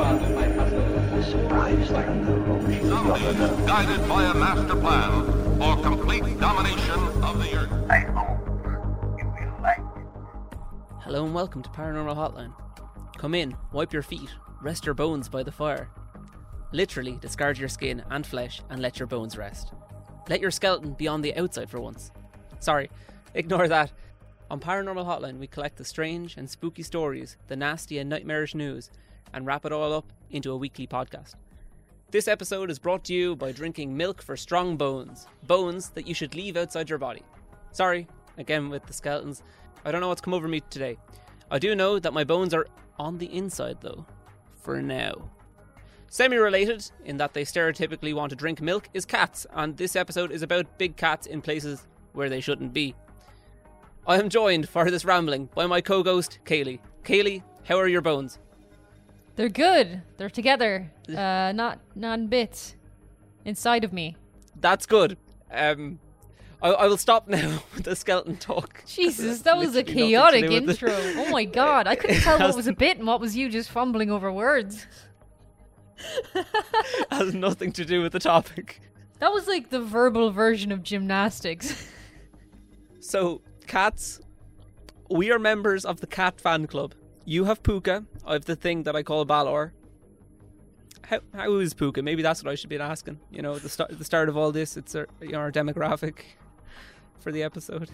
Some 0.00 0.18
guided 3.66 4.08
by 4.08 4.24
a 4.24 4.34
master 4.34 4.76
plan 4.76 5.58
for 5.58 5.76
complete 5.82 6.40
domination 6.40 6.98
of 7.22 7.38
the 7.38 7.54
Earth. 7.54 7.68
Hello 11.00 11.26
and 11.26 11.34
welcome 11.34 11.62
to 11.62 11.68
Paranormal 11.68 12.16
Hotline. 12.16 12.54
Come 13.18 13.34
in, 13.34 13.54
wipe 13.74 13.92
your 13.92 14.00
feet, 14.00 14.30
rest 14.62 14.86
your 14.86 14.94
bones 14.94 15.28
by 15.28 15.42
the 15.42 15.52
fire. 15.52 15.90
Literally, 16.72 17.18
discard 17.20 17.58
your 17.58 17.68
skin 17.68 18.02
and 18.10 18.26
flesh 18.26 18.62
and 18.70 18.80
let 18.80 18.98
your 18.98 19.06
bones 19.06 19.36
rest. 19.36 19.74
Let 20.30 20.40
your 20.40 20.50
skeleton 20.50 20.94
be 20.94 21.08
on 21.08 21.20
the 21.20 21.36
outside 21.36 21.68
for 21.68 21.78
once. 21.78 22.10
Sorry, 22.58 22.88
ignore 23.34 23.68
that. 23.68 23.92
On 24.50 24.60
Paranormal 24.60 25.04
Hotline, 25.04 25.38
we 25.38 25.46
collect 25.46 25.76
the 25.76 25.84
strange 25.84 26.38
and 26.38 26.48
spooky 26.48 26.82
stories, 26.82 27.36
the 27.48 27.56
nasty 27.56 27.98
and 27.98 28.08
nightmarish 28.08 28.54
news, 28.54 28.90
and 29.32 29.46
wrap 29.46 29.64
it 29.64 29.72
all 29.72 29.92
up 29.92 30.12
into 30.30 30.52
a 30.52 30.56
weekly 30.56 30.86
podcast. 30.86 31.34
This 32.10 32.28
episode 32.28 32.70
is 32.70 32.78
brought 32.78 33.04
to 33.04 33.14
you 33.14 33.36
by 33.36 33.52
drinking 33.52 33.96
milk 33.96 34.20
for 34.20 34.36
strong 34.36 34.76
bones. 34.76 35.26
Bones 35.44 35.90
that 35.90 36.06
you 36.06 36.14
should 36.14 36.34
leave 36.34 36.56
outside 36.56 36.88
your 36.88 36.98
body. 36.98 37.22
Sorry, 37.72 38.08
again 38.36 38.68
with 38.68 38.84
the 38.86 38.92
skeletons. 38.92 39.42
I 39.84 39.92
don't 39.92 40.00
know 40.00 40.08
what's 40.08 40.20
come 40.20 40.34
over 40.34 40.48
me 40.48 40.60
today. 40.70 40.98
I 41.50 41.58
do 41.58 41.74
know 41.74 41.98
that 41.98 42.12
my 42.12 42.24
bones 42.24 42.52
are 42.52 42.66
on 42.98 43.18
the 43.18 43.32
inside 43.32 43.78
though. 43.80 44.06
For 44.60 44.82
now. 44.82 45.30
Semi 46.08 46.36
related, 46.36 46.90
in 47.04 47.16
that 47.18 47.32
they 47.32 47.44
stereotypically 47.44 48.12
want 48.12 48.30
to 48.30 48.36
drink 48.36 48.60
milk, 48.60 48.88
is 48.92 49.04
cats, 49.04 49.46
and 49.52 49.76
this 49.76 49.94
episode 49.94 50.32
is 50.32 50.42
about 50.42 50.76
big 50.76 50.96
cats 50.96 51.28
in 51.28 51.40
places 51.40 51.86
where 52.12 52.28
they 52.28 52.40
shouldn't 52.40 52.72
be. 52.72 52.96
I 54.06 54.18
am 54.18 54.28
joined 54.28 54.68
for 54.68 54.90
this 54.90 55.04
rambling 55.04 55.48
by 55.54 55.66
my 55.66 55.80
co 55.80 56.02
ghost, 56.02 56.40
Kayleigh. 56.44 56.80
Kayleigh, 57.04 57.44
how 57.62 57.78
are 57.78 57.86
your 57.86 58.00
bones? 58.00 58.40
They're 59.40 59.48
good. 59.48 60.02
They're 60.18 60.28
together. 60.28 60.92
Uh, 61.08 61.52
not 61.54 61.78
non 61.94 62.26
bits 62.26 62.76
inside 63.46 63.84
of 63.84 63.90
me. 63.90 64.14
That's 64.54 64.84
good. 64.84 65.16
Um, 65.50 65.98
I, 66.62 66.68
I 66.68 66.86
will 66.88 66.98
stop 66.98 67.26
now 67.38 67.62
with 67.74 67.84
the 67.84 67.96
skeleton 67.96 68.36
talk. 68.36 68.84
Jesus, 68.86 69.40
that 69.40 69.56
was 69.56 69.70
a 69.70 69.78
Literally 69.78 69.94
nothing 69.94 69.94
to 69.94 70.10
chaotic 70.10 70.42
do 70.42 70.50
with 70.50 70.82
it. 70.82 70.82
intro. 70.82 71.22
Oh 71.22 71.30
my 71.30 71.46
god, 71.46 71.86
I 71.86 71.94
couldn't 71.96 72.20
tell 72.20 72.38
what 72.38 72.54
was 72.54 72.66
a 72.66 72.74
bit 72.74 72.98
and 72.98 73.06
what 73.06 73.18
was 73.18 73.34
you 73.34 73.48
just 73.48 73.70
fumbling 73.70 74.10
over 74.10 74.30
words. 74.30 74.86
has 77.10 77.32
nothing 77.32 77.72
to 77.72 77.84
do 77.86 78.02
with 78.02 78.12
the 78.12 78.20
topic. 78.20 78.82
That 79.20 79.32
was 79.32 79.48
like 79.48 79.70
the 79.70 79.80
verbal 79.80 80.32
version 80.32 80.70
of 80.70 80.82
gymnastics. 80.82 81.88
So, 83.00 83.40
cats, 83.66 84.20
we 85.08 85.30
are 85.30 85.38
members 85.38 85.86
of 85.86 86.02
the 86.02 86.06
cat 86.06 86.38
fan 86.38 86.66
club. 86.66 86.92
You 87.24 87.44
have 87.44 87.62
Puka. 87.62 88.04
I 88.26 88.34
have 88.34 88.44
the 88.44 88.56
thing 88.56 88.84
that 88.84 88.96
I 88.96 89.02
call 89.02 89.24
Balor. 89.24 89.72
How, 91.02 91.20
how 91.34 91.56
is 91.56 91.74
Puka? 91.74 92.02
Maybe 92.02 92.22
that's 92.22 92.42
what 92.42 92.50
I 92.50 92.54
should 92.54 92.70
be 92.70 92.78
asking. 92.78 93.18
You 93.30 93.42
know, 93.42 93.58
the 93.58 93.68
start 93.68 93.96
the 93.96 94.04
start 94.04 94.28
of 94.28 94.36
all 94.36 94.52
this. 94.52 94.76
It's 94.76 94.94
our, 94.94 95.08
you 95.20 95.32
know, 95.32 95.38
our 95.38 95.52
demographic 95.52 96.18
for 97.20 97.32
the 97.32 97.42
episode. 97.42 97.90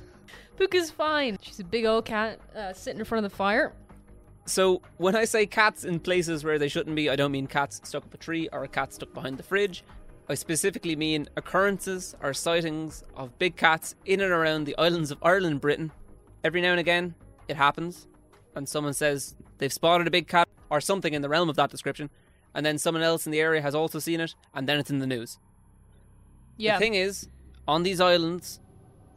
Puka's 0.56 0.90
fine. 0.90 1.38
She's 1.40 1.60
a 1.60 1.64
big 1.64 1.84
old 1.84 2.04
cat 2.04 2.40
uh, 2.54 2.72
sitting 2.72 2.98
in 2.98 3.04
front 3.04 3.24
of 3.24 3.30
the 3.30 3.36
fire. 3.36 3.72
So 4.46 4.80
when 4.96 5.16
I 5.16 5.24
say 5.24 5.44
cats 5.44 5.84
in 5.84 5.98
places 5.98 6.44
where 6.44 6.58
they 6.58 6.68
shouldn't 6.68 6.94
be, 6.94 7.10
I 7.10 7.16
don't 7.16 7.32
mean 7.32 7.46
cats 7.48 7.80
stuck 7.82 8.04
up 8.04 8.14
a 8.14 8.16
tree 8.16 8.48
or 8.52 8.62
a 8.62 8.68
cat 8.68 8.92
stuck 8.92 9.12
behind 9.12 9.38
the 9.38 9.42
fridge. 9.42 9.82
I 10.28 10.34
specifically 10.34 10.96
mean 10.96 11.28
occurrences 11.36 12.16
or 12.22 12.32
sightings 12.32 13.02
of 13.16 13.36
big 13.38 13.56
cats 13.56 13.96
in 14.04 14.20
and 14.20 14.32
around 14.32 14.64
the 14.64 14.76
islands 14.78 15.10
of 15.10 15.18
Ireland, 15.22 15.60
Britain. 15.60 15.90
Every 16.44 16.60
now 16.60 16.70
and 16.70 16.80
again, 16.80 17.14
it 17.48 17.56
happens, 17.56 18.06
and 18.56 18.68
someone 18.68 18.94
says 18.94 19.36
they've 19.58 19.72
spotted 19.72 20.08
a 20.08 20.10
big 20.10 20.26
cat 20.26 20.48
or 20.70 20.80
something 20.80 21.14
in 21.14 21.22
the 21.22 21.28
realm 21.28 21.48
of 21.48 21.56
that 21.56 21.70
description, 21.70 22.10
and 22.54 22.66
then 22.66 22.78
someone 22.78 23.04
else 23.04 23.26
in 23.26 23.30
the 23.32 23.40
area 23.40 23.60
has 23.62 23.74
also 23.74 23.98
seen 24.00 24.18
it, 24.20 24.34
and 24.54 24.68
then 24.68 24.80
it's 24.80 24.90
in 24.90 24.98
the 24.98 25.06
news. 25.06 25.38
Yeah. 26.56 26.74
The 26.76 26.80
thing 26.80 26.94
is, 26.94 27.28
on 27.68 27.82
these 27.82 28.00
islands, 28.00 28.60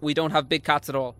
we 0.02 0.14
don't 0.14 0.32
have 0.32 0.48
big 0.50 0.64
cats 0.64 0.90
at 0.90 0.96
all. 0.96 1.16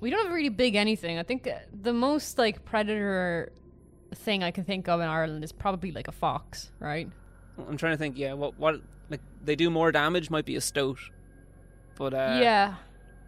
We 0.00 0.08
don't 0.08 0.24
have 0.24 0.32
really 0.32 0.48
big 0.48 0.76
anything. 0.76 1.18
I 1.18 1.24
think 1.24 1.46
uh, 1.46 1.56
the 1.82 1.92
most 1.92 2.38
like 2.38 2.64
predator 2.64 3.52
thing 4.14 4.42
I 4.42 4.50
can 4.50 4.64
think 4.64 4.88
of 4.88 5.00
in 5.00 5.06
Ireland 5.06 5.44
is 5.44 5.52
probably 5.52 5.92
like 5.92 6.08
a 6.08 6.12
fox, 6.12 6.70
right? 6.78 7.08
I'm 7.68 7.76
trying 7.76 7.92
to 7.92 7.98
think. 7.98 8.16
Yeah, 8.16 8.32
what 8.32 8.58
what 8.58 8.80
like 9.10 9.20
they 9.44 9.56
do 9.56 9.68
more 9.68 9.92
damage 9.92 10.30
might 10.30 10.46
be 10.46 10.56
a 10.56 10.60
stoat, 10.60 10.98
but 11.96 12.14
uh, 12.14 12.38
yeah, 12.40 12.76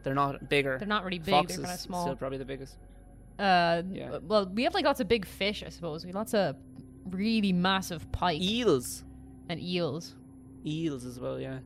they're 0.02 0.14
not 0.14 0.48
bigger. 0.48 0.78
they're 0.78 0.88
not 0.88 1.04
really 1.04 1.18
big. 1.18 1.34
Fox 1.34 1.56
they're 1.56 1.64
kind 1.64 1.74
of 1.74 1.80
small. 1.80 2.04
Still 2.04 2.16
probably 2.16 2.38
the 2.38 2.46
biggest. 2.46 2.78
Uh, 3.42 3.82
Yeah. 3.92 4.18
well, 4.22 4.46
we 4.46 4.62
have 4.64 4.74
like 4.74 4.84
lots 4.84 5.00
of 5.00 5.08
big 5.08 5.26
fish, 5.26 5.62
I 5.66 5.68
suppose. 5.70 6.04
We 6.04 6.08
have 6.10 6.14
lots 6.16 6.34
of 6.34 6.56
really 7.10 7.52
massive 7.52 8.10
pike 8.12 8.40
Eels, 8.40 9.04
and 9.48 9.60
eels. 9.60 10.14
eels 10.64 11.04
as 11.04 11.18
well. 11.18 11.40
Yeah. 11.40 11.58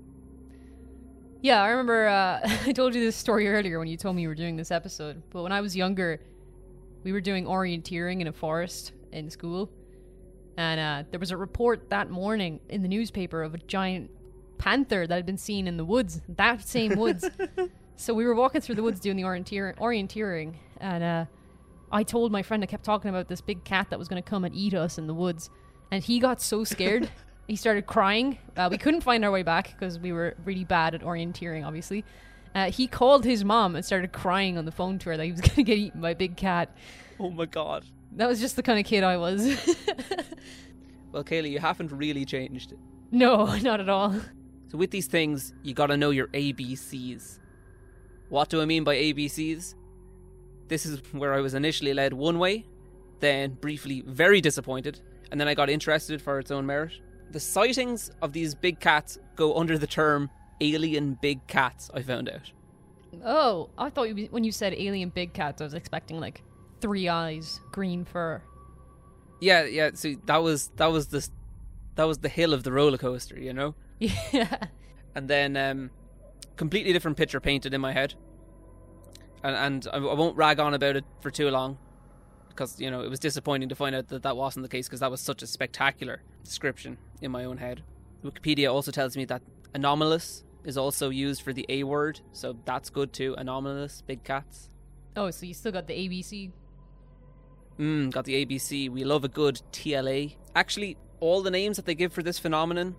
Yeah, 1.42 1.62
I 1.62 1.68
remember 1.68 2.08
uh, 2.08 2.40
I 2.66 2.72
told 2.72 2.94
you 2.94 3.00
this 3.02 3.16
story 3.16 3.48
earlier 3.48 3.78
when 3.78 3.88
you 3.88 3.96
told 3.96 4.16
me 4.16 4.22
you 4.22 4.28
were 4.28 4.34
doing 4.34 4.56
this 4.56 4.70
episode. 4.70 5.22
But 5.30 5.42
when 5.42 5.52
I 5.52 5.60
was 5.60 5.76
younger, 5.76 6.20
we 7.04 7.12
were 7.12 7.20
doing 7.20 7.44
orienteering 7.44 8.20
in 8.20 8.26
a 8.26 8.32
forest 8.32 8.92
in 9.12 9.30
school, 9.30 9.70
and 10.56 10.80
uh, 10.80 11.08
there 11.10 11.20
was 11.20 11.30
a 11.30 11.36
report 11.36 11.90
that 11.90 12.10
morning 12.10 12.60
in 12.68 12.82
the 12.82 12.88
newspaper 12.88 13.42
of 13.42 13.54
a 13.54 13.58
giant 13.58 14.10
panther 14.58 15.06
that 15.06 15.14
had 15.14 15.26
been 15.26 15.36
seen 15.38 15.68
in 15.68 15.76
the 15.76 15.84
woods, 15.84 16.20
that 16.30 16.66
same 16.66 16.96
woods. 16.98 17.28
so 17.96 18.14
we 18.14 18.24
were 18.24 18.34
walking 18.34 18.60
through 18.62 18.74
the 18.74 18.82
woods 18.82 18.98
doing 18.98 19.16
the 19.16 19.22
orienteer- 19.22 19.76
orienteering, 19.76 20.54
and 20.80 21.04
uh, 21.04 21.24
I 21.90 22.02
told 22.02 22.32
my 22.32 22.42
friend 22.42 22.62
I 22.62 22.66
kept 22.66 22.84
talking 22.84 23.08
about 23.08 23.28
this 23.28 23.40
big 23.40 23.64
cat 23.64 23.90
that 23.90 23.98
was 23.98 24.08
going 24.08 24.22
to 24.22 24.28
come 24.28 24.44
and 24.44 24.54
eat 24.54 24.74
us 24.74 24.98
in 24.98 25.06
the 25.06 25.14
woods, 25.14 25.50
and 25.90 26.02
he 26.02 26.18
got 26.18 26.40
so 26.40 26.64
scared. 26.64 27.10
he 27.48 27.56
started 27.56 27.86
crying. 27.86 28.38
Uh, 28.56 28.68
we 28.70 28.78
couldn't 28.78 29.02
find 29.02 29.24
our 29.24 29.30
way 29.30 29.42
back 29.42 29.72
because 29.72 29.98
we 29.98 30.12
were 30.12 30.34
really 30.44 30.64
bad 30.64 30.94
at 30.94 31.02
orienteering, 31.02 31.64
obviously. 31.66 32.04
Uh, 32.54 32.70
he 32.70 32.86
called 32.86 33.24
his 33.24 33.44
mom 33.44 33.76
and 33.76 33.84
started 33.84 34.12
crying 34.12 34.56
on 34.56 34.64
the 34.64 34.72
phone 34.72 34.98
to 34.98 35.10
her 35.10 35.16
that 35.16 35.24
he 35.24 35.30
was 35.32 35.40
going 35.42 35.54
to 35.56 35.62
get 35.62 35.78
eaten 35.78 36.00
by 36.00 36.10
a 36.10 36.16
big 36.16 36.36
cat. 36.36 36.74
Oh 37.20 37.30
my 37.30 37.46
god. 37.46 37.84
That 38.12 38.28
was 38.28 38.40
just 38.40 38.56
the 38.56 38.62
kind 38.62 38.78
of 38.78 38.86
kid 38.86 39.04
I 39.04 39.16
was. 39.16 39.76
Well, 41.12 41.24
Kayleigh, 41.24 41.50
you 41.50 41.60
haven't 41.60 41.92
really 41.92 42.26
changed. 42.26 42.74
no, 43.10 43.46
not 43.58 43.80
at 43.80 43.88
all. 43.88 44.14
So 44.66 44.76
with 44.76 44.90
these 44.90 45.06
things, 45.06 45.54
you 45.62 45.72
gotta 45.72 45.96
know 45.96 46.10
your 46.10 46.26
ABCs. 46.28 47.38
What 48.28 48.50
do 48.50 48.60
I 48.60 48.66
mean 48.66 48.84
by 48.84 48.96
ABCs? 48.96 49.74
This 50.68 50.86
is 50.86 51.00
where 51.12 51.32
I 51.32 51.40
was 51.40 51.54
initially 51.54 51.94
led 51.94 52.12
one 52.12 52.38
way, 52.38 52.66
then 53.20 53.52
briefly 53.54 54.02
very 54.06 54.40
disappointed, 54.40 55.00
and 55.30 55.40
then 55.40 55.48
I 55.48 55.54
got 55.54 55.70
interested 55.70 56.20
for 56.20 56.38
its 56.38 56.50
own 56.50 56.66
merit. 56.66 56.92
The 57.30 57.40
sightings 57.40 58.10
of 58.22 58.32
these 58.32 58.54
big 58.54 58.80
cats 58.80 59.18
go 59.34 59.56
under 59.56 59.78
the 59.78 59.86
term 59.86 60.30
alien 60.60 61.18
big 61.20 61.46
cats, 61.46 61.90
I 61.92 62.02
found 62.02 62.28
out. 62.28 62.52
Oh, 63.24 63.70
I 63.78 63.90
thought 63.90 64.16
you, 64.16 64.26
when 64.30 64.44
you 64.44 64.52
said 64.52 64.74
alien 64.74 65.10
big 65.10 65.32
cats, 65.32 65.60
I 65.60 65.64
was 65.64 65.74
expecting 65.74 66.20
like 66.20 66.42
three 66.80 67.08
eyes, 67.08 67.60
green 67.72 68.04
fur. 68.04 68.42
Yeah, 69.40 69.64
yeah, 69.64 69.90
see 69.94 70.18
that 70.26 70.42
was 70.42 70.70
that 70.76 70.86
was 70.86 71.08
the 71.08 71.28
that 71.96 72.04
was 72.04 72.18
the 72.18 72.28
hill 72.28 72.52
of 72.52 72.62
the 72.62 72.72
roller 72.72 72.98
coaster, 72.98 73.38
you 73.38 73.52
know? 73.52 73.74
Yeah. 73.98 74.66
and 75.14 75.28
then 75.28 75.56
um, 75.56 75.90
completely 76.56 76.92
different 76.92 77.16
picture 77.16 77.40
painted 77.40 77.72
in 77.72 77.80
my 77.80 77.92
head. 77.92 78.14
And, 79.46 79.54
and 79.54 79.88
I, 79.92 79.98
won't 79.98 80.36
rag 80.36 80.58
on 80.58 80.74
about 80.74 80.96
it 80.96 81.04
for 81.20 81.30
too 81.30 81.48
long, 81.50 81.78
because 82.48 82.80
you 82.80 82.90
know 82.90 83.02
it 83.02 83.08
was 83.08 83.20
disappointing 83.20 83.68
to 83.68 83.76
find 83.76 83.94
out 83.94 84.08
that 84.08 84.24
that 84.24 84.36
wasn't 84.36 84.64
the 84.64 84.68
case 84.68 84.88
because 84.88 84.98
that 85.00 85.10
was 85.10 85.20
such 85.20 85.40
a 85.40 85.46
spectacular 85.46 86.20
description 86.42 86.98
in 87.22 87.30
my 87.30 87.44
own 87.44 87.58
head. 87.58 87.84
Wikipedia 88.24 88.72
also 88.72 88.90
tells 88.90 89.16
me 89.16 89.24
that 89.26 89.42
anomalous 89.72 90.42
is 90.64 90.76
also 90.76 91.10
used 91.10 91.42
for 91.42 91.52
the 91.52 91.64
A 91.68 91.84
word, 91.84 92.20
so 92.32 92.56
that's 92.64 92.90
good 92.90 93.12
too. 93.12 93.36
Anomalous, 93.38 94.02
big 94.02 94.24
cats. 94.24 94.68
Oh, 95.14 95.30
so 95.30 95.46
you 95.46 95.54
still 95.54 95.70
got 95.70 95.86
the 95.86 95.94
ABC? 95.94 96.50
Mm, 97.78 98.10
got 98.10 98.24
the 98.24 98.44
ABC. 98.44 98.90
We 98.90 99.04
love 99.04 99.22
a 99.22 99.28
good 99.28 99.62
TLA. 99.70 100.34
Actually, 100.56 100.96
all 101.20 101.40
the 101.40 101.52
names 101.52 101.76
that 101.76 101.86
they 101.86 101.94
give 101.94 102.12
for 102.12 102.24
this 102.24 102.40
phenomenon, 102.40 102.96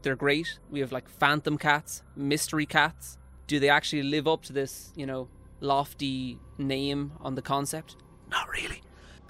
they're 0.00 0.16
great. 0.16 0.60
We 0.70 0.80
have 0.80 0.92
like 0.92 1.10
phantom 1.10 1.58
cats, 1.58 2.02
mystery 2.16 2.64
cats. 2.64 3.18
Do 3.46 3.60
they 3.60 3.68
actually 3.68 4.04
live 4.04 4.26
up 4.26 4.42
to 4.44 4.54
this, 4.54 4.94
you 4.96 5.04
know, 5.04 5.28
lofty 5.60 6.38
name 6.58 7.12
on 7.20 7.34
the 7.34 7.42
concept? 7.42 7.96
Not 8.30 8.48
really. 8.48 8.82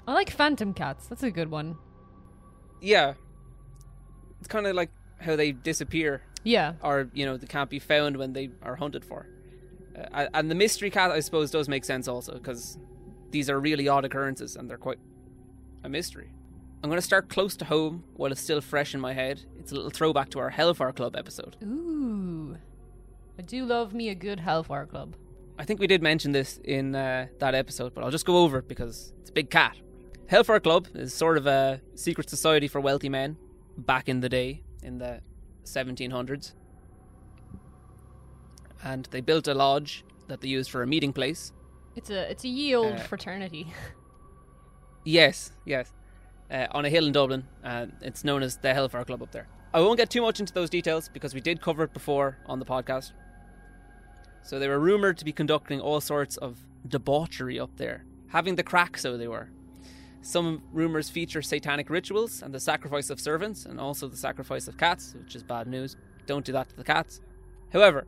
I 0.07 0.13
like 0.13 0.29
phantom 0.29 0.73
cats. 0.73 1.07
That's 1.07 1.23
a 1.23 1.31
good 1.31 1.49
one. 1.51 1.77
Yeah. 2.81 3.13
It's 4.39 4.47
kind 4.47 4.65
of 4.67 4.75
like 4.75 4.89
how 5.19 5.35
they 5.35 5.51
disappear 5.51 6.23
Yeah. 6.43 6.73
or, 6.81 7.09
you 7.13 7.25
know, 7.25 7.37
they 7.37 7.47
can't 7.47 7.69
be 7.69 7.79
found 7.79 8.17
when 8.17 8.33
they 8.33 8.49
are 8.63 8.75
hunted 8.75 9.05
for. 9.05 9.27
Uh, 10.13 10.27
and 10.33 10.49
the 10.49 10.55
mystery 10.55 10.89
cat, 10.89 11.11
I 11.11 11.19
suppose, 11.19 11.51
does 11.51 11.67
make 11.69 11.85
sense 11.85 12.07
also 12.07 12.33
because 12.33 12.79
these 13.29 13.49
are 13.49 13.59
really 13.59 13.87
odd 13.87 14.05
occurrences 14.05 14.55
and 14.55 14.69
they're 14.69 14.77
quite 14.77 14.99
a 15.83 15.89
mystery. 15.89 16.31
I'm 16.83 16.89
going 16.89 16.97
to 16.97 17.05
start 17.05 17.29
close 17.29 17.55
to 17.57 17.65
home 17.65 18.03
while 18.15 18.31
it's 18.31 18.41
still 18.41 18.61
fresh 18.61 18.95
in 18.95 18.99
my 18.99 19.13
head. 19.13 19.41
It's 19.59 19.71
a 19.71 19.75
little 19.75 19.91
throwback 19.91 20.29
to 20.29 20.39
our 20.39 20.49
Hellfire 20.49 20.91
Club 20.91 21.15
episode. 21.15 21.55
Ooh. 21.63 22.57
I 23.37 23.43
do 23.43 23.65
love 23.65 23.93
me 23.93 24.09
a 24.09 24.15
good 24.15 24.39
Hellfire 24.39 24.87
Club. 24.87 25.15
I 25.57 25.65
think 25.65 25.79
we 25.79 25.87
did 25.87 26.01
mention 26.01 26.31
this 26.31 26.59
in 26.63 26.95
uh, 26.95 27.27
that 27.39 27.53
episode, 27.55 27.93
but 27.93 28.03
I'll 28.03 28.11
just 28.11 28.25
go 28.25 28.37
over 28.37 28.59
it 28.59 28.67
because 28.67 29.13
it's 29.21 29.29
a 29.29 29.33
big 29.33 29.49
cat. 29.49 29.77
Hellfire 30.27 30.59
Club 30.59 30.87
is 30.95 31.13
sort 31.13 31.37
of 31.37 31.45
a 31.45 31.81
secret 31.95 32.29
society 32.29 32.67
for 32.67 32.79
wealthy 32.81 33.09
men 33.09 33.37
back 33.77 34.07
in 34.09 34.21
the 34.21 34.29
day, 34.29 34.63
in 34.81 34.97
the 34.97 35.21
1700s. 35.65 36.53
And 38.83 39.07
they 39.11 39.21
built 39.21 39.47
a 39.47 39.53
lodge 39.53 40.03
that 40.27 40.41
they 40.41 40.47
used 40.47 40.71
for 40.71 40.81
a 40.81 40.87
meeting 40.87 41.13
place. 41.13 41.51
It's 41.95 42.09
a 42.09 42.31
it's 42.31 42.43
a 42.43 42.47
ye 42.47 42.73
old 42.73 42.93
Uh, 42.93 42.97
fraternity. 42.99 43.67
Yes, 45.03 45.51
yes. 45.65 45.91
Uh, 46.49 46.67
on 46.71 46.85
a 46.85 46.89
hill 46.89 47.05
in 47.07 47.11
Dublin. 47.11 47.45
Uh, 47.63 47.87
it's 48.01 48.23
known 48.23 48.43
as 48.43 48.57
the 48.57 48.73
Hellfire 48.73 49.03
Club 49.05 49.21
up 49.21 49.31
there. 49.31 49.47
I 49.73 49.79
won't 49.81 49.97
get 49.97 50.09
too 50.09 50.21
much 50.21 50.39
into 50.39 50.53
those 50.53 50.69
details 50.69 51.09
because 51.09 51.33
we 51.33 51.41
did 51.41 51.61
cover 51.61 51.83
it 51.83 51.93
before 51.93 52.37
on 52.45 52.59
the 52.59 52.65
podcast. 52.65 53.11
So 54.43 54.59
they 54.59 54.67
were 54.67 54.79
rumoured 54.79 55.17
to 55.19 55.25
be 55.25 55.31
conducting 55.31 55.79
all 55.79 56.01
sorts 56.01 56.37
of 56.37 56.57
debauchery 56.87 57.59
up 57.59 57.77
there, 57.77 58.05
having 58.27 58.55
the 58.55 58.63
crack, 58.63 58.97
so 58.97 59.17
they 59.17 59.27
were. 59.27 59.49
Some 60.21 60.63
rumours 60.71 61.09
feature 61.09 61.41
satanic 61.41 61.89
rituals 61.89 62.41
and 62.41 62.53
the 62.53 62.59
sacrifice 62.59 63.09
of 63.09 63.19
servants, 63.19 63.65
and 63.65 63.79
also 63.79 64.07
the 64.07 64.17
sacrifice 64.17 64.67
of 64.67 64.77
cats, 64.77 65.15
which 65.17 65.35
is 65.35 65.43
bad 65.43 65.67
news. 65.67 65.97
Don't 66.25 66.45
do 66.45 66.51
that 66.51 66.69
to 66.69 66.75
the 66.75 66.83
cats. 66.83 67.21
However, 67.73 68.05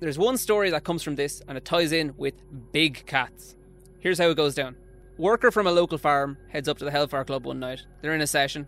there's 0.00 0.18
one 0.18 0.38
story 0.38 0.70
that 0.70 0.84
comes 0.84 1.02
from 1.02 1.16
this, 1.16 1.42
and 1.46 1.58
it 1.58 1.64
ties 1.64 1.92
in 1.92 2.14
with 2.16 2.34
big 2.72 3.04
cats. 3.06 3.56
Here's 3.98 4.18
how 4.18 4.30
it 4.30 4.36
goes 4.36 4.54
down. 4.54 4.76
Worker 5.18 5.50
from 5.50 5.66
a 5.66 5.72
local 5.72 5.98
farm 5.98 6.38
heads 6.48 6.68
up 6.68 6.78
to 6.78 6.84
the 6.84 6.90
Hellfire 6.90 7.24
Club 7.24 7.44
one 7.44 7.60
night. 7.60 7.84
They're 8.00 8.14
in 8.14 8.22
a 8.22 8.26
session. 8.26 8.66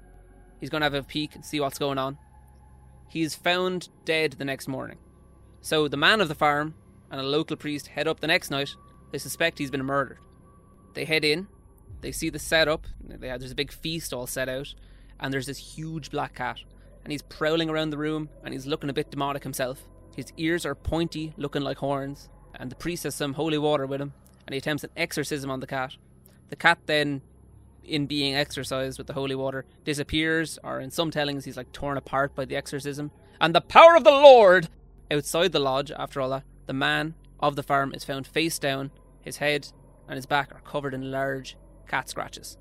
He's 0.60 0.68
going 0.68 0.82
to 0.82 0.86
have 0.86 0.94
a 0.94 1.02
peek 1.02 1.34
and 1.34 1.44
see 1.44 1.58
what's 1.58 1.78
going 1.78 1.98
on. 1.98 2.18
He's 3.08 3.34
found 3.34 3.88
dead 4.04 4.32
the 4.32 4.44
next 4.44 4.68
morning. 4.68 4.98
So 5.62 5.88
the 5.88 5.96
man 5.96 6.20
of 6.20 6.28
the 6.28 6.34
farm 6.34 6.74
and 7.12 7.20
a 7.20 7.24
local 7.24 7.56
priest 7.56 7.88
head 7.88 8.08
up 8.08 8.20
the 8.20 8.26
next 8.26 8.50
night. 8.50 8.74
They 9.12 9.18
suspect 9.18 9.58
he's 9.58 9.70
been 9.70 9.84
murdered. 9.84 10.18
They 10.94 11.04
head 11.04 11.24
in. 11.24 11.46
They 12.00 12.10
see 12.10 12.30
the 12.30 12.38
setup. 12.38 12.86
They 13.00 13.28
have, 13.28 13.40
there's 13.40 13.52
a 13.52 13.56
big 13.56 13.70
feast 13.70 14.12
all 14.12 14.26
set 14.26 14.48
out, 14.48 14.74
and 15.20 15.32
there's 15.32 15.46
this 15.46 15.76
huge 15.76 16.10
black 16.10 16.34
cat, 16.34 16.58
and 17.04 17.12
he's 17.12 17.22
prowling 17.22 17.70
around 17.70 17.90
the 17.90 17.98
room, 17.98 18.28
and 18.42 18.52
he's 18.52 18.66
looking 18.66 18.90
a 18.90 18.94
bit 18.94 19.10
demonic 19.10 19.44
himself. 19.44 19.84
His 20.16 20.32
ears 20.36 20.66
are 20.66 20.74
pointy, 20.74 21.32
looking 21.36 21.62
like 21.62 21.76
horns, 21.76 22.28
and 22.56 22.70
the 22.70 22.76
priest 22.76 23.04
has 23.04 23.14
some 23.14 23.34
holy 23.34 23.58
water 23.58 23.86
with 23.86 24.00
him, 24.00 24.14
and 24.46 24.54
he 24.54 24.58
attempts 24.58 24.82
an 24.82 24.90
exorcism 24.96 25.50
on 25.50 25.60
the 25.60 25.66
cat. 25.66 25.96
The 26.48 26.56
cat 26.56 26.78
then, 26.86 27.22
in 27.84 28.06
being 28.06 28.34
exorcised 28.34 28.98
with 28.98 29.06
the 29.06 29.12
holy 29.12 29.34
water, 29.34 29.64
disappears, 29.84 30.58
or 30.64 30.80
in 30.80 30.90
some 30.90 31.10
tellings, 31.10 31.44
he's 31.44 31.56
like 31.56 31.72
torn 31.72 31.96
apart 31.96 32.34
by 32.34 32.46
the 32.46 32.56
exorcism. 32.56 33.12
And 33.40 33.54
the 33.54 33.60
power 33.60 33.96
of 33.96 34.04
the 34.04 34.10
Lord! 34.10 34.68
Outside 35.12 35.52
the 35.52 35.58
lodge, 35.58 35.92
after 35.92 36.20
all 36.20 36.30
that, 36.30 36.44
the 36.66 36.72
man 36.72 37.14
of 37.38 37.54
the 37.54 37.62
farm 37.62 37.92
is 37.94 38.02
found 38.02 38.26
face 38.26 38.58
down. 38.58 38.90
His 39.20 39.36
head 39.36 39.68
and 40.08 40.16
his 40.16 40.24
back 40.24 40.54
are 40.54 40.60
covered 40.60 40.94
in 40.94 41.10
large 41.10 41.56
cat 41.86 42.08
scratches. 42.08 42.56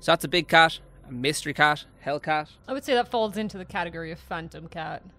So 0.00 0.12
that's 0.12 0.24
a 0.24 0.28
big 0.28 0.48
cat, 0.48 0.80
a 1.08 1.12
mystery 1.12 1.54
cat, 1.54 1.84
hell 2.00 2.18
cat. 2.18 2.48
I 2.66 2.72
would 2.72 2.84
say 2.84 2.94
that 2.94 3.10
falls 3.10 3.36
into 3.36 3.58
the 3.58 3.64
category 3.64 4.10
of 4.10 4.18
phantom 4.18 4.68
cat. 4.68 5.02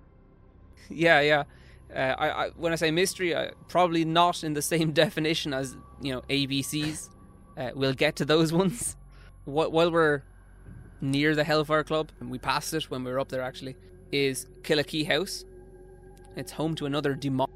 Yeah, 0.89 1.19
yeah. 1.19 1.43
Uh, 1.93 2.15
I, 2.17 2.29
I, 2.29 2.49
when 2.51 2.71
I 2.71 2.75
say 2.75 2.91
mystery, 2.91 3.35
I, 3.35 3.51
probably 3.67 4.05
not 4.05 4.41
in 4.41 4.53
the 4.53 4.61
same 4.61 4.91
definition 5.03 5.53
as 5.53 5.75
you 6.01 6.13
know 6.13 6.21
ABCs. 6.29 7.09
Uh, 7.57 7.71
we'll 7.75 7.93
get 7.93 8.15
to 8.17 8.25
those 8.25 8.53
ones. 8.61 8.95
While 9.43 9.91
we're 9.91 10.21
near 11.01 11.35
the 11.35 11.43
Hellfire 11.43 11.83
Club, 11.83 12.11
and 12.21 12.29
we 12.29 12.37
passed 12.37 12.73
it 12.73 12.89
when 12.89 13.03
we 13.03 13.11
were 13.11 13.19
up 13.19 13.27
there 13.27 13.41
actually, 13.41 13.75
is 14.13 14.47
Killakee 14.61 15.07
House. 15.07 15.43
It's 16.37 16.53
home 16.53 16.75
to 16.75 16.85
another 16.85 17.15
demon. 17.15 17.47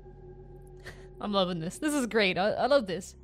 I'm 1.22 1.32
loving 1.32 1.60
this. 1.60 1.78
This 1.78 1.94
is 1.94 2.08
great. 2.08 2.38
I, 2.38 2.50
I 2.50 2.66
love 2.66 2.88
this. 2.88 3.16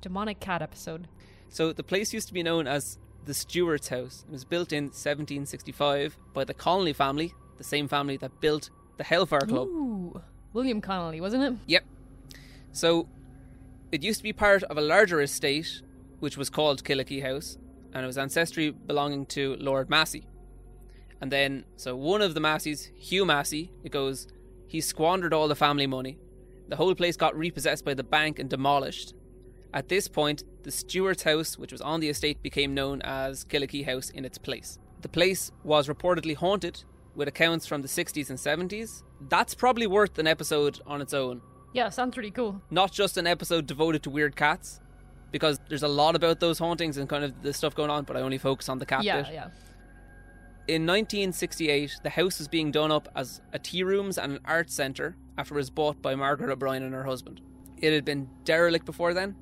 Demonic 0.00 0.40
cat 0.40 0.62
episode. 0.62 1.08
So 1.50 1.72
the 1.74 1.82
place 1.82 2.14
used 2.14 2.26
to 2.28 2.34
be 2.34 2.42
known 2.42 2.66
as 2.66 2.98
the 3.26 3.34
Steward's 3.34 3.88
House. 3.88 4.24
It 4.26 4.32
was 4.32 4.44
built 4.44 4.72
in 4.72 4.84
1765 4.84 6.16
by 6.32 6.44
the 6.44 6.54
Conolly 6.54 6.94
family, 6.94 7.34
the 7.58 7.64
same 7.64 7.86
family 7.86 8.16
that 8.16 8.40
built 8.40 8.70
the 8.96 9.04
Hellfire 9.04 9.40
Club. 9.40 9.68
Ooh. 9.68 10.22
William 10.54 10.80
Conolly, 10.80 11.20
wasn't 11.20 11.44
it? 11.44 11.54
Yep. 11.66 11.84
So 12.72 13.08
it 13.92 14.02
used 14.02 14.20
to 14.20 14.24
be 14.24 14.32
part 14.32 14.62
of 14.64 14.78
a 14.78 14.80
larger 14.80 15.20
estate, 15.20 15.82
which 16.20 16.38
was 16.38 16.48
called 16.48 16.82
Killakee 16.82 17.22
House, 17.22 17.58
and 17.92 18.02
it 18.02 18.06
was 18.06 18.16
ancestry 18.16 18.70
belonging 18.70 19.26
to 19.26 19.56
Lord 19.56 19.90
Massey. 19.90 20.26
And 21.20 21.30
then, 21.30 21.64
so 21.76 21.94
one 21.94 22.22
of 22.22 22.32
the 22.32 22.40
Masseys, 22.40 22.90
Hugh 22.96 23.26
Massey, 23.26 23.70
it 23.84 23.92
goes, 23.92 24.26
he 24.72 24.80
squandered 24.80 25.34
all 25.34 25.48
the 25.48 25.54
family 25.54 25.86
money. 25.86 26.18
The 26.68 26.76
whole 26.76 26.94
place 26.94 27.16
got 27.18 27.36
repossessed 27.36 27.84
by 27.84 27.92
the 27.92 28.02
bank 28.02 28.38
and 28.38 28.48
demolished. 28.48 29.12
At 29.74 29.90
this 29.90 30.08
point, 30.08 30.44
the 30.62 30.70
Steward's 30.70 31.24
house, 31.24 31.58
which 31.58 31.72
was 31.72 31.82
on 31.82 32.00
the 32.00 32.08
estate, 32.08 32.42
became 32.42 32.72
known 32.72 33.02
as 33.02 33.44
Killakee 33.44 33.84
House 33.84 34.08
in 34.08 34.24
its 34.24 34.38
place. 34.38 34.78
The 35.02 35.10
place 35.10 35.52
was 35.62 35.88
reportedly 35.88 36.34
haunted, 36.34 36.84
with 37.14 37.28
accounts 37.28 37.66
from 37.66 37.82
the 37.82 37.88
60s 37.88 38.30
and 38.30 38.38
70s. 38.38 39.02
That's 39.28 39.54
probably 39.54 39.86
worth 39.86 40.18
an 40.18 40.26
episode 40.26 40.80
on 40.86 41.02
its 41.02 41.12
own 41.12 41.42
Yeah, 41.74 41.90
sounds 41.90 42.14
pretty 42.14 42.30
cool. 42.30 42.62
not 42.70 42.92
just 42.92 43.18
an 43.18 43.26
episode 43.26 43.66
devoted 43.66 44.02
to 44.04 44.10
weird 44.10 44.36
cats, 44.36 44.80
because 45.30 45.60
there's 45.68 45.82
a 45.82 45.88
lot 45.88 46.16
about 46.16 46.40
those 46.40 46.58
hauntings 46.58 46.96
and 46.96 47.10
kind 47.10 47.24
of 47.24 47.42
the 47.42 47.52
stuff 47.52 47.74
going 47.74 47.90
on, 47.90 48.04
but 48.04 48.16
I 48.16 48.20
only 48.20 48.38
focus 48.38 48.70
on 48.70 48.78
the 48.78 48.86
cat 48.86 49.04
yeah, 49.04 49.22
bit. 49.22 49.34
yeah. 49.34 49.48
In 50.68 50.82
1968, 50.82 51.98
the 52.04 52.10
house 52.10 52.38
was 52.38 52.46
being 52.46 52.70
done 52.70 52.92
up 52.92 53.08
as 53.16 53.40
a 53.52 53.58
tea 53.58 53.82
rooms 53.82 54.16
and 54.16 54.34
an 54.34 54.40
art 54.44 54.70
centre 54.70 55.16
after 55.36 55.54
it 55.54 55.58
was 55.58 55.70
bought 55.70 56.00
by 56.00 56.14
Margaret 56.14 56.50
O'Brien 56.50 56.84
and 56.84 56.94
her 56.94 57.02
husband. 57.02 57.40
It 57.78 57.92
had 57.92 58.04
been 58.04 58.30
derelict 58.44 58.86
before 58.86 59.12
then. 59.12 59.34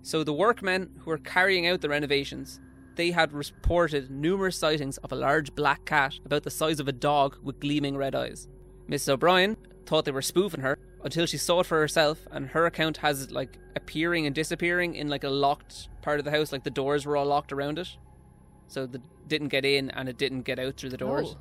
So 0.00 0.24
the 0.24 0.32
workmen 0.32 0.88
who 1.00 1.10
were 1.10 1.18
carrying 1.18 1.66
out 1.66 1.82
the 1.82 1.90
renovations, 1.90 2.60
they 2.94 3.10
had 3.10 3.34
reported 3.34 4.10
numerous 4.10 4.56
sightings 4.56 4.96
of 4.98 5.12
a 5.12 5.16
large 5.16 5.54
black 5.54 5.84
cat 5.84 6.18
about 6.24 6.44
the 6.44 6.50
size 6.50 6.80
of 6.80 6.88
a 6.88 6.92
dog 6.92 7.36
with 7.42 7.60
gleaming 7.60 7.98
red 7.98 8.14
eyes. 8.14 8.48
Mrs. 8.88 9.10
O'Brien 9.10 9.58
thought 9.84 10.06
they 10.06 10.12
were 10.12 10.22
spoofing 10.22 10.62
her 10.62 10.78
until 11.04 11.26
she 11.26 11.36
saw 11.36 11.60
it 11.60 11.66
for 11.66 11.78
herself, 11.78 12.26
and 12.30 12.48
her 12.48 12.64
account 12.64 12.96
has 12.98 13.20
it 13.20 13.32
like 13.32 13.58
appearing 13.76 14.24
and 14.24 14.34
disappearing 14.34 14.94
in 14.94 15.08
like 15.08 15.24
a 15.24 15.28
locked 15.28 15.90
part 16.00 16.18
of 16.18 16.24
the 16.24 16.30
house, 16.30 16.52
like 16.52 16.64
the 16.64 16.70
doors 16.70 17.04
were 17.04 17.18
all 17.18 17.26
locked 17.26 17.52
around 17.52 17.78
it, 17.78 17.98
so 18.68 18.84
it 18.84 19.00
didn't 19.28 19.48
get 19.48 19.64
in 19.64 19.90
and 19.90 20.08
it 20.08 20.18
didn't 20.18 20.42
get 20.42 20.58
out 20.58 20.76
through 20.76 20.90
the 20.90 20.96
doors, 20.96 21.34
Oh. 21.36 21.40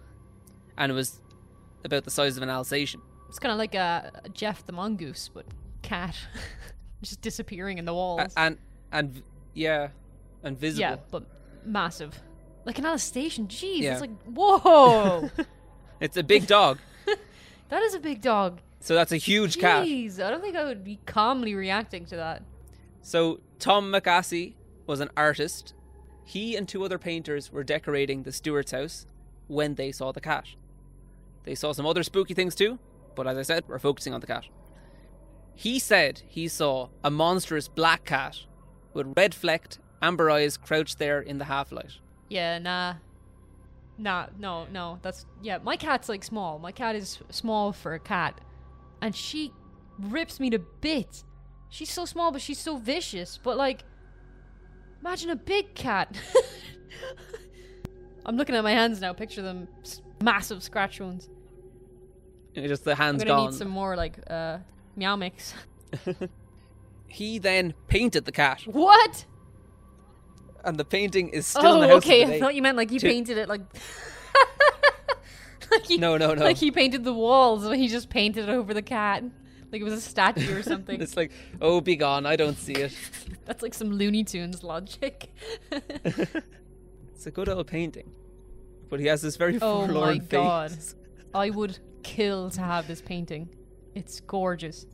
and 0.77 0.91
it 0.91 0.95
was 0.95 1.21
about 1.83 2.03
the 2.03 2.11
size 2.11 2.37
of 2.37 2.43
an 2.43 2.49
Alsatian. 2.49 3.01
It's 3.29 3.39
kind 3.39 3.51
of 3.51 3.57
like 3.57 3.75
a, 3.75 4.11
Gef 4.33 4.65
the 4.65 4.71
Mongoose, 4.73 5.29
but 5.33 5.45
cat. 5.81 6.15
Just 7.01 7.21
disappearing 7.21 7.77
in 7.77 7.85
the 7.85 7.91
A- 7.91 7.95
walls. 7.95 8.33
and 8.37 8.57
and 8.91 9.21
yeah, 9.53 9.89
and 10.43 10.57
visible. 10.57 10.81
yeah, 10.81 10.95
but 11.11 11.23
massive. 11.65 12.19
Like 12.65 12.79
an 12.79 12.85
Alsatian. 12.85 13.47
Jeez, 13.47 13.81
Yeah. 13.81 13.91
it's 13.93 14.01
like, 14.01 14.23
whoa! 14.23 15.29
It's 16.01 16.17
a 16.17 16.23
big 16.23 16.45
dog, 16.47 16.79
that 17.69 17.81
is 17.83 17.93
a 17.95 17.99
big 17.99 18.21
dog. 18.21 18.59
so 18.81 18.93
that's 18.95 19.11
a 19.13 19.17
huge 19.17 19.57
cat. 19.57 19.85
Jeez, 19.87 20.21
I 20.21 20.29
don't 20.29 20.41
think 20.41 20.55
I 20.57 20.63
would 20.65 20.83
be 20.83 20.99
calmly 21.05 21.55
reacting 21.55 22.05
to 22.07 22.17
that. 22.17 22.43
So 23.01 23.39
Tom 23.59 23.91
McAssey 23.93 24.55
was 24.87 24.99
an 24.99 25.09
artist. 25.15 25.73
He 26.25 26.55
and 26.55 26.67
two 26.67 26.83
other 26.83 26.97
painters 26.97 27.51
were 27.51 27.63
decorating 27.63 28.23
the 28.23 28.31
Steward's 28.31 28.71
house 28.71 29.05
when 29.47 29.75
they 29.75 29.91
saw 29.91 30.11
the 30.11 30.19
cat. 30.19 30.47
They 31.43 31.55
saw 31.55 31.71
some 31.71 31.85
other 31.85 32.03
spooky 32.03 32.33
things 32.33 32.55
too, 32.55 32.79
but 33.15 33.27
as 33.27 33.37
I 33.37 33.43
said, 33.43 33.63
we're 33.67 33.79
focusing 33.79 34.13
on 34.13 34.19
the 34.19 34.27
cat. 34.27 34.45
He 35.53 35.79
said 35.79 36.23
he 36.27 36.47
saw 36.47 36.89
a 37.03 37.11
monstrous 37.11 37.67
black 37.67 38.05
cat 38.05 38.39
with 38.93 39.13
red 39.15 39.33
flecked, 39.35 39.77
amber 40.01 40.29
eyes 40.31 40.57
crouched 40.57 40.97
there 40.97 41.21
in 41.21 41.37
the 41.37 41.45
half 41.45 41.71
light. 41.71 41.99
Yeah, 42.27 42.57
nah. 42.57 42.95
Nah, 43.97 44.27
no, 44.37 44.65
no. 44.71 44.99
That's 45.03 45.25
yeah, 45.41 45.59
my 45.59 45.77
cat's 45.77 46.09
like 46.09 46.23
small. 46.23 46.59
My 46.59 46.71
cat 46.71 46.95
is 46.95 47.19
small 47.29 47.71
for 47.71 47.93
a 47.93 47.99
cat. 47.99 48.41
And 49.01 49.15
she 49.15 49.53
rips 49.99 50.39
me 50.39 50.49
to 50.49 50.59
bits. 50.59 51.23
She's 51.69 51.91
so 51.91 52.05
small 52.05 52.31
but 52.31 52.41
she's 52.41 52.59
so 52.59 52.77
vicious. 52.77 53.39
But 53.41 53.57
like 53.57 53.83
imagine 55.05 55.29
a 55.29 55.35
big 55.35 55.75
cat. 55.75 56.15
I'm 58.25 58.37
looking 58.37 58.55
at 58.55 58.63
my 58.63 58.71
hands 58.71 58.99
now, 58.99 59.13
picture 59.13 59.43
them 59.43 59.67
massive 60.21 60.63
scratch 60.63 60.99
wounds. 60.99 61.29
Just 62.55 62.85
the 62.85 62.95
hands 62.95 63.21
I'm 63.21 63.27
gonna 63.27 63.39
gone. 63.41 63.51
need 63.51 63.57
some 63.57 63.67
more 63.67 63.95
like 63.95 64.17
uh 64.29 64.57
meow 64.95 65.15
mix. 65.15 65.53
He 67.07 67.39
then 67.39 67.73
painted 67.87 68.25
the 68.25 68.33
cat, 68.33 68.61
What? 68.65 69.25
and 70.65 70.77
the 70.77 70.83
painting 70.83 71.29
is 71.29 71.47
still 71.47 71.75
in 71.75 71.81
the 71.81 71.87
oh, 71.87 71.89
house 71.93 71.97
okay. 72.03 72.25
today. 72.25 72.35
I 72.35 72.39
thought 72.41 72.55
you 72.55 72.61
meant 72.61 72.75
like 72.75 72.89
he 72.89 72.99
To- 72.99 73.07
painted 73.07 73.37
it 73.37 73.47
like 73.47 73.61
like 75.71 75.85
he, 75.87 75.97
No, 75.97 76.17
no, 76.17 76.33
no. 76.33 76.43
Like 76.43 76.57
he 76.57 76.71
painted 76.71 77.05
the 77.05 77.13
walls, 77.13 77.63
but 77.63 77.77
he 77.77 77.87
just 77.87 78.09
painted 78.09 78.49
it 78.49 78.51
over 78.51 78.73
the 78.73 78.81
cat. 78.81 79.23
Like 79.71 79.81
it 79.81 79.83
was 79.83 79.93
a 79.93 80.01
statue 80.01 80.57
or 80.59 80.63
something. 80.73 81.01
it's 81.01 81.17
like, 81.17 81.31
oh, 81.61 81.81
be 81.81 81.95
gone! 81.95 82.25
I 82.25 82.35
don't 82.35 82.57
see 82.57 82.73
it. 82.73 82.93
That's 83.45 83.61
like 83.61 83.73
some 83.73 83.91
Looney 83.91 84.23
Tunes 84.23 84.63
logic. 84.63 85.29
It's 87.13 87.25
a 87.27 87.31
good 87.31 87.47
old 87.49 87.67
painting, 87.67 88.11
but 88.89 88.99
he 88.99 89.05
has 89.07 89.21
this 89.21 89.37
very 89.37 89.55
oh 89.55 89.59
forlorn 89.87 89.93
my 90.09 90.17
god. 90.17 90.77
I 91.33 91.49
would 91.49 91.79
kill 92.03 92.49
to 92.51 92.61
have 92.61 92.87
this 92.87 93.01
painting. 93.01 93.49
It's 93.95 94.19
gorgeous. 94.19 94.85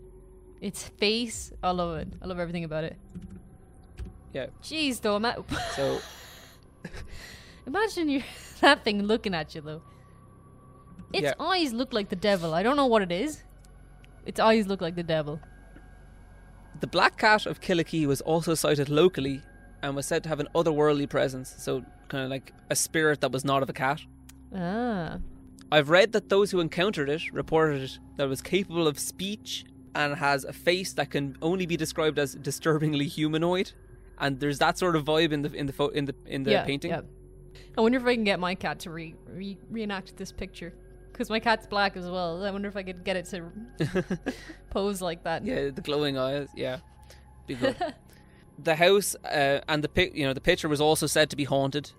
Its 0.62 0.88
face, 0.88 1.52
I 1.64 1.72
love 1.72 1.98
it. 1.98 2.08
I 2.22 2.28
love 2.28 2.40
everything 2.40 2.64
about 2.64 2.84
it. 2.84 2.96
Yeah. 4.34 4.48
Jeez, 4.64 5.02
though. 5.02 5.16
Ima- 5.18 5.44
So 5.76 6.00
Imagine 7.66 8.10
you 8.10 8.24
that 8.62 8.84
thing 8.84 9.04
looking 9.04 9.34
at 9.34 9.54
you 9.56 9.62
though. 9.62 9.82
Its 11.12 11.24
Yeah. 11.24 11.34
eyes 11.40 11.74
look 11.74 11.92
like 11.94 12.10
the 12.10 12.16
devil. 12.16 12.54
I 12.54 12.64
don't 12.64 12.76
know 12.78 12.86
what 12.88 13.02
it 13.02 13.12
is. 13.12 13.44
Its 14.26 14.40
eyes 14.40 14.68
look 14.68 14.82
like 14.82 14.96
the 14.96 15.04
devil. 15.04 15.40
the 16.80 16.88
black 16.88 17.18
cat 17.18 17.46
of 17.46 17.60
Killakee 17.62 18.06
was 18.08 18.22
also 18.22 18.54
sighted 18.56 18.90
locally 18.90 19.42
and 19.84 19.96
was 19.96 20.06
said 20.06 20.24
to 20.24 20.30
have 20.30 20.40
an 20.40 20.48
otherworldly 20.56 21.08
presence. 21.10 21.54
So 21.58 21.84
kind 22.08 22.24
of 22.24 22.30
like 22.30 22.54
a 22.70 22.76
spirit 22.76 23.22
that 23.22 23.32
was 23.32 23.44
not 23.46 23.62
of 23.64 23.70
a 23.70 23.74
cat. 23.74 24.02
Ah. 24.56 25.20
I've 25.72 25.90
read 25.90 26.12
that 26.14 26.30
those 26.30 26.52
who 26.52 26.60
encountered 26.60 27.10
it 27.10 27.32
reported 27.34 27.98
that 28.18 28.26
it 28.26 28.30
was 28.30 28.42
capable 28.42 28.88
of 28.88 29.00
speech 29.00 29.66
and 29.96 30.16
has 30.16 30.44
a 30.44 30.54
face 30.54 30.94
that 30.94 31.10
can 31.12 31.38
only 31.42 31.66
be 31.66 31.78
described 31.78 32.18
as 32.20 32.36
disturbingly 32.36 33.08
humanoid. 33.08 33.72
And 34.20 34.40
there's 34.40 34.60
that 34.60 34.78
sort 34.78 34.96
of 34.96 35.06
vibe 35.06 35.32
in 35.32 35.42
the 35.42 35.52
in 35.54 35.66
the 35.66 35.74
pho- 35.74 35.90
in 35.90 36.06
the 36.06 36.16
in 36.26 36.44
the 36.44 36.52
yeah, 36.52 36.64
painting. 36.66 36.92
Yeah. 36.92 37.02
I 37.78 37.82
wonder 37.82 37.98
if 37.98 38.06
I 38.06 38.16
can 38.16 38.24
get 38.24 38.40
my 38.40 38.56
cat 38.56 38.80
to 38.82 38.92
re, 38.92 39.16
re- 39.28 39.58
reenact 39.70 40.16
this 40.18 40.32
picture. 40.32 40.74
Because 41.22 41.30
my 41.30 41.40
cat's 41.40 41.68
black 41.68 41.96
as 41.98 42.10
well. 42.10 42.44
I 42.44 42.50
wonder 42.50 42.68
if 42.68 42.76
I 42.76 42.82
could 42.82 43.04
get 43.04 43.16
it 43.16 43.26
to 43.26 43.52
pose 44.72 45.04
like 45.04 45.24
that. 45.26 45.46
Yeah, 45.46 45.70
the 45.70 45.82
glowing 45.82 46.18
eyes. 46.18 46.48
Yeah, 46.56 46.80
be 47.46 47.54
good. 47.54 47.76
the 48.58 48.76
house 48.76 49.16
uh, 49.24 49.60
and 49.70 49.84
the 49.84 49.88
pic, 49.88 50.16
you 50.16 50.26
know, 50.26 50.34
the 50.34 50.42
picture 50.42 50.68
was 50.68 50.82
also 50.82 51.06
said 51.06 51.30
to 51.30 51.36
be 51.36 51.44
haunted 51.44 51.92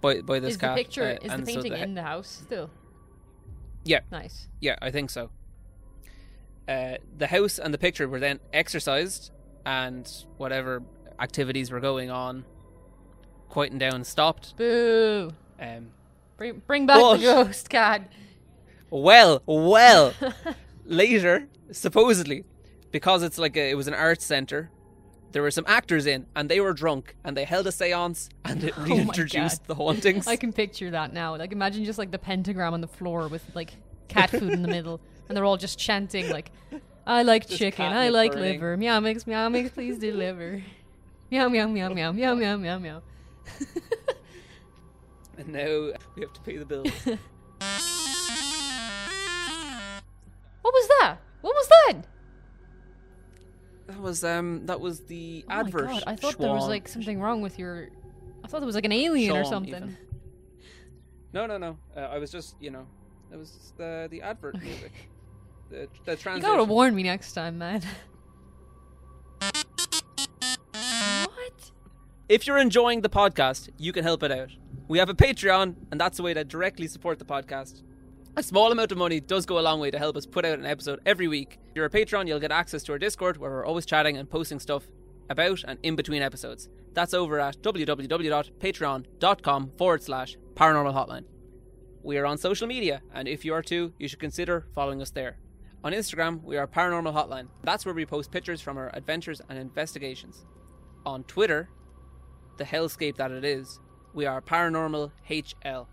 by 0.00 0.20
by 0.20 0.38
this 0.38 0.52
is 0.52 0.56
cat. 0.58 0.76
the 0.76 0.84
picture, 0.84 1.02
uh, 1.02 1.12
is 1.14 1.18
the 1.22 1.32
and 1.32 1.48
so 1.48 1.54
painting 1.54 1.72
the- 1.72 1.82
in 1.82 1.94
the 1.94 2.04
house 2.04 2.42
still? 2.44 2.70
Yeah. 3.84 4.02
Nice. 4.12 4.46
Yeah, 4.60 4.76
I 4.80 4.92
think 4.92 5.10
so. 5.10 5.30
Uh, 6.68 6.98
the 7.18 7.26
house 7.26 7.58
and 7.58 7.74
the 7.74 7.78
picture 7.78 8.08
were 8.08 8.20
then 8.20 8.38
exorcised, 8.52 9.32
and 9.66 10.08
whatever 10.36 10.84
activities 11.18 11.72
were 11.72 11.80
going 11.80 12.12
on, 12.12 12.44
quieting 13.48 13.78
down, 13.78 14.04
stopped. 14.04 14.56
Boo. 14.56 15.32
Um, 15.58 15.88
Bring, 16.36 16.62
bring 16.66 16.86
back 16.86 17.00
but, 17.00 17.16
the 17.18 17.22
ghost, 17.22 17.70
God. 17.70 18.06
Well, 18.90 19.42
well, 19.46 20.14
later, 20.84 21.48
supposedly, 21.70 22.44
because 22.90 23.22
it's 23.22 23.38
like 23.38 23.56
a, 23.56 23.70
it 23.70 23.74
was 23.74 23.88
an 23.88 23.94
arts 23.94 24.24
center, 24.24 24.70
there 25.32 25.42
were 25.42 25.50
some 25.50 25.64
actors 25.66 26.06
in 26.06 26.26
and 26.36 26.48
they 26.48 26.60
were 26.60 26.72
drunk 26.72 27.16
and 27.24 27.36
they 27.36 27.44
held 27.44 27.66
a 27.66 27.72
seance 27.72 28.28
and 28.44 28.62
it 28.62 28.74
oh 28.78 28.82
reintroduced 28.82 29.62
oh 29.62 29.66
the 29.66 29.74
hauntings. 29.74 30.26
I 30.28 30.36
can 30.36 30.52
picture 30.52 30.90
that 30.90 31.12
now. 31.12 31.36
Like, 31.36 31.52
imagine 31.52 31.84
just 31.84 31.98
like 31.98 32.12
the 32.12 32.18
pentagram 32.18 32.72
on 32.72 32.80
the 32.80 32.88
floor 32.88 33.28
with 33.28 33.44
like 33.54 33.72
cat 34.08 34.30
food 34.30 34.52
in 34.52 34.62
the 34.62 34.68
middle 34.68 35.00
and 35.28 35.36
they're 35.36 35.44
all 35.44 35.56
just 35.56 35.78
chanting, 35.78 36.30
like, 36.30 36.50
I 37.06 37.22
like 37.22 37.46
just 37.46 37.58
chicken, 37.58 37.86
I 37.86 38.10
like 38.10 38.32
burning. 38.32 38.52
liver, 38.52 38.76
meow 38.76 39.00
mix, 39.00 39.26
meow 39.26 39.48
mix, 39.48 39.70
please 39.70 39.98
deliver. 39.98 40.62
meow, 41.30 41.48
meow, 41.48 41.66
meow, 41.66 41.88
meow, 41.88 42.12
meow, 42.12 42.34
meow, 42.34 42.56
meow, 42.56 42.78
meow 42.78 43.02
and 45.38 45.48
now 45.48 45.92
we 46.14 46.22
have 46.22 46.32
to 46.32 46.40
pay 46.42 46.56
the 46.56 46.64
bills. 46.66 46.90
What 50.62 50.72
was 50.74 50.88
that? 51.00 51.16
What 51.42 51.54
was 51.54 51.68
that? 51.68 51.94
that 53.86 54.00
was 54.00 54.24
um, 54.24 54.64
that 54.66 54.80
was 54.80 55.00
the 55.00 55.44
Oh 55.48 55.52
advert. 55.52 55.84
my 55.86 55.92
god! 55.92 56.04
I 56.06 56.16
thought 56.16 56.38
there 56.38 56.52
was 56.52 56.66
like 56.66 56.88
something 56.88 57.20
wrong 57.20 57.42
with 57.42 57.58
your. 57.58 57.90
I 58.42 58.48
thought 58.48 58.60
there 58.60 58.66
was 58.66 58.74
like 58.74 58.86
an 58.86 58.92
alien 58.92 59.36
or 59.36 59.44
something. 59.44 59.74
even. 59.74 59.96
No, 61.34 61.46
no, 61.46 61.58
no. 61.58 61.76
Uh, 61.96 62.00
I 62.00 62.18
was 62.18 62.30
just, 62.30 62.54
you 62.60 62.70
know, 62.70 62.86
it 63.32 63.36
was 63.36 63.72
the 63.76 64.08
the 64.10 64.22
advert 64.22 64.58
music. 64.62 64.92
The 65.68 65.88
the 66.06 66.12
You 66.12 66.16
translation. 66.16 66.40
gotta 66.40 66.64
warn 66.64 66.94
me 66.94 67.02
next 67.02 67.32
time, 67.34 67.58
man. 67.58 67.82
what? 70.72 71.70
If 72.28 72.46
you're 72.46 72.58
enjoying 72.58 73.02
the 73.02 73.10
podcast, 73.10 73.68
you 73.76 73.92
can 73.92 74.02
help 74.02 74.22
it 74.22 74.32
out. 74.32 74.50
We 74.86 74.98
have 74.98 75.08
a 75.08 75.14
Patreon, 75.14 75.74
and 75.90 76.00
that's 76.00 76.18
a 76.18 76.22
way 76.22 76.34
to 76.34 76.44
directly 76.44 76.86
support 76.88 77.18
the 77.18 77.24
podcast. 77.24 77.82
A 78.36 78.42
small 78.42 78.70
amount 78.70 78.92
of 78.92 78.98
money 78.98 79.20
does 79.20 79.46
go 79.46 79.58
a 79.58 79.62
long 79.62 79.80
way 79.80 79.90
to 79.90 79.98
help 79.98 80.14
us 80.16 80.26
put 80.26 80.44
out 80.44 80.58
an 80.58 80.66
episode 80.66 81.00
every 81.06 81.26
week. 81.26 81.58
If 81.70 81.76
you're 81.76 81.86
a 81.86 81.90
Patreon, 81.90 82.28
you'll 82.28 82.40
get 82.40 82.52
access 82.52 82.82
to 82.84 82.92
our 82.92 82.98
Discord 82.98 83.38
where 83.38 83.50
we're 83.50 83.64
always 83.64 83.86
chatting 83.86 84.18
and 84.18 84.28
posting 84.28 84.60
stuff 84.60 84.86
about 85.30 85.64
and 85.66 85.78
in 85.82 85.96
between 85.96 86.20
episodes. 86.20 86.68
That's 86.92 87.14
over 87.14 87.40
at 87.40 87.56
www.patreon.com 87.62 89.72
forward 89.78 90.02
slash 90.02 90.36
paranormal 90.54 90.94
hotline. 90.94 91.24
We 92.02 92.18
are 92.18 92.26
on 92.26 92.36
social 92.36 92.66
media, 92.66 93.00
and 93.14 93.26
if 93.26 93.46
you 93.46 93.54
are 93.54 93.62
too, 93.62 93.94
you 93.98 94.08
should 94.08 94.20
consider 94.20 94.66
following 94.74 95.00
us 95.00 95.10
there. 95.10 95.38
On 95.82 95.92
Instagram, 95.92 96.42
we 96.42 96.58
are 96.58 96.66
Paranormal 96.66 97.14
Hotline. 97.14 97.48
That's 97.62 97.86
where 97.86 97.94
we 97.94 98.04
post 98.04 98.30
pictures 98.30 98.60
from 98.60 98.76
our 98.76 98.90
adventures 98.94 99.40
and 99.48 99.58
investigations. 99.58 100.44
On 101.06 101.24
Twitter, 101.24 101.70
the 102.58 102.64
hellscape 102.64 103.16
that 103.16 103.30
it 103.30 103.44
is, 103.44 103.80
we 104.14 104.26
are 104.26 104.40
Paranormal 104.40 105.10
HL. 105.28 105.86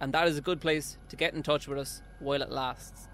And 0.00 0.12
that 0.12 0.28
is 0.28 0.36
a 0.36 0.42
good 0.42 0.60
place 0.60 0.98
to 1.08 1.16
get 1.16 1.32
in 1.32 1.42
touch 1.42 1.66
with 1.66 1.78
us 1.78 2.02
while 2.20 2.42
it 2.42 2.50
lasts. 2.50 3.08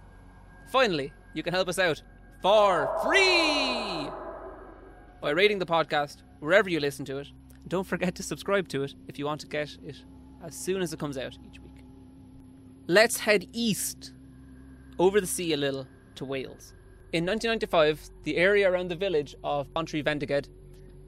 Finally, 0.73 1.13
you 1.35 1.43
can 1.45 1.55
help 1.55 1.69
us 1.69 1.79
out 1.79 2.03
for 2.43 2.91
free 3.05 4.09
by 5.21 5.31
rating 5.31 5.61
the 5.61 5.67
podcast 5.67 6.23
wherever 6.41 6.69
you 6.69 6.81
listen 6.81 7.05
to 7.05 7.19
it. 7.19 7.29
Don't 7.69 7.87
forget 7.87 8.17
to 8.17 8.23
subscribe 8.25 8.67
to 8.69 8.83
it 8.83 8.95
if 9.07 9.19
you 9.19 9.25
want 9.25 9.41
to 9.43 9.47
get 9.47 9.77
it 9.85 10.03
as 10.45 10.55
soon 10.57 10.83
as 10.83 10.93
it 10.93 10.99
comes 10.99 11.17
out 11.17 11.39
each 11.47 11.61
week. 11.61 11.85
Let's 12.89 13.19
head 13.19 13.47
east, 13.53 14.13
over 14.99 15.21
the 15.21 15.27
sea 15.27 15.53
a 15.53 15.57
little, 15.57 15.87
to 16.17 16.25
Wales. 16.25 16.75
In 17.13 17.25
1995, 17.25 18.11
the 18.25 18.37
area 18.37 18.71
around 18.71 18.89
the 18.89 18.97
village 18.97 19.37
of 19.45 19.73
Pontrhydfendigaid, 19.75 20.49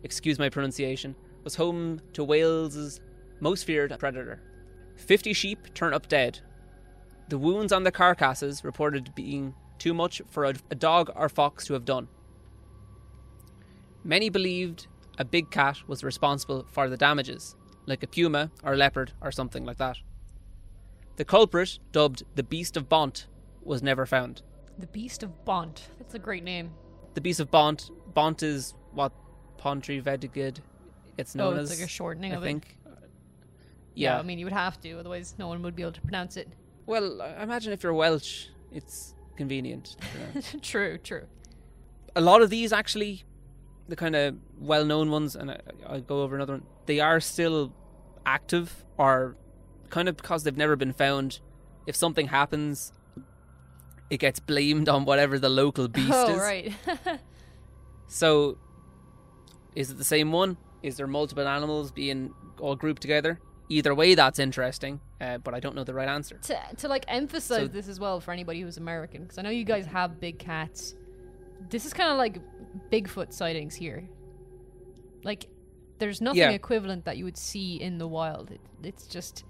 excuse 0.04 0.38
my 0.38 0.48
pronunciation, 0.48 1.16
was 1.42 1.56
home 1.56 2.00
to 2.12 2.22
Wales's 2.22 3.00
most 3.42 3.64
feared 3.64 3.98
predator. 3.98 4.40
50 4.94 5.32
sheep 5.32 5.74
turn 5.74 5.92
up 5.92 6.08
dead. 6.08 6.38
The 7.28 7.38
wounds 7.38 7.72
on 7.72 7.82
the 7.82 7.90
carcasses 7.90 8.62
reported 8.64 9.14
being 9.16 9.54
too 9.78 9.92
much 9.92 10.22
for 10.30 10.44
a, 10.44 10.52
dog 10.76 11.10
or 11.16 11.28
fox 11.28 11.66
to 11.66 11.72
have 11.72 11.84
done. 11.84 12.06
Many 14.04 14.30
believed 14.30 14.86
a 15.18 15.24
big 15.24 15.50
cat 15.50 15.78
was 15.88 16.04
responsible 16.04 16.66
for 16.70 16.88
the 16.88 16.96
damages, 16.96 17.56
like 17.86 18.04
a 18.04 18.06
puma 18.06 18.52
or 18.62 18.76
leopard 18.76 19.12
or 19.20 19.32
something 19.32 19.64
like 19.64 19.78
that. 19.78 19.98
The 21.16 21.24
culprit, 21.24 21.80
dubbed 21.90 22.22
the 22.36 22.44
Beast 22.44 22.76
of 22.76 22.88
Bont, 22.88 23.26
was 23.62 23.82
never 23.82 24.06
found. 24.06 24.42
The 24.78 24.86
Beast 24.86 25.24
of 25.24 25.44
Bont. 25.44 25.88
That's 25.98 26.14
a 26.14 26.18
great 26.18 26.44
name. 26.44 26.70
The 27.14 27.20
Beast 27.20 27.40
of 27.40 27.50
Bont, 27.50 27.90
Bont 28.14 28.42
is 28.42 28.74
what 28.92 29.12
Pontrhydfendigaid 29.58 30.58
it's 31.18 31.34
known 31.34 31.54
oh, 31.54 31.60
it's 31.60 31.70
as. 31.70 31.78
like 31.78 31.86
a 31.86 31.90
shortening 31.90 32.32
I 32.32 32.36
of 32.36 32.42
think. 32.42 32.76
it. 32.81 32.81
Yeah. 33.94 34.18
I 34.18 34.22
mean 34.22 34.38
you 34.38 34.46
would 34.46 34.52
have 34.52 34.80
to, 34.82 34.92
otherwise 34.98 35.34
no 35.38 35.48
one 35.48 35.62
would 35.62 35.76
be 35.76 35.82
able 35.82 35.92
to 35.92 36.00
pronounce 36.00 36.36
it. 36.36 36.48
well, 36.86 37.22
I 37.22 37.42
imagine 37.42 37.72
if 37.72 37.82
you're 37.82 37.94
Welsh, 37.94 38.46
it's 38.70 39.14
convenient. 39.36 39.96
you 40.34 40.40
know. 40.40 40.58
true, 40.60 40.98
true. 40.98 41.26
a 42.16 42.20
lot 42.20 42.42
of 42.42 42.50
these 42.50 42.72
actually, 42.72 43.24
the 43.88 43.96
kind 43.96 44.14
of 44.16 44.36
well-known 44.58 45.10
ones, 45.10 45.36
and 45.36 45.50
I, 45.50 45.60
I'll 45.86 46.00
go 46.00 46.22
over 46.22 46.36
another 46.36 46.54
one. 46.54 46.64
They 46.86 47.00
are 47.00 47.20
still 47.20 47.72
active, 48.24 48.84
or 48.98 49.36
kind 49.90 50.08
of 50.08 50.16
because 50.16 50.44
they've 50.44 50.56
never 50.56 50.76
been 50.76 50.92
found. 50.92 51.40
If 51.86 51.96
something 51.96 52.28
happens, 52.28 52.92
it 54.10 54.18
gets 54.18 54.40
blamed 54.40 54.88
on 54.88 55.04
whatever 55.04 55.38
the 55.38 55.48
local 55.48 55.84
oh, 55.88 55.88
beast 55.88 56.12
oh, 56.12 56.34
is. 56.34 56.38
right. 56.38 56.72
So, 58.08 58.58
is 59.74 59.90
it 59.90 59.96
the 59.96 60.04
same 60.04 60.32
one? 60.32 60.58
Is 60.82 60.98
there 60.98 61.06
multiple 61.06 61.48
animals 61.48 61.90
being 61.90 62.34
all 62.60 62.76
grouped 62.76 63.00
together? 63.00 63.40
Either 63.72 63.94
way, 63.94 64.14
that's 64.14 64.38
interesting, 64.38 65.00
uh, 65.20 65.38
but 65.38 65.54
I 65.54 65.60
don't 65.60 65.74
know 65.74 65.84
the 65.84 65.94
right 65.94 66.08
answer. 66.08 66.36
to 66.42 66.58
to 66.78 66.88
like 66.88 67.04
emphasize 67.08 67.58
So- 67.58 67.68
this 67.68 67.88
as 67.88 67.98
well 67.98 68.20
for 68.20 68.32
anybody 68.32 68.60
who's 68.60 68.76
American, 68.76 69.22
because 69.22 69.38
I 69.38 69.42
know 69.42 69.50
you 69.50 69.64
guys 69.64 69.86
have 69.86 70.20
big 70.20 70.38
cats. 70.38 70.94
This 71.70 71.86
is 71.86 71.92
kind 71.92 72.10
of 72.10 72.18
like 72.18 72.38
Bigfoot 72.90 73.32
sightings 73.32 73.74
here. 73.74 74.08
Like, 75.24 75.46
there's 75.98 76.20
nothing 76.20 76.40
Yeah. 76.40 76.50
equivalent 76.50 77.04
that 77.04 77.16
you 77.16 77.24
would 77.24 77.36
see 77.36 77.80
in 77.80 77.98
the 77.98 78.08
wild. 78.08 78.50
It, 78.50 78.60
it's 78.82 79.06
just 79.06 79.44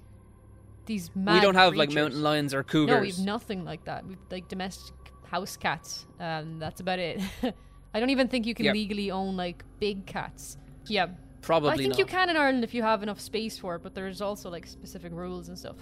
these 0.86 1.10
mad 1.14 1.34
we 1.34 1.40
don't 1.40 1.54
have 1.54 1.74
like 1.74 1.92
mountain 1.92 2.22
lions 2.22 2.52
or 2.52 2.62
cougars. 2.62 2.94
No, 2.96 3.00
we 3.00 3.10
have 3.10 3.18
nothing 3.20 3.64
like 3.64 3.84
that. 3.84 4.06
We've 4.06 4.18
like 4.30 4.48
domestic 4.48 4.94
house 5.26 5.56
cats. 5.56 6.06
Um, 6.20 6.58
that's 6.58 6.80
about 6.80 6.98
it. 6.98 7.20
I 7.94 8.00
don't 8.00 8.10
even 8.10 8.28
think 8.28 8.46
you 8.46 8.54
can 8.54 8.66
Yep. 8.66 8.74
legally 8.74 9.10
own 9.10 9.36
like 9.36 9.64
big 9.80 10.06
cats. 10.06 10.58
Yeah, 10.86 11.06
Probably 11.42 11.70
I 11.70 11.76
think 11.76 11.88
not. 11.90 11.98
you 11.98 12.06
can 12.06 12.30
in 12.30 12.36
Ireland 12.36 12.64
if 12.64 12.72
you 12.72 12.82
have 12.82 13.02
enough 13.02 13.20
space 13.20 13.58
for 13.58 13.74
it, 13.74 13.82
but 13.82 13.94
there's 13.94 14.20
also 14.20 14.48
like 14.48 14.66
specific 14.66 15.12
rules 15.12 15.48
and 15.48 15.58
stuff. 15.58 15.76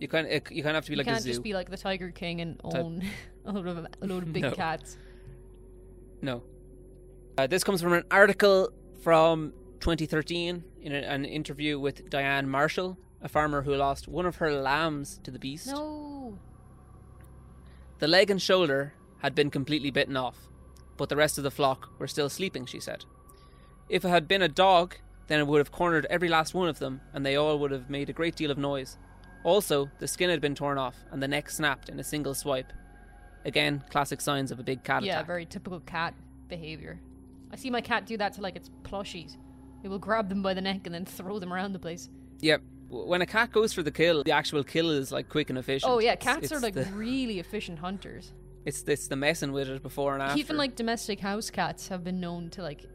You 0.00 0.08
kind 0.08 0.26
of, 0.26 0.50
you 0.50 0.62
kind 0.62 0.76
of 0.76 0.84
have 0.84 0.84
to 0.86 0.90
be 0.90 0.94
You 0.94 0.98
like 0.98 1.06
a 1.06 1.10
can't 1.12 1.24
just 1.24 1.42
be 1.42 1.54
like 1.54 1.70
the 1.70 1.76
Tiger 1.76 2.10
King 2.10 2.40
and 2.40 2.60
own 2.64 3.02
a 3.46 3.52
load 3.52 3.66
of 3.68 3.78
a 3.78 3.88
load 4.06 4.24
of 4.24 4.32
big 4.32 4.42
No. 4.42 4.50
cats. 4.52 4.98
No. 6.20 6.42
Uh, 7.38 7.46
this 7.46 7.62
comes 7.64 7.80
from 7.80 7.92
an 7.92 8.04
article 8.10 8.70
from 9.02 9.52
2013 9.80 10.64
in 10.82 10.92
a, 10.92 10.98
an 10.98 11.24
interview 11.24 11.78
with 11.78 12.10
Diane 12.10 12.48
Marshall, 12.48 12.98
a 13.22 13.28
farmer 13.28 13.62
who 13.62 13.74
lost 13.74 14.08
one 14.08 14.26
of 14.26 14.36
her 14.36 14.52
lambs 14.52 15.20
to 15.22 15.30
the 15.30 15.38
beast. 15.38 15.68
No. 15.68 16.36
The 18.00 18.08
leg 18.08 18.30
and 18.30 18.42
shoulder 18.42 18.94
had 19.18 19.34
been 19.34 19.50
completely 19.50 19.90
bitten 19.90 20.16
off, 20.16 20.36
but 20.96 21.08
the 21.08 21.16
rest 21.16 21.38
of 21.38 21.44
the 21.44 21.50
flock 21.50 21.88
were 21.98 22.08
still 22.08 22.28
sleeping, 22.28 22.66
she 22.66 22.80
said. 22.80 23.04
If 23.88 24.04
it 24.04 24.08
had 24.08 24.26
been 24.28 24.42
a 24.42 24.48
dog, 24.48 24.96
then 25.26 25.40
it 25.40 25.46
would 25.46 25.58
have 25.58 25.72
cornered 25.72 26.06
every 26.10 26.28
last 26.28 26.54
one 26.54 26.68
of 26.68 26.78
them, 26.78 27.00
and 27.12 27.24
they 27.24 27.36
all 27.36 27.58
would 27.58 27.70
have 27.70 27.90
made 27.90 28.08
a 28.10 28.12
great 28.14 28.36
deal 28.36 28.50
of 28.50 28.58
noise. 28.58 28.98
Also, 29.42 29.90
the 29.98 30.08
skin 30.08 30.30
had 30.30 30.40
been 30.40 30.54
torn 30.54 30.78
off, 30.78 30.96
and 31.10 31.22
the 31.22 31.28
neck 31.28 31.50
snapped 31.50 31.88
in 31.88 32.00
a 32.00 32.04
single 32.04 32.34
swipe. 32.34 32.72
Again, 33.44 33.82
classic 33.90 34.20
signs 34.20 34.50
of 34.50 34.58
a 34.58 34.62
big 34.62 34.82
cat 34.84 35.02
yeah, 35.02 35.14
attack. 35.14 35.26
very 35.26 35.44
typical 35.44 35.80
cat 35.80 36.14
behavior. 36.48 36.98
I 37.52 37.56
see 37.56 37.70
my 37.70 37.82
cat 37.82 38.06
do 38.06 38.16
that 38.16 38.32
to 38.34 38.40
like 38.40 38.56
its 38.56 38.70
plushies. 38.82 39.36
It 39.82 39.88
will 39.88 39.98
grab 39.98 40.30
them 40.30 40.42
by 40.42 40.54
the 40.54 40.62
neck 40.62 40.80
and 40.86 40.94
then 40.94 41.04
throw 41.04 41.38
them 41.38 41.52
around 41.52 41.74
the 41.74 41.78
place. 41.78 42.08
Yep. 42.40 42.62
When 42.88 43.20
a 43.22 43.26
cat 43.26 43.52
goes 43.52 43.72
for 43.74 43.82
the 43.82 43.90
kill, 43.90 44.24
the 44.24 44.32
actual 44.32 44.64
kill 44.64 44.90
is 44.90 45.12
like 45.12 45.28
quick 45.28 45.50
and 45.50 45.58
efficient. 45.58 45.92
Oh 45.92 45.98
yeah, 45.98 46.12
It's- 46.12 46.24
cats 46.24 46.44
it's 46.44 46.52
are 46.52 46.60
like 46.60 46.74
the, 46.74 46.84
really 46.94 47.38
efficient 47.38 47.78
hunters. 47.78 48.32
it's 48.64 48.82
it's 48.84 49.08
the 49.08 49.16
messing 49.16 49.52
with 49.52 49.68
it 49.68 49.82
before 49.82 50.14
and 50.14 50.22
after. 50.22 50.38
Even 50.38 50.56
like 50.56 50.74
domestic 50.74 51.20
house 51.20 51.50
cats 51.50 51.88
have 51.88 52.02
been 52.02 52.18
known 52.20 52.48
to 52.50 52.62
like 52.62 52.86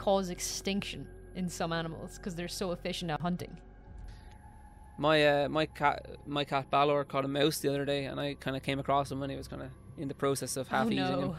cause 0.00 0.30
extinction 0.30 1.06
in 1.36 1.46
some 1.48 1.74
animals 1.74 2.16
because 2.16 2.34
they're 2.34 2.48
so 2.48 2.72
efficient 2.72 3.10
at 3.10 3.20
hunting. 3.20 3.58
my 4.96 5.26
uh, 5.26 5.48
my 5.48 5.66
cat 5.66 6.06
my 6.26 6.44
cat 6.44 6.70
Balor 6.70 7.04
caught 7.04 7.26
a 7.26 7.28
mouse 7.28 7.58
the 7.58 7.68
other 7.68 7.84
day, 7.84 8.06
and 8.06 8.18
I 8.18 8.34
kind 8.34 8.56
of 8.56 8.62
came 8.62 8.78
across 8.78 9.12
him 9.12 9.20
when 9.20 9.28
he 9.28 9.36
was 9.36 9.46
kind 9.46 9.62
of 9.62 9.70
in 9.98 10.08
the 10.08 10.14
process 10.14 10.56
of 10.56 10.68
half 10.68 10.86
oh 10.86 10.90
eating 10.90 11.04
no. 11.04 11.20
him, 11.20 11.34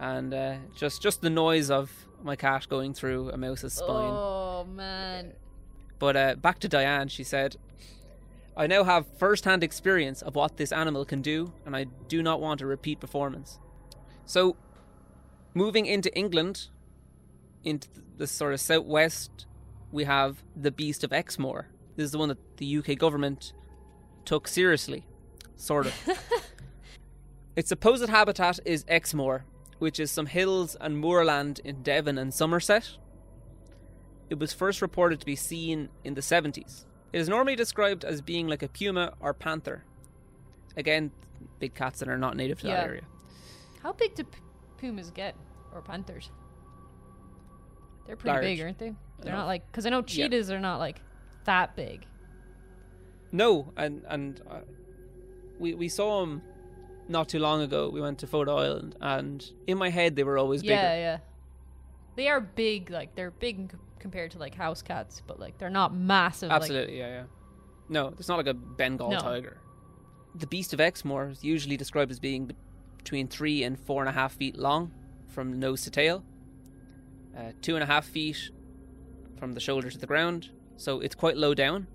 and 0.00 0.34
uh, 0.34 0.54
just 0.74 1.02
just 1.02 1.20
the 1.20 1.28
noise 1.28 1.70
of 1.70 1.92
my 2.22 2.34
cat 2.34 2.66
going 2.68 2.94
through 2.94 3.30
a 3.30 3.36
mouse's 3.36 3.74
spine. 3.74 4.10
Oh 4.10 4.64
man. 4.64 5.34
But 5.98 6.16
uh, 6.16 6.34
back 6.36 6.60
to 6.60 6.68
Diane, 6.68 7.08
she 7.08 7.24
said, 7.24 7.56
I 8.56 8.68
now 8.68 8.84
have 8.84 9.04
first 9.18 9.44
hand 9.44 9.64
experience 9.64 10.22
of 10.22 10.34
what 10.36 10.56
this 10.56 10.72
animal 10.72 11.04
can 11.04 11.22
do, 11.22 11.52
and 11.66 11.76
I 11.76 11.86
do 12.06 12.22
not 12.22 12.40
want 12.40 12.60
a 12.60 12.66
repeat 12.66 13.00
performance. 13.00 13.58
So, 14.24 14.54
moving 15.54 15.86
into 15.86 16.16
England, 16.16 16.68
into 17.64 17.88
the 18.16 18.26
sort 18.26 18.52
of 18.54 18.60
southwest, 18.60 19.46
we 19.92 20.04
have 20.04 20.42
the 20.56 20.70
Beast 20.70 21.04
of 21.04 21.12
Exmoor. 21.12 21.66
This 21.96 22.04
is 22.06 22.12
the 22.12 22.18
one 22.18 22.28
that 22.28 22.56
the 22.58 22.78
UK 22.78 22.96
government 22.98 23.52
took 24.24 24.46
seriously, 24.48 25.06
sort 25.56 25.86
of. 25.86 25.94
its 27.56 27.68
supposed 27.68 28.08
habitat 28.08 28.60
is 28.64 28.84
Exmoor, 28.88 29.44
which 29.78 29.98
is 29.98 30.10
some 30.10 30.26
hills 30.26 30.76
and 30.80 30.98
moorland 30.98 31.60
in 31.64 31.82
Devon 31.82 32.18
and 32.18 32.32
Somerset. 32.32 32.96
It 34.30 34.38
was 34.38 34.52
first 34.52 34.82
reported 34.82 35.20
to 35.20 35.26
be 35.26 35.36
seen 35.36 35.88
in 36.04 36.14
the 36.14 36.20
70s. 36.20 36.84
It 37.12 37.20
is 37.20 37.28
normally 37.28 37.56
described 37.56 38.04
as 38.04 38.20
being 38.20 38.46
like 38.48 38.62
a 38.62 38.68
puma 38.68 39.14
or 39.20 39.32
panther. 39.32 39.84
Again, 40.76 41.10
big 41.58 41.74
cats 41.74 42.00
that 42.00 42.08
are 42.08 42.18
not 42.18 42.36
native 42.36 42.60
to 42.60 42.68
Yeah. 42.68 42.74
that 42.76 42.84
area. 42.84 43.02
How 43.82 43.92
big 43.92 44.14
do 44.14 44.24
p- 44.24 44.38
pumas 44.76 45.10
get 45.10 45.34
or 45.72 45.80
panthers? 45.80 46.30
They're 48.08 48.16
pretty 48.16 48.40
big, 48.40 48.60
aren't 48.60 48.78
they? 48.78 48.94
They're 49.20 49.32
Enough. 49.32 49.42
not 49.42 49.46
like 49.46 49.70
because 49.70 49.86
I 49.86 49.90
know 49.90 49.98
Yeah. 49.98 50.02
cheetahs 50.06 50.50
are 50.50 50.58
not 50.58 50.78
like 50.78 51.00
that 51.44 51.76
big. 51.76 52.04
No, 53.30 53.72
and 53.76 54.02
and 54.08 54.40
uh, 54.50 54.60
we 55.58 55.74
we 55.74 55.88
saw 55.88 56.20
them 56.20 56.42
not 57.08 57.28
too 57.28 57.38
long 57.38 57.62
ago. 57.62 57.90
We 57.90 58.00
went 58.00 58.18
to 58.20 58.26
Fota 58.26 58.58
Island, 58.58 58.96
and 59.00 59.44
in 59.66 59.78
my 59.78 59.90
head 59.90 60.16
they 60.16 60.24
were 60.24 60.38
always 60.38 60.62
big. 60.62 60.70
Yeah, 60.70 60.90
bigger. 60.94 61.00
yeah. 61.00 61.18
They 62.16 62.28
are 62.28 62.40
big, 62.40 62.90
like 62.90 63.14
they're 63.14 63.30
big 63.30 63.70
c- 63.72 63.78
compared 64.00 64.30
to 64.32 64.38
like 64.38 64.54
house 64.54 64.82
cats, 64.82 65.22
but 65.26 65.38
like 65.38 65.58
they're 65.58 65.70
not 65.70 65.94
massive. 65.94 66.48
Like, 66.48 66.62
Absolutely, 66.62 66.98
yeah, 66.98 67.08
yeah. 67.08 67.22
No, 67.88 68.08
it's 68.18 68.28
not 68.28 68.36
like 68.38 68.46
a 68.48 68.54
Bengal 68.54 69.10
No. 69.10 69.20
tiger. 69.20 69.58
The 70.34 70.46
beast 70.46 70.72
of 70.72 70.80
Exmoor 70.80 71.28
is 71.30 71.44
usually 71.44 71.76
described 71.76 72.10
as 72.10 72.18
being 72.20 72.50
between 72.98 73.28
three 73.28 73.62
and 73.62 73.78
four 73.78 74.02
and 74.02 74.08
a 74.08 74.12
half 74.12 74.34
feet 74.34 74.56
long 74.58 74.90
from 75.28 75.58
nose 75.58 75.82
to 75.82 75.90
tail, 75.90 76.24
uh, 77.38 77.52
two 77.62 77.74
and 77.76 77.82
a 77.82 77.86
half 77.86 78.04
feet 78.06 78.50
from 79.38 79.52
the 79.52 79.60
shoulder 79.60 79.88
to 79.90 79.98
the 79.98 80.06
ground, 80.06 80.50
so 80.76 81.00
it's 81.00 81.14
quite 81.14 81.36
low 81.36 81.54
down. 81.54 81.86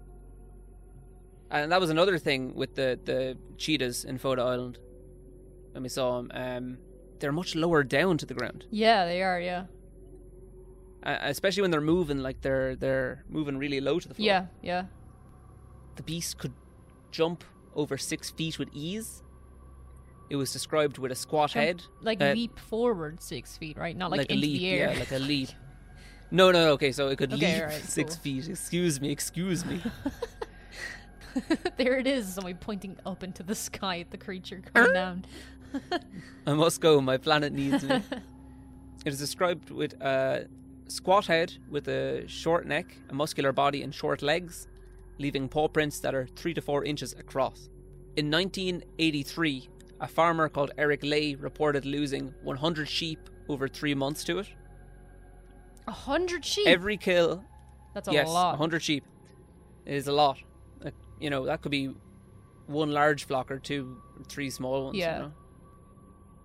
And 1.52 1.72
that 1.72 1.80
was 1.80 1.90
another 1.90 2.18
thing 2.18 2.56
with 2.56 2.76
the, 2.76 3.00
the 3.04 3.38
cheetahs 3.58 4.06
in 4.06 4.18
Fota 4.18 4.40
Island 4.40 4.80
when 5.74 5.84
we 5.84 5.90
saw 5.90 6.18
them. 6.22 6.32
Um, 6.34 6.78
they're 7.20 7.32
much 7.32 7.56
lower 7.56 7.84
down 7.84 8.18
to 8.18 8.26
the 8.26 8.34
ground, 8.34 8.66
yeah, 8.72 9.06
they 9.06 9.22
are. 9.22 9.40
Yeah, 9.40 9.66
uh, 11.06 11.18
especially 11.22 11.62
when 11.62 11.72
they're 11.72 11.82
moving. 11.82 12.20
Like 12.20 12.42
they're 12.42 12.76
they're 12.76 13.24
moving 13.30 13.58
really 13.58 13.80
low 13.82 14.00
to 14.00 14.08
the 14.08 14.14
floor. 14.14 14.26
yeah, 14.26 14.46
yeah. 14.62 14.86
the 15.96 16.04
beast 16.04 16.38
could 16.38 16.54
jump 17.12 17.44
over 17.76 17.98
six 17.98 18.30
feet 18.32 18.58
with 18.60 18.70
ease. 18.74 19.22
It 20.34 20.38
was 20.38 20.52
described 20.52 20.98
with 20.98 21.12
a 21.12 21.16
squat 21.16 21.52
Jump 21.52 21.64
head, 21.64 21.84
Like 22.02 22.20
uh, 22.20 22.32
leap 22.34 22.58
forward 22.58 23.22
six 23.22 23.56
feet, 23.56 23.78
right? 23.78 23.96
Not 23.96 24.10
like, 24.10 24.18
like 24.22 24.30
a 24.32 24.34
into 24.34 24.48
leap. 24.48 24.60
the 24.62 24.68
air. 24.70 24.92
Yeah, 24.92 24.98
like 25.00 25.12
a 25.12 25.20
leap. 25.32 25.50
No, 26.32 26.50
no, 26.50 26.66
no. 26.66 26.72
Okay, 26.72 26.92
so 26.92 27.10
it 27.10 27.20
could 27.20 27.32
Okay, 27.34 27.54
leap 27.54 27.62
alright, 27.62 27.84
six 28.00 28.16
cool. 28.16 28.24
feet. 28.24 28.50
Excuse 28.50 29.00
me, 29.00 29.12
excuse 29.12 29.64
me. 29.64 29.80
there 31.78 32.00
it 32.00 32.08
is. 32.08 32.34
Somebody 32.34 32.56
pointing 32.56 32.98
up 33.06 33.24
into 33.24 33.44
the 33.44 33.54
sky 33.54 34.00
at 34.00 34.10
the 34.10 34.18
creature 34.18 34.60
coming 34.74 34.94
down. 34.94 35.26
I 36.48 36.54
must 36.54 36.82
go. 36.82 37.00
My 37.00 37.18
planet 37.18 37.54
needs 37.54 37.84
me. 37.84 38.02
It 39.06 39.14
is 39.14 39.20
described 39.20 39.70
with 39.70 39.94
a 40.02 40.48
squat 40.88 41.28
head 41.28 41.54
with 41.70 41.88
a 41.88 42.28
short 42.28 42.66
neck, 42.66 42.88
a 43.10 43.14
muscular 43.14 43.52
body, 43.52 43.84
and 43.84 43.94
short 43.94 44.24
legs, 44.24 44.68
leaving 45.20 45.48
paw 45.48 45.68
prints 45.68 46.00
that 46.00 46.16
are 46.16 46.26
three 46.26 46.56
to 46.56 46.62
four 46.62 46.84
inches 46.84 47.14
across. 47.14 47.70
In 48.16 48.32
1983, 48.32 49.70
a 50.00 50.08
farmer 50.08 50.50
called 50.50 50.72
Eric 50.78 51.04
Ley 51.04 51.36
reported 51.36 51.86
losing 51.86 52.34
100 52.44 52.88
sheep 52.88 53.30
over 53.50 53.68
three 53.68 53.94
months 53.96 54.24
to 54.26 54.40
it. 54.40 54.48
A 55.88 55.92
hundred 55.92 56.46
sheep. 56.46 56.68
Every 56.68 56.98
kill, 56.98 57.44
That's 57.94 58.08
a 58.08 58.14
yes, 58.14 58.28
lot. 58.28 58.52
100 58.52 58.82
sheep. 58.82 59.04
is 59.86 60.08
a 60.08 60.14
lot. 60.14 60.38
Like, 60.82 60.94
you 61.20 61.30
know, 61.30 61.46
that 61.46 61.62
could 61.62 61.72
be 61.72 61.94
one 62.68 62.92
large 62.92 63.26
flock 63.26 63.52
or 63.52 63.60
two, 63.60 64.02
three 64.30 64.50
small 64.50 64.86
ones. 64.86 64.98
Yeah. 64.98 65.16
You 65.16 65.24
know? 65.24 65.34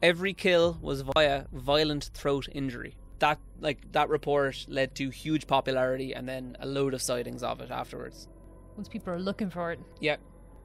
Every 0.02 0.34
kill 0.34 0.78
was 0.80 1.02
via 1.02 1.46
violent 1.52 2.10
throat 2.14 2.48
injury. 2.52 2.96
That 3.18 3.38
like 3.60 3.90
that 3.92 4.08
report 4.08 4.64
led 4.68 4.94
to 4.96 5.10
huge 5.10 5.46
popularity 5.48 6.14
and 6.14 6.28
then 6.28 6.56
a 6.60 6.66
load 6.66 6.94
of 6.94 7.02
sightings 7.02 7.42
of 7.42 7.60
it 7.60 7.70
afterwards. 7.70 8.28
Once 8.76 8.88
people 8.88 9.12
are 9.12 9.18
looking 9.18 9.50
for 9.50 9.72
it. 9.72 9.80
Yeah. 10.00 10.16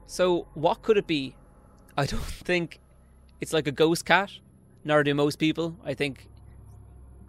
So 0.06 0.46
what 0.54 0.82
could 0.82 0.96
it 0.96 1.06
be? 1.08 1.34
I 1.96 2.06
don't 2.06 2.22
think 2.48 2.80
it's 3.40 3.52
like 3.52 3.66
a 3.66 3.72
ghost 3.72 4.04
cat, 4.04 4.30
nor 4.84 5.02
do 5.02 5.14
most 5.14 5.38
people. 5.38 5.76
I 5.84 5.94
think 5.94 6.28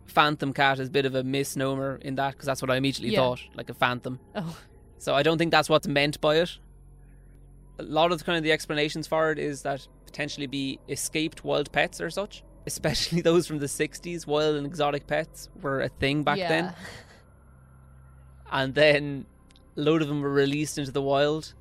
phantom 0.05 0.53
cat 0.53 0.79
is 0.79 0.87
a 0.87 0.91
bit 0.91 1.05
of 1.05 1.15
a 1.15 1.23
misnomer 1.23 1.97
in 2.01 2.15
that 2.15 2.31
because 2.33 2.45
that's 2.45 2.61
what 2.61 2.71
I 2.71 2.77
immediately 2.77 3.13
Yeah. 3.13 3.19
thought, 3.21 3.41
like 3.55 3.69
a 3.69 3.73
phantom. 3.73 4.19
Oh, 4.35 4.57
So 4.97 5.13
I 5.13 5.23
don't 5.23 5.37
think 5.37 5.51
that's 5.51 5.69
what's 5.69 5.87
meant 5.87 6.21
by 6.21 6.37
it. 6.37 6.57
A 7.79 7.83
lot 7.83 8.11
of 8.11 8.19
the 8.19 8.23
kind 8.23 8.37
of 8.37 8.43
the 8.43 8.51
explanations 8.51 9.07
for 9.07 9.31
it 9.31 9.39
is 9.39 9.61
that 9.63 9.87
potentially 10.05 10.47
be 10.47 10.79
escaped 10.87 11.43
wild 11.43 11.71
pets 11.71 11.99
or 11.99 12.09
such, 12.09 12.43
especially 12.65 13.21
those 13.21 13.45
from 13.45 13.59
the 13.59 13.65
60s. 13.65 14.25
Wild 14.25 14.55
and 14.55 14.65
exotic 14.65 15.05
pets 15.07 15.49
were 15.61 15.81
a 15.81 15.89
thing 15.89 16.23
back 16.23 16.37
yeah. 16.37 16.47
then, 16.47 16.73
and 18.51 18.73
then 18.73 19.25
a 19.75 19.81
load 19.81 20.01
of 20.01 20.07
them 20.07 20.21
were 20.21 20.31
released 20.31 20.77
into 20.77 20.91
the 20.91 21.01
wild 21.01 21.53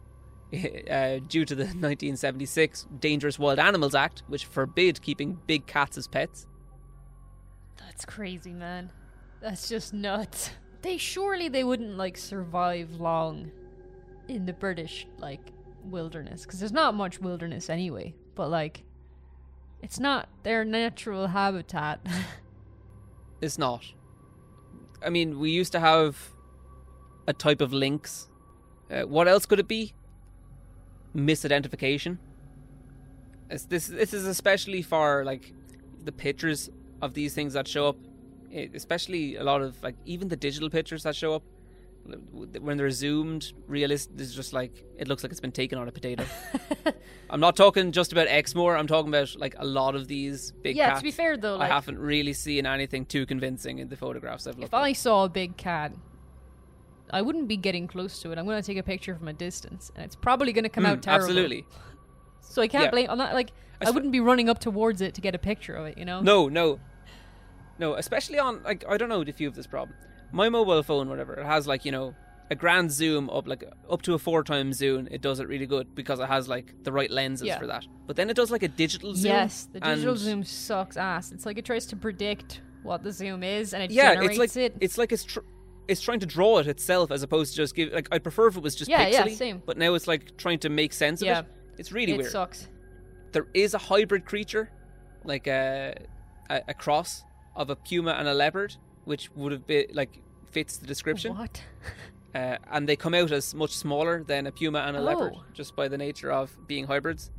uh, 0.90 1.21
due 1.29 1.45
to 1.45 1.55
the 1.55 1.64
1976 1.64 2.87
Dangerous 3.01 3.38
Wild 3.38 3.59
Animals 3.59 3.95
Act, 3.95 4.23
which 4.29 4.47
forbid 4.47 5.03
keeping 5.03 5.38
big 5.47 5.67
cats 5.67 5.97
as 5.99 6.07
pets. 6.07 6.47
That's 7.77 8.05
crazy, 8.05 8.53
man. 8.53 8.90
That's 9.40 9.69
just 9.69 9.93
nuts. 9.93 10.51
They 10.83 10.97
surely 10.99 11.49
they 11.49 11.64
wouldn't 11.64 11.97
like 11.97 12.17
survive 12.17 12.93
long 13.01 13.51
in 14.29 14.47
the 14.47 14.53
British 14.53 15.07
like 15.19 15.53
wilderness 15.85 16.43
because 16.43 16.61
there's 16.61 16.73
not 16.73 16.95
much 16.95 17.21
wilderness 17.21 17.69
anyway. 17.69 18.14
But 18.35 18.49
like, 18.51 18.85
it's 19.83 20.01
not 20.01 20.29
their 20.43 20.64
natural 20.64 21.29
habitat. 21.29 22.07
It's 23.40 23.59
not. 23.59 23.85
I 25.05 25.11
mean, 25.11 25.38
we 25.38 25.51
used 25.51 25.73
to 25.73 25.81
have 25.81 26.31
a 27.27 27.35
type 27.35 27.61
of 27.61 27.75
lynx. 27.75 28.31
Uh, 28.90 29.03
what 29.03 29.29
else 29.29 29.45
could 29.45 29.61
it 29.61 29.69
be? 29.69 29.93
Misidentification. 31.14 32.18
It's, 33.50 33.64
this 33.66 33.87
this 33.87 34.14
is 34.14 34.27
especially 34.27 34.83
for 34.83 35.24
like 35.24 35.53
the 36.05 36.12
pictures 36.12 36.70
of 37.03 37.14
these 37.14 37.35
things 37.35 37.53
that 37.53 37.68
show 37.68 37.88
up, 37.88 37.96
eh, 38.53 38.68
especially 38.74 39.37
a 39.37 39.44
lot 39.44 39.62
of 39.62 39.81
like 39.83 39.96
even 40.05 40.29
the 40.29 40.37
digital 40.37 40.70
pictures 40.70 41.03
that 41.05 41.14
show 41.14 41.35
up 41.35 41.42
when 42.61 42.77
they're 42.77 42.90
zoomed. 42.90 43.53
Realist 43.66 44.11
is 44.18 44.35
just 44.35 44.53
like 44.53 44.85
it 44.98 45.09
looks 45.09 45.22
like 45.22 45.31
it's 45.31 45.40
been 45.40 45.53
taken 45.53 45.79
on 45.79 45.88
a 45.88 45.92
potato. 45.92 46.24
I'm 47.31 47.40
not 47.40 47.57
talking 47.57 47.92
just 47.92 48.12
about 48.12 48.29
Exmoor. 48.29 48.77
I'm 48.77 48.87
talking 48.87 49.09
about 49.09 49.35
like 49.38 49.55
a 49.59 49.64
lot 49.64 49.94
of 49.94 50.09
these 50.09 50.53
big 50.62 50.77
yeah, 50.77 50.90
cats. 50.90 51.00
to 51.00 51.05
be 51.05 51.11
fair 51.11 51.37
though, 51.37 51.59
I 51.59 51.66
haven't 51.66 51.98
really 51.98 52.33
seen 52.33 52.66
anything 52.66 53.07
too 53.07 53.27
convincing 53.27 53.79
in 53.79 53.88
the 53.88 53.96
photographs 53.96 54.46
I've 54.46 54.57
looked 54.57 54.70
if 54.70 54.74
at. 54.74 54.83
I 54.83 54.92
saw 54.92 55.24
a 55.24 55.29
big 55.29 55.57
cat, 55.57 55.92
I 57.11 57.23
wouldn't 57.23 57.49
be 57.49 57.57
getting 57.57 57.87
close 57.87 58.21
to 58.23 58.33
it. 58.33 58.38
I'm 58.38 58.47
gonna 58.47 58.62
take 58.62 58.79
a 58.79 58.83
picture 58.83 59.14
from 59.14 59.29
a 59.29 59.33
distance, 59.33 59.90
and 59.95 60.05
it's 60.05 60.17
probably 60.17 60.53
gonna 60.53 60.69
come 60.69 60.87
out 60.87 60.99
Mm, 60.99 61.03
terrible. 61.03 61.25
Absolutely. 61.27 61.67
So 62.40 62.62
I 62.62 62.69
can't 62.69 62.85
Yeah. 62.85 62.90
blame. 62.90 63.11
I'm 63.11 63.19
not 63.19 63.35
like 63.35 63.51
I, 63.81 63.85
I 63.87 63.88
sp- 63.90 63.95
wouldn't 63.95 64.12
be 64.12 64.21
running 64.21 64.49
up 64.49 64.59
towards 64.59 65.01
it 65.01 65.14
to 65.14 65.21
get 65.21 65.35
a 65.35 65.38
picture 65.38 65.75
of 65.75 65.87
it. 65.87 65.99
You 65.99 66.05
know. 66.05 66.21
No, 66.21 66.49
no. 66.49 66.81
No, 67.79 67.95
especially 67.95 68.38
on 68.38 68.62
like 68.62 68.85
I 68.88 68.97
don't 68.97 69.09
know 69.09 69.21
if 69.23 69.40
you 69.40 69.47
have 69.49 69.57
this 69.57 69.67
problem. 69.67 69.97
my 70.33 70.49
mobile 70.49 70.83
phone, 70.83 71.09
whatever, 71.09 71.35
it 71.35 71.45
has 71.47 71.67
like 71.67 71.85
you 71.85 71.93
know 71.93 72.14
a 72.51 72.55
grand 72.55 72.90
zoom 72.93 73.31
up 73.31 73.49
like 73.49 73.64
up 73.90 74.03
to 74.03 74.14
a 74.14 74.19
four 74.19 74.43
times 74.45 74.77
zoom. 74.77 75.09
It 75.11 75.21
does 75.21 75.40
it 75.40 75.49
really 75.49 75.67
good 75.67 75.95
because 75.95 76.21
it 76.21 76.27
has 76.29 76.49
like 76.49 76.73
the 76.85 76.93
right 76.93 77.11
lenses 77.11 77.47
Yeah. 77.47 77.59
for 77.59 77.67
that. 77.67 77.87
But 78.07 78.17
then 78.17 78.31
it 78.31 78.37
does 78.37 78.51
like 78.51 78.62
a 78.62 78.69
digital 78.69 79.14
zoom. 79.14 79.33
Yes, 79.33 79.69
the 79.73 79.81
digital 79.81 80.17
zoom 80.17 80.45
sucks 80.45 80.97
ass. 80.97 81.33
It's 81.33 81.47
like 81.47 81.59
it 81.59 81.64
tries 81.64 81.87
to 81.87 81.97
predict 81.97 82.61
what 82.83 83.03
the 83.03 83.11
zoom 83.12 83.43
is, 83.43 83.73
and 83.75 83.83
it 83.83 83.90
Yeah, 83.90 84.14
generates 84.14 84.38
it's 84.38 84.38
like 84.57 84.57
it. 84.57 84.77
it's 84.81 84.99
like 84.99 85.11
it's 85.12 85.25
tr- 85.25 85.40
it's 85.88 86.01
trying 86.01 86.20
to 86.20 86.27
draw 86.27 86.59
it 86.59 86.66
itself 86.66 87.11
as 87.11 87.23
opposed 87.23 87.53
to 87.53 87.57
just 87.57 87.75
give 87.75 87.92
like 87.92 88.09
I'd 88.12 88.23
prefer 88.23 88.47
if 88.49 88.57
it 88.57 88.62
was 88.62 88.75
just 88.75 88.90
Yeah, 88.90 89.07
yeah, 89.07 89.27
same. 89.29 89.62
But 89.64 89.77
now 89.79 89.94
it's 89.94 90.07
like 90.07 90.37
trying 90.37 90.59
to 90.61 90.68
make 90.68 90.92
sense 90.92 91.23
Yeah. 91.23 91.40
of 91.40 91.44
it. 91.47 91.53
It's 91.79 91.92
really 91.92 92.12
it 92.12 92.18
weird. 92.18 92.31
sucks. 92.31 92.68
there 93.33 93.47
is 93.55 93.75
a 93.75 93.79
hybrid 93.79 94.25
creature, 94.25 94.70
like 95.25 95.47
a, 95.47 95.94
a 96.51 96.62
a 96.68 96.75
cross 96.75 97.25
of 97.57 97.70
a 97.70 97.77
puma 97.77 98.12
and 98.12 98.29
a 98.29 98.35
leopard, 98.35 98.77
which 99.05 99.31
would 99.35 99.53
have 99.53 99.66
been 99.66 99.87
like 99.92 100.20
fits 100.51 100.77
the 100.79 100.87
description. 100.87 101.37
What? 101.37 101.62
Uh, 102.35 102.59
and 102.73 102.88
they 102.88 102.97
come 102.97 103.14
out 103.14 103.31
as 103.31 103.55
much 103.55 103.70
smaller 103.70 104.25
than 104.27 104.49
a 104.49 104.51
puma 104.51 104.81
and 104.81 104.97
a 104.97 105.01
leopard, 105.01 105.35
Oh. 105.37 105.44
just 105.53 105.77
by 105.77 105.87
the 105.87 105.97
nature 105.97 106.33
of 106.33 106.51
being 106.66 106.85
hybrids. 106.85 107.31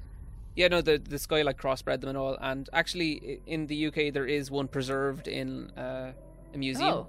Yeah, 0.56 0.70
no, 0.70 0.80
the 0.82 0.98
the 0.98 1.20
sky 1.20 1.42
like 1.42 1.58
crossbred 1.62 2.00
them 2.00 2.08
and 2.12 2.18
all. 2.18 2.38
And 2.40 2.70
actually, 2.72 3.42
in 3.46 3.68
the 3.68 3.88
UK, 3.88 4.14
there 4.14 4.26
is 4.26 4.50
one 4.50 4.70
preserved 4.70 5.28
in 5.28 5.70
uh, 5.72 6.14
a 6.54 6.58
museum. 6.58 6.94
Oh, 6.94 7.08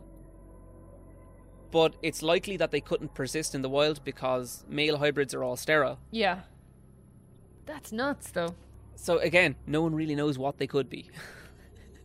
But 1.71 1.95
it's 2.03 2.23
likely 2.23 2.57
that 2.59 2.71
they 2.71 2.81
couldn't 2.81 3.15
persist 3.15 3.55
in 3.55 3.63
the 3.63 3.69
wild 3.69 4.05
because 4.05 4.65
male 4.69 4.99
hybrids 4.99 5.35
are 5.35 5.43
all 5.45 5.57
sterile. 5.57 5.99
yeah. 6.11 6.41
That's 7.67 7.91
nuts, 7.91 8.31
though. 8.31 8.55
So 8.95 9.19
again, 9.19 9.57
no 9.67 9.83
one 9.83 9.93
really 9.95 10.15
knows 10.15 10.39
what 10.39 10.59
they 10.59 10.69
could 10.69 10.89
be. 10.89 11.11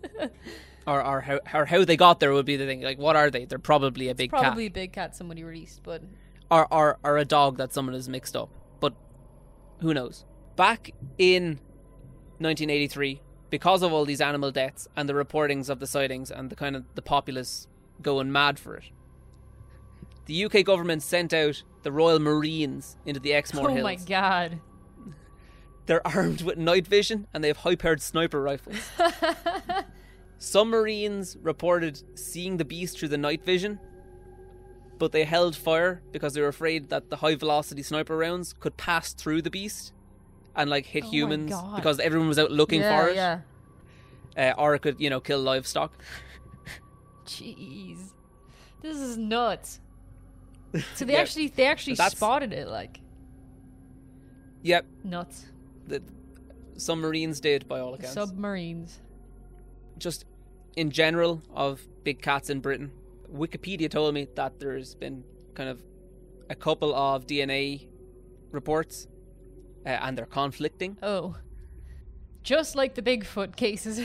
or, 0.88 1.06
or 1.06 1.21
how 1.21 1.39
or 1.54 1.65
how 1.65 1.86
they 1.86 1.95
got 1.95 2.19
there 2.19 2.34
would 2.34 2.45
be 2.45 2.58
the 2.58 2.65
thing. 2.65 2.82
Like, 2.82 2.97
what 2.97 3.15
are 3.15 3.30
they? 3.30 3.45
They're 3.45 3.60
probably 3.60 4.10
a 4.10 4.15
big 4.15 4.32
Probably 4.32 4.65
cat, 4.65 4.71
a 4.71 4.74
big 4.74 4.91
cat 4.93 5.15
somebody 5.15 5.43
released, 5.43 5.82
but 5.84 6.02
or, 6.50 6.67
or 6.74 6.97
or 7.04 7.17
a 7.17 7.26
dog 7.26 7.58
that 7.58 7.74
someone 7.74 7.93
has 7.93 8.10
mixed 8.10 8.36
up. 8.36 8.50
But 8.80 8.93
who 9.82 9.93
knows? 9.93 10.26
Back 10.56 10.91
in 11.17 11.60
1983, 12.39 13.21
because 13.52 13.84
of 13.84 13.93
all 13.93 14.06
these 14.06 14.21
animal 14.21 14.52
deaths 14.52 14.88
and 14.95 15.08
the 15.08 15.13
reportings 15.13 15.69
of 15.69 15.80
the 15.80 15.88
sightings 15.88 16.32
and 16.32 16.50
the 16.50 16.56
kind 16.56 16.76
of 16.76 16.86
the 16.95 17.02
populace 17.02 17.67
going 18.02 18.32
mad 18.32 18.58
for 18.58 18.78
it, 18.78 18.86
the 20.25 20.45
UK 20.45 20.63
government 20.63 21.03
sent 21.03 21.34
out 21.34 21.63
the 21.84 21.91
Royal 21.91 22.19
Marines 22.19 22.97
into 23.05 23.19
the 23.19 23.34
Exmoor 23.34 23.69
oh 23.69 23.73
Hills. 23.73 23.79
Oh 23.79 23.84
my 23.84 23.95
god. 23.95 24.60
They're 25.86 26.05
armed 26.05 26.41
with 26.41 26.57
night 26.57 26.88
vision 26.88 27.27
and 27.34 27.43
they 27.43 27.47
have 27.47 27.57
high 27.57 27.75
powered 27.75 28.01
sniper 28.01 28.41
rifles. 28.41 28.77
Some 30.38 30.69
Marines 30.69 31.38
reported 31.41 32.01
seeing 32.17 32.57
the 32.57 32.65
beast 32.65 32.97
through 32.97 33.10
the 33.10 33.17
night 33.17 33.43
vision, 33.43 33.79
but 34.97 35.12
they 35.12 35.23
held 35.23 35.55
fire 35.55 36.01
because 36.12 36.34
they 36.34 36.41
were 36.41 36.47
afraid 36.47 36.89
that 36.89 37.10
the 37.10 37.17
high 37.17 37.36
velocity 37.36 37.84
sniper 37.84 38.17
rounds 38.17 38.53
could 38.53 38.77
pass 38.77 39.13
through 39.13 39.41
the 39.41 39.49
beast 39.49 39.93
and 40.55 40.69
like 40.69 40.86
hit 40.86 41.03
Oh 41.05 41.10
humans 41.10 41.53
because 41.75 41.99
everyone 41.99 42.27
was 42.27 42.39
out 42.39 42.51
looking 42.51 42.81
yeah, 42.81 42.99
for 42.99 43.10
it. 43.10 43.15
Yeah. 43.15 43.39
Uh, 44.38 44.53
or 44.57 44.75
it 44.75 44.79
could, 44.79 44.99
you 44.99 45.10
know, 45.10 45.19
kill 45.19 45.41
livestock. 45.41 45.93
Jeez. 47.25 48.13
This 48.81 48.97
is 48.97 49.17
nuts. 49.17 49.79
So 50.95 51.05
they 51.05 51.15
actually 51.17 51.47
they 51.49 51.65
actually 51.65 51.95
That's- 51.95 52.15
spotted 52.17 52.53
it 52.53 52.67
like 52.67 52.99
Yep, 54.63 54.86
nuts. 55.03 55.45
the, 55.88 56.01
some 56.77 56.99
Marines 57.01 57.39
did 57.39 57.67
by 57.67 57.79
all 57.79 57.93
accounts. 57.95 58.13
Submarines. 58.13 58.99
just 59.97 60.25
in 60.77 60.89
general 60.91 61.41
of 61.53 61.81
big 62.03 62.21
cats 62.21 62.49
in 62.49 62.60
Britain. 62.60 62.91
Wikipedia 63.34 63.89
told 63.89 64.13
me 64.13 64.27
that 64.36 64.60
there's 64.60 64.95
been 64.95 65.23
kind 65.55 65.69
of 65.69 65.81
a 66.49 66.55
couple 66.55 66.93
of 66.95 67.25
DNA 67.27 67.88
reports, 68.51 69.07
uh, 69.86 69.89
and 69.89 70.17
they're 70.17 70.25
conflicting. 70.25 70.97
Oh. 71.03 71.36
Just 72.43 72.75
like 72.75 72.95
the 72.95 73.01
Bigfoot 73.01 73.55
cases. 73.55 74.01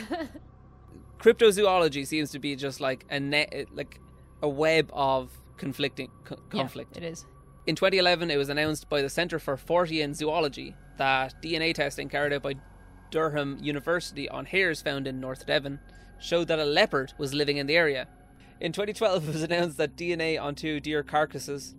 Cryptozoology 1.19 2.07
seems 2.07 2.31
to 2.33 2.39
be 2.39 2.57
just 2.57 2.81
like 2.81 3.05
a 3.11 3.19
net, 3.19 3.67
like 3.73 4.01
a 4.43 4.49
web 4.49 4.91
of 4.93 5.31
conflicting 5.57 6.11
co- 6.25 6.37
Yeah, 6.53 6.61
conflict. 6.61 6.97
it 6.97 7.03
is. 7.03 7.27
In 7.67 7.75
2011, 7.75 8.31
it 8.31 8.37
was 8.37 8.49
announced 8.49 8.89
by 8.89 9.03
the 9.03 9.09
Centre 9.09 9.39
for 9.39 9.57
Fortean 9.57 10.15
Zoology 10.15 10.75
that 10.99 11.43
DNA 11.43 11.75
testing 11.75 12.09
carried 12.09 12.33
out 12.33 12.43
by 12.43 12.55
Durham 13.11 13.59
University 13.61 14.29
on 14.29 14.47
hares 14.47 14.81
found 14.83 15.07
in 15.07 15.21
North 15.21 15.47
Devon 15.47 15.81
showed 16.19 16.49
that 16.49 16.59
a 16.59 16.65
leopard 16.65 17.13
was 17.19 17.35
living 17.35 17.57
in 17.57 17.67
the 17.67 17.77
area. 17.77 18.09
In 18.61 18.73
2012, 18.73 19.29
it 19.29 19.33
was 19.33 19.43
announced 19.43 19.77
that 19.79 19.97
DNA 19.97 20.41
on 20.41 20.55
two 20.55 20.81
deer 20.81 21.03
carcasses 21.03 21.75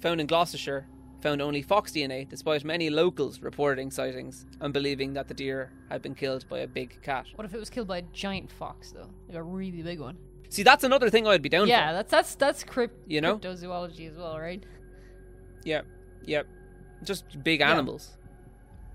found 0.00 0.20
in 0.20 0.26
Gloucestershire 0.26 0.86
found 1.20 1.40
only 1.40 1.62
fox 1.62 1.92
DNA, 1.92 2.28
despite 2.28 2.64
many 2.64 2.90
locals 2.90 3.40
reporting 3.40 3.90
sightings 3.90 4.46
and 4.60 4.72
believing 4.72 5.12
that 5.12 5.28
the 5.28 5.34
deer 5.34 5.70
had 5.88 6.02
been 6.02 6.14
killed 6.14 6.48
by 6.48 6.60
a 6.60 6.66
big 6.66 7.00
cat. 7.02 7.26
What 7.36 7.44
if 7.44 7.54
it 7.54 7.60
was 7.60 7.70
killed 7.70 7.86
by 7.88 7.98
a 7.98 8.02
giant 8.12 8.50
fox 8.50 8.90
though? 8.90 9.10
Like 9.28 9.36
a 9.36 9.42
really 9.42 9.82
big 9.82 10.00
one. 10.00 10.16
See, 10.52 10.62
that's 10.62 10.84
another 10.84 11.08
thing 11.08 11.26
I'd 11.26 11.40
be 11.40 11.48
down 11.48 11.66
Yeah, 11.66 11.88
for. 11.88 11.94
that's 11.94 12.10
that's 12.10 12.34
that's 12.34 12.62
crypt- 12.62 13.10
You 13.10 13.22
know? 13.22 13.38
cryptozoology 13.38 14.10
as 14.10 14.18
well, 14.18 14.38
right? 14.38 14.62
Yeah, 15.64 15.80
yeah. 16.26 16.42
Just 17.02 17.42
big 17.42 17.62
animals. 17.62 18.18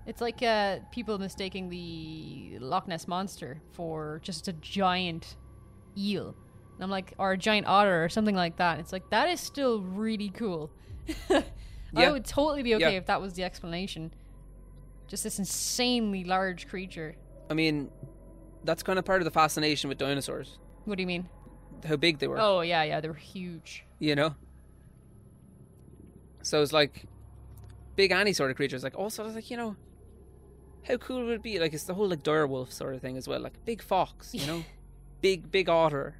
It's 0.06 0.20
like 0.20 0.40
uh, 0.40 0.78
people 0.92 1.18
mistaking 1.18 1.68
the 1.68 2.58
Loch 2.60 2.86
Ness 2.86 3.08
monster 3.08 3.60
for 3.72 4.20
just 4.22 4.46
a 4.46 4.52
giant 4.52 5.34
eel. 5.96 6.36
And 6.76 6.84
I'm 6.84 6.90
like, 6.90 7.14
or 7.18 7.32
a 7.32 7.36
giant 7.36 7.66
otter 7.66 8.04
or 8.04 8.08
something 8.08 8.36
like 8.36 8.58
that. 8.58 8.78
It's 8.78 8.92
like 8.92 9.10
that 9.10 9.28
is 9.28 9.40
still 9.40 9.80
really 9.82 10.28
cool. 10.30 10.70
I 11.96 12.08
would 12.08 12.24
totally 12.24 12.62
be 12.62 12.76
okay 12.76 12.94
if 12.94 13.06
that 13.06 13.20
was 13.20 13.34
the 13.34 13.42
explanation. 13.42 14.14
Just 15.08 15.24
this 15.24 15.40
insanely 15.40 16.22
large 16.22 16.68
creature. 16.68 17.16
I 17.50 17.54
mean, 17.54 17.90
that's 18.62 18.84
kind 18.84 18.96
of 18.96 19.04
part 19.04 19.20
of 19.20 19.24
the 19.24 19.32
fascination 19.32 19.88
with 19.88 19.98
dinosaurs. 19.98 20.60
What 20.84 20.96
do 20.98 21.02
you 21.02 21.06
mean? 21.08 21.28
How 21.86 21.96
big 21.96 22.18
they 22.18 22.28
were. 22.28 22.38
Oh 22.38 22.60
yeah, 22.60 22.82
yeah, 22.82 23.00
they 23.00 23.08
were 23.08 23.14
huge. 23.14 23.84
you 23.98 24.14
know. 24.14 24.34
So 26.42 26.62
it's 26.62 26.72
like 26.72 27.04
big 27.96 28.12
any 28.12 28.32
sort 28.32 28.50
of 28.50 28.56
creatures. 28.56 28.82
Like 28.82 28.96
also 28.96 29.24
it's 29.26 29.34
like 29.34 29.50
you 29.50 29.56
know, 29.56 29.76
how 30.86 30.96
cool 30.96 31.24
would 31.24 31.34
it 31.34 31.42
be? 31.42 31.58
Like 31.58 31.72
it's 31.72 31.84
the 31.84 31.94
whole 31.94 32.08
like 32.08 32.22
direwolf 32.22 32.72
sort 32.72 32.94
of 32.94 33.00
thing 33.00 33.16
as 33.16 33.28
well. 33.28 33.40
Like 33.40 33.64
big 33.64 33.82
fox, 33.82 34.34
you 34.34 34.46
know, 34.46 34.64
big 35.20 35.50
big 35.50 35.68
otter. 35.68 36.14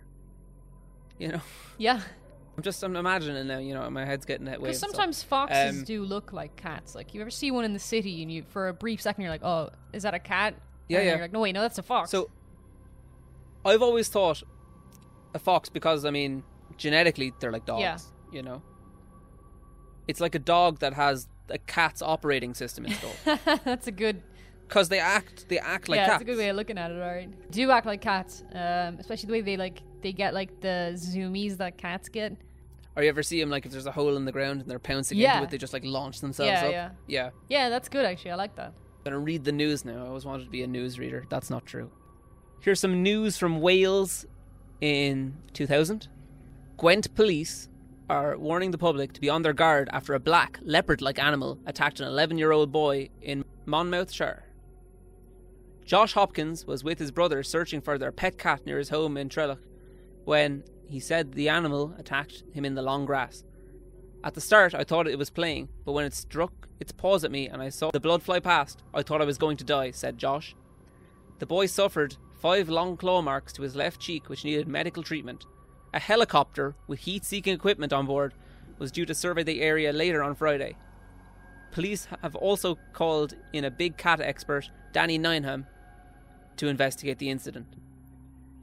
You 1.18 1.28
know, 1.28 1.40
Yeah, 1.78 2.00
I'm 2.56 2.62
just 2.62 2.82
I'm 2.82 2.94
imagining 2.94 3.46
now. 3.48 3.58
You 3.58 3.74
know, 3.74 3.88
my 3.90 4.04
head's 4.04 4.24
getting 4.24 4.46
that 4.46 4.60
way. 4.60 4.68
because 4.68 4.78
sometimes 4.78 5.22
foxes 5.22 5.78
um, 5.78 5.84
do 5.84 6.04
look 6.04 6.32
like 6.32 6.54
cats. 6.56 6.94
Like 6.94 7.14
you 7.14 7.20
ever 7.20 7.30
see 7.30 7.50
one 7.50 7.64
in 7.64 7.72
the 7.72 7.80
city, 7.80 8.22
and 8.22 8.30
you 8.30 8.42
for 8.42 8.68
a 8.68 8.72
brief 8.74 9.00
second 9.00 9.22
you're 9.22 9.32
like, 9.32 9.44
oh, 9.44 9.70
is 9.92 10.04
that 10.04 10.14
a 10.14 10.18
cat? 10.20 10.54
Yeah, 10.88 10.98
and 10.98 11.06
yeah. 11.06 11.12
You're 11.14 11.22
like, 11.22 11.32
no 11.32 11.40
wait, 11.40 11.52
no, 11.52 11.60
that's 11.62 11.78
a 11.78 11.82
fox. 11.82 12.10
So 12.10 12.30
I've 13.64 13.82
always 13.82 14.08
thought 14.08 14.42
a 15.34 15.38
fox 15.38 15.68
because 15.68 16.04
I 16.04 16.10
mean 16.10 16.42
genetically 16.76 17.32
they're 17.40 17.52
like 17.52 17.64
dogs. 17.66 17.80
Yeah. 17.82 17.98
You 18.32 18.42
know, 18.42 18.62
it's 20.06 20.20
like 20.20 20.34
a 20.34 20.38
dog 20.38 20.80
that 20.80 20.92
has 20.94 21.28
a 21.50 21.58
cat's 21.58 22.02
operating 22.02 22.52
system 22.54 22.84
installed 22.86 23.16
that's 23.64 23.86
a 23.86 23.92
good 23.92 24.22
because 24.66 24.90
they 24.90 24.98
act 24.98 25.48
they 25.48 25.58
act 25.58 25.88
like 25.88 25.96
yeah, 25.96 26.04
cats. 26.06 26.12
that's 26.14 26.22
a 26.22 26.26
good 26.26 26.38
way 26.38 26.48
of 26.50 26.56
looking 26.56 26.76
at 26.78 26.90
it. 26.90 27.00
All 27.00 27.08
right, 27.08 27.50
do 27.50 27.70
act 27.70 27.86
like 27.86 28.02
cats, 28.02 28.42
um, 28.52 28.98
especially 28.98 29.26
the 29.28 29.32
way 29.32 29.40
they 29.40 29.56
like 29.56 29.80
they 30.02 30.12
get 30.12 30.34
like 30.34 30.60
the 30.60 30.92
zoomies 30.94 31.56
that 31.56 31.78
cats 31.78 32.08
get. 32.08 32.36
Or 32.96 33.02
you 33.02 33.08
ever 33.08 33.22
see 33.22 33.40
them 33.40 33.48
like 33.48 33.64
if 33.64 33.72
there's 33.72 33.86
a 33.86 33.92
hole 33.92 34.16
in 34.16 34.24
the 34.24 34.32
ground 34.32 34.60
and 34.60 34.68
they're 34.70 34.78
pouncing 34.78 35.18
Yeah. 35.18 35.34
into 35.34 35.44
it, 35.44 35.50
they 35.50 35.58
just 35.58 35.72
like 35.72 35.84
launch 35.84 36.20
themselves 36.20 36.50
Yeah, 36.50 36.66
up. 36.66 36.72
yeah. 36.72 36.90
yeah. 37.06 37.30
Yeah, 37.48 37.68
that's 37.70 37.88
good 37.88 38.04
actually. 38.04 38.32
I 38.32 38.34
like 38.34 38.56
that. 38.56 38.66
I'm 38.66 39.04
gonna 39.04 39.18
read 39.20 39.44
the 39.44 39.52
news 39.52 39.84
now. 39.84 40.04
I 40.04 40.08
always 40.08 40.24
wanted 40.26 40.44
to 40.44 40.50
be 40.50 40.62
a 40.64 40.66
news 40.66 40.98
reader. 40.98 41.24
That's 41.30 41.48
not 41.48 41.64
true. 41.64 41.90
Here's 42.60 42.80
some 42.80 43.02
news 43.02 43.38
from 43.38 43.60
Wales 43.60 44.26
in 44.80 45.36
2000. 45.52 46.08
Gwent 46.76 47.14
police 47.14 47.68
are 48.08 48.38
warning 48.38 48.70
the 48.70 48.78
public 48.78 49.12
to 49.12 49.20
be 49.20 49.28
on 49.28 49.42
their 49.42 49.52
guard 49.52 49.88
after 49.92 50.14
a 50.14 50.20
black 50.20 50.58
leopard-like 50.62 51.18
animal 51.18 51.58
attacked 51.66 52.00
an 52.00 52.08
11-year-old 52.08 52.72
boy 52.72 53.10
in 53.20 53.44
Monmouthshire. 53.66 54.44
Josh 55.84 56.12
Hopkins 56.12 56.66
was 56.66 56.84
with 56.84 56.98
his 56.98 57.10
brother 57.10 57.42
searching 57.42 57.80
for 57.80 57.98
their 57.98 58.12
pet 58.12 58.38
cat 58.38 58.64
near 58.66 58.78
his 58.78 58.90
home 58.90 59.16
in 59.16 59.28
Trellech 59.28 59.58
when 60.24 60.62
he 60.86 61.00
said 61.00 61.32
the 61.32 61.48
animal 61.48 61.94
attacked 61.98 62.44
him 62.52 62.64
in 62.64 62.74
the 62.74 62.82
long 62.82 63.06
grass. 63.06 63.44
At 64.22 64.34
the 64.34 64.40
start, 64.40 64.74
I 64.74 64.84
thought 64.84 65.06
it 65.06 65.18
was 65.18 65.30
playing, 65.30 65.68
but 65.84 65.92
when 65.92 66.04
it 66.04 66.12
struck 66.12 66.68
its 66.80 66.92
paws 66.92 67.24
at 67.24 67.30
me 67.30 67.48
and 67.48 67.62
I 67.62 67.68
saw 67.68 67.90
the 67.90 68.00
blood 68.00 68.22
fly 68.22 68.40
past, 68.40 68.82
I 68.92 69.02
thought 69.02 69.22
I 69.22 69.26
was 69.26 69.38
going 69.38 69.56
to 69.58 69.64
die, 69.64 69.90
said 69.90 70.18
Josh. 70.18 70.54
The 71.38 71.46
boy 71.46 71.66
suffered 71.66 72.16
five 72.38 72.68
long 72.68 72.96
claw 72.96 73.20
marks 73.20 73.52
to 73.54 73.62
his 73.62 73.76
left 73.76 74.00
cheek, 74.00 74.28
which 74.28 74.44
needed 74.44 74.68
medical 74.68 75.02
treatment. 75.02 75.46
A 75.94 75.98
helicopter 75.98 76.74
with 76.86 77.00
heat 77.00 77.24
seeking 77.24 77.54
equipment 77.54 77.92
on 77.92 78.06
board 78.06 78.34
was 78.78 78.92
due 78.92 79.06
to 79.06 79.14
survey 79.14 79.42
the 79.42 79.60
area 79.60 79.92
later 79.92 80.22
on 80.22 80.34
Friday. 80.34 80.76
Police 81.72 82.06
have 82.22 82.36
also 82.36 82.78
called 82.92 83.34
in 83.52 83.64
a 83.64 83.70
big 83.70 83.96
cat 83.96 84.20
expert, 84.20 84.70
Danny 84.92 85.18
Nineham, 85.18 85.66
to 86.56 86.68
investigate 86.68 87.18
the 87.18 87.30
incident. 87.30 87.76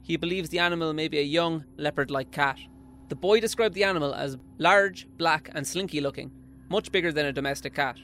He 0.02 0.16
believes 0.16 0.48
the 0.48 0.58
animal 0.58 0.92
may 0.92 1.08
be 1.08 1.18
a 1.18 1.22
young 1.22 1.64
leopard 1.76 2.10
like 2.10 2.30
cat. 2.30 2.58
The 3.08 3.16
boy 3.16 3.40
described 3.40 3.74
the 3.74 3.84
animal 3.84 4.14
as 4.14 4.36
large, 4.58 5.06
black, 5.16 5.50
and 5.54 5.66
slinky 5.66 6.00
looking, 6.00 6.30
much 6.68 6.92
bigger 6.92 7.12
than 7.12 7.26
a 7.26 7.32
domestic 7.32 7.74
cat. 7.74 7.96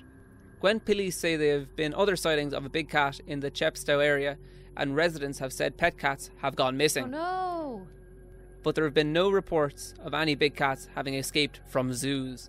Gwent 0.60 0.84
police 0.84 1.16
say 1.16 1.36
there 1.36 1.60
have 1.60 1.76
been 1.76 1.94
other 1.94 2.16
sightings 2.16 2.54
of 2.54 2.64
a 2.64 2.68
big 2.68 2.88
cat 2.88 3.20
in 3.26 3.40
the 3.40 3.50
Chepstow 3.50 4.04
area, 4.04 4.38
and 4.76 4.96
residents 4.96 5.38
have 5.38 5.52
said 5.52 5.76
pet 5.76 5.98
cats 5.98 6.30
have 6.38 6.56
gone 6.56 6.76
missing. 6.76 7.04
Oh 7.04 7.08
no. 7.08 7.86
But 8.62 8.74
there 8.74 8.84
have 8.84 8.94
been 8.94 9.12
no 9.12 9.30
reports 9.30 9.92
of 10.02 10.14
any 10.14 10.34
big 10.34 10.54
cats 10.54 10.88
having 10.94 11.14
escaped 11.14 11.60
from 11.66 11.92
zoos. 11.92 12.48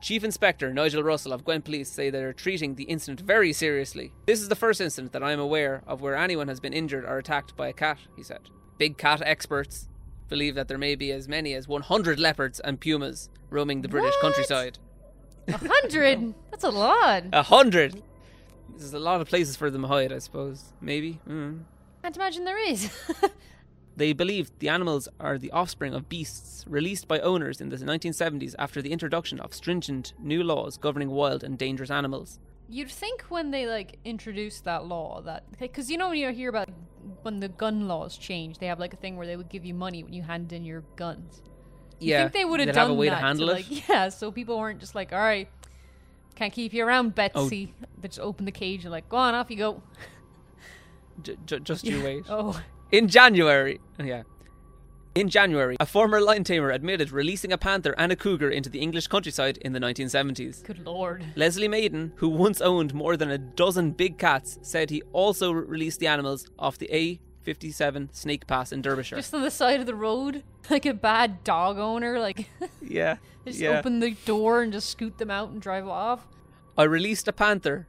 Chief 0.00 0.22
Inspector 0.22 0.72
Nigel 0.74 1.02
Russell 1.02 1.32
of 1.32 1.44
Gwent 1.44 1.64
Police 1.64 1.88
say 1.90 2.10
they 2.10 2.22
are 2.22 2.32
treating 2.34 2.74
the 2.74 2.84
incident 2.84 3.20
very 3.20 3.52
seriously. 3.52 4.12
This 4.26 4.40
is 4.42 4.48
the 4.50 4.54
first 4.54 4.80
incident 4.80 5.12
that 5.14 5.22
I 5.22 5.32
am 5.32 5.40
aware 5.40 5.82
of 5.86 6.02
where 6.02 6.14
anyone 6.14 6.48
has 6.48 6.60
been 6.60 6.74
injured 6.74 7.04
or 7.04 7.16
attacked 7.18 7.56
by 7.56 7.68
a 7.68 7.72
cat, 7.72 7.98
he 8.14 8.22
said. 8.22 8.40
Big 8.78 8.98
cat 8.98 9.22
experts 9.24 9.88
believe 10.28 10.54
that 10.56 10.68
there 10.68 10.78
may 10.78 10.94
be 10.94 11.10
as 11.10 11.26
many 11.26 11.54
as 11.54 11.66
100 11.66 12.20
leopards 12.20 12.60
and 12.60 12.78
pumas 12.80 13.30
roaming 13.50 13.80
the 13.80 13.88
British 13.88 14.12
What? 14.14 14.20
countryside. 14.20 14.78
A 15.48 15.56
hundred? 15.58 16.34
That's 16.50 16.64
a 16.64 16.70
lot. 16.70 17.24
A 17.32 17.42
hundred! 17.42 18.02
There's 18.76 18.94
a 18.94 18.98
lot 18.98 19.20
of 19.20 19.28
places 19.28 19.56
for 19.56 19.70
them 19.70 19.82
to 19.82 19.88
hide, 19.88 20.12
I 20.12 20.18
suppose. 20.18 20.72
Maybe. 20.80 21.20
Mm. 21.28 21.60
Can't 22.02 22.16
imagine 22.16 22.44
there 22.44 22.58
is. 22.58 22.90
They 23.96 24.12
believe 24.12 24.50
the 24.58 24.68
animals 24.68 25.08
are 25.20 25.38
the 25.38 25.52
offspring 25.52 25.94
of 25.94 26.08
beasts 26.08 26.64
released 26.68 27.06
by 27.06 27.20
owners 27.20 27.60
in 27.60 27.68
the 27.68 27.76
1970s 27.76 28.54
after 28.58 28.82
the 28.82 28.90
introduction 28.90 29.38
of 29.38 29.54
stringent 29.54 30.14
new 30.18 30.42
laws 30.42 30.76
governing 30.76 31.10
wild 31.10 31.44
and 31.44 31.56
dangerous 31.56 31.90
animals. 31.90 32.40
You'd 32.68 32.90
think 32.90 33.22
when 33.28 33.50
they 33.52 33.66
like 33.66 33.98
introduced 34.04 34.64
that 34.64 34.86
law 34.86 35.20
that 35.22 35.44
because 35.60 35.90
you 35.90 35.98
know 35.98 36.08
when 36.08 36.18
you 36.18 36.30
hear 36.32 36.48
about 36.48 36.70
when 37.22 37.38
the 37.38 37.48
gun 37.48 37.86
laws 37.86 38.16
change, 38.16 38.58
they 38.58 38.66
have 38.66 38.80
like 38.80 38.94
a 38.94 38.96
thing 38.96 39.16
where 39.16 39.26
they 39.26 39.36
would 39.36 39.50
give 39.50 39.64
you 39.64 39.74
money 39.74 40.02
when 40.02 40.12
you 40.12 40.22
hand 40.22 40.52
in 40.52 40.64
your 40.64 40.82
guns. 40.96 41.42
You 42.00 42.10
yeah, 42.10 42.22
think 42.22 42.32
they 42.32 42.44
would 42.44 42.60
have 42.60 42.74
done 42.74 42.88
have 42.88 42.90
a 42.90 42.94
way 42.94 43.10
that 43.10 43.20
to 43.20 43.26
handle 43.26 43.50
it. 43.50 43.52
like, 43.52 43.88
Yeah, 43.88 44.08
so 44.08 44.32
people 44.32 44.58
weren't 44.58 44.80
just 44.80 44.94
like, 44.96 45.12
all 45.12 45.18
right, 45.20 45.48
can't 46.34 46.52
keep 46.52 46.72
you 46.72 46.84
around, 46.84 47.06
Oh. 47.06 47.10
Betsy. 47.10 47.74
They 48.00 48.08
just 48.08 48.20
open 48.20 48.44
the 48.44 48.52
cage 48.52 48.84
and 48.84 48.92
like, 48.92 49.08
go 49.08 49.16
on, 49.16 49.34
off 49.34 49.50
you 49.50 49.56
go. 49.56 49.82
J- 51.22 51.36
j- 51.46 51.60
just 51.60 51.84
you 51.84 52.02
wait. 52.02 52.24
Oh, 52.28 52.60
In 52.90 53.08
January, 53.08 53.80
yeah. 54.02 54.22
In 55.14 55.28
January, 55.28 55.76
a 55.78 55.86
former 55.86 56.20
lion 56.20 56.42
tamer 56.42 56.70
admitted 56.72 57.12
releasing 57.12 57.52
a 57.52 57.58
panther 57.58 57.94
and 57.96 58.10
a 58.10 58.16
cougar 58.16 58.50
into 58.50 58.68
the 58.68 58.80
English 58.80 59.06
countryside 59.06 59.58
in 59.58 59.72
the 59.72 59.78
1970s. 59.78 60.64
good 60.64 60.84
lord. 60.84 61.24
Leslie 61.36 61.68
Maiden, 61.68 62.12
who 62.16 62.28
once 62.28 62.60
owned 62.60 62.92
more 62.94 63.16
than 63.16 63.30
a 63.30 63.38
dozen 63.38 63.92
big 63.92 64.18
cats, 64.18 64.58
said 64.62 64.90
he 64.90 65.02
also 65.12 65.52
released 65.52 66.00
the 66.00 66.08
animals 66.08 66.50
off 66.58 66.78
the 66.78 66.90
A57 67.44 68.14
Snake 68.14 68.46
Pass 68.46 68.72
in 68.72 68.82
Derbyshire. 68.82 69.16
Just 69.16 69.34
on 69.34 69.42
the 69.42 69.50
side 69.50 69.80
of 69.80 69.86
the 69.86 69.94
road, 69.94 70.42
like 70.70 70.86
a 70.86 70.94
bad 70.94 71.44
dog 71.44 71.78
owner, 71.78 72.18
like 72.18 72.48
yeah, 72.82 73.16
just 73.44 73.60
yeah. 73.60 73.78
open 73.78 74.00
the 74.00 74.12
door 74.24 74.62
and 74.62 74.72
just 74.72 74.90
scoot 74.90 75.18
them 75.18 75.30
out 75.30 75.50
and 75.50 75.60
drive 75.60 75.86
off. 75.86 76.26
I 76.76 76.84
released 76.84 77.28
a 77.28 77.32
panther 77.32 77.86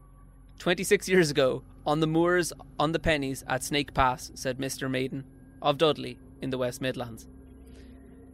26 0.59 1.09
years 1.09 1.31
ago 1.31 1.63
on 1.85 1.99
the 1.99 2.07
moors 2.07 2.53
on 2.79 2.91
the 2.91 2.99
Pennines 2.99 3.43
at 3.47 3.63
Snake 3.63 3.93
Pass, 3.93 4.31
said 4.35 4.57
Mr. 4.57 4.89
Maiden 4.89 5.23
of 5.61 5.77
Dudley 5.77 6.19
in 6.41 6.49
the 6.49 6.57
West 6.57 6.81
Midlands. 6.81 7.27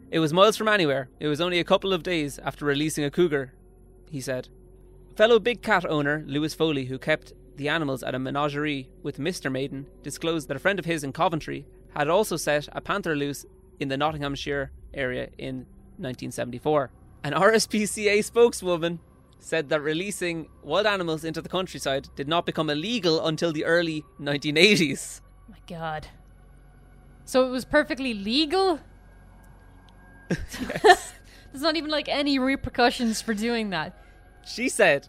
It 0.10 0.20
was 0.20 0.34
miles 0.34 0.58
from 0.58 0.68
anywhere. 0.68 1.10
It 1.20 1.28
was 1.28 1.40
only 1.40 1.60
a 1.60 1.64
couple 1.64 1.94
of 1.94 2.04
days 2.04 2.38
after 2.40 2.66
releasing 2.66 3.06
a 3.06 3.12
cougar, 3.12 3.54
he 4.10 4.20
said. 4.20 4.50
Fellow 5.16 5.40
big 5.40 5.62
cat 5.62 5.86
owner 5.86 6.24
Lewis 6.28 6.54
Foley, 6.54 6.86
who 6.86 6.98
kept 6.98 7.34
the 7.58 7.70
animals 7.70 8.04
at 8.04 8.16
a 8.16 8.20
menagerie 8.20 8.90
with 9.04 9.18
Mr. 9.18 9.52
Maiden, 9.52 9.88
disclosed 10.04 10.48
that 10.48 10.58
a 10.58 10.60
friend 10.60 10.80
of 10.80 10.86
his 10.86 11.04
in 11.04 11.12
Coventry 11.12 11.66
had 11.96 12.08
also 12.08 12.38
set 12.38 12.68
a 12.72 12.82
panther 12.82 13.16
loose 13.16 13.46
in 13.80 13.88
the 13.88 13.98
Nottinghamshire 13.98 14.72
area 14.94 15.30
in 15.38 15.66
1974. 15.98 16.92
An 17.24 17.34
RSPCA 17.34 18.24
spokeswoman 18.24 19.00
said 19.40 19.70
that 19.70 19.82
releasing 19.82 20.48
wild 20.64 20.86
animals 20.86 21.24
into 21.24 21.42
the 21.42 21.50
countryside 21.50 22.08
did 22.16 22.28
not 22.28 22.46
become 22.46 22.70
illegal 22.70 23.26
until 23.26 23.52
the 23.52 23.66
early 23.66 24.04
1980s. 24.20 25.22
My 25.50 25.58
god. 25.68 26.08
So 27.26 27.46
it 27.48 27.50
was 27.50 27.66
perfectly 27.66 28.14
legal? 28.14 28.80
There's 30.30 31.64
not 31.64 31.76
even 31.76 31.92
like 31.92 32.08
any 32.08 32.40
repercussions 32.40 33.22
for 33.22 33.34
doing 33.34 33.72
that. 33.72 33.98
She 34.46 34.70
said 34.70 35.08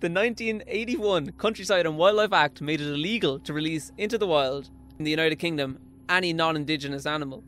the 0.00 0.08
1981 0.08 1.32
Countryside 1.32 1.84
and 1.84 1.96
Wildlife 1.96 2.32
Act 2.32 2.60
made 2.60 2.80
it 2.80 2.86
illegal 2.86 3.40
to 3.40 3.52
release 3.52 3.90
into 3.98 4.16
the 4.16 4.28
wild 4.28 4.70
in 4.96 5.04
the 5.04 5.10
United 5.10 5.36
Kingdom 5.40 5.80
any 6.08 6.32
non 6.32 6.54
indigenous 6.54 7.04
animal. 7.04 7.42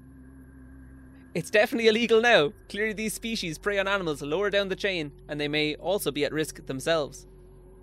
It's 1.32 1.48
definitely 1.50 1.86
illegal 1.86 2.20
now. 2.20 2.52
Clearly, 2.68 2.92
these 2.92 3.14
species 3.14 3.56
prey 3.56 3.78
on 3.78 3.86
animals 3.86 4.20
lower 4.20 4.50
down 4.50 4.68
the 4.68 4.74
chain 4.74 5.12
and 5.28 5.40
they 5.40 5.46
may 5.46 5.76
also 5.76 6.10
be 6.10 6.24
at 6.24 6.32
risk 6.32 6.66
themselves. 6.66 7.28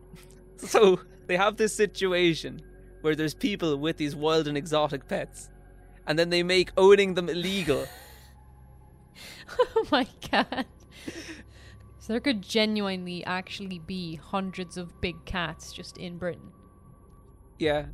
so, 0.57 0.99
they 1.27 1.37
have 1.37 1.55
this 1.55 1.73
situation 1.73 2.61
where 2.99 3.15
there's 3.15 3.33
people 3.33 3.77
with 3.77 3.95
these 3.95 4.17
wild 4.17 4.49
and 4.49 4.57
exotic 4.57 5.07
pets, 5.07 5.49
and 6.07 6.19
then 6.19 6.29
they 6.29 6.43
make 6.43 6.71
owning 6.75 7.13
them 7.13 7.29
illegal. 7.29 7.85
oh 9.59 9.87
my 9.93 10.05
god. 10.29 10.65
So 12.07 12.13
there 12.13 12.21
could 12.21 12.41
genuinely 12.41 13.21
actually 13.25 13.79
be 13.79 14.15
hundreds 14.15 14.77
of 14.77 15.01
big 15.01 15.25
cats 15.25 15.73
just 15.73 15.97
in 15.97 16.17
Britain. 16.17 16.53
Yeah. 17.59 17.87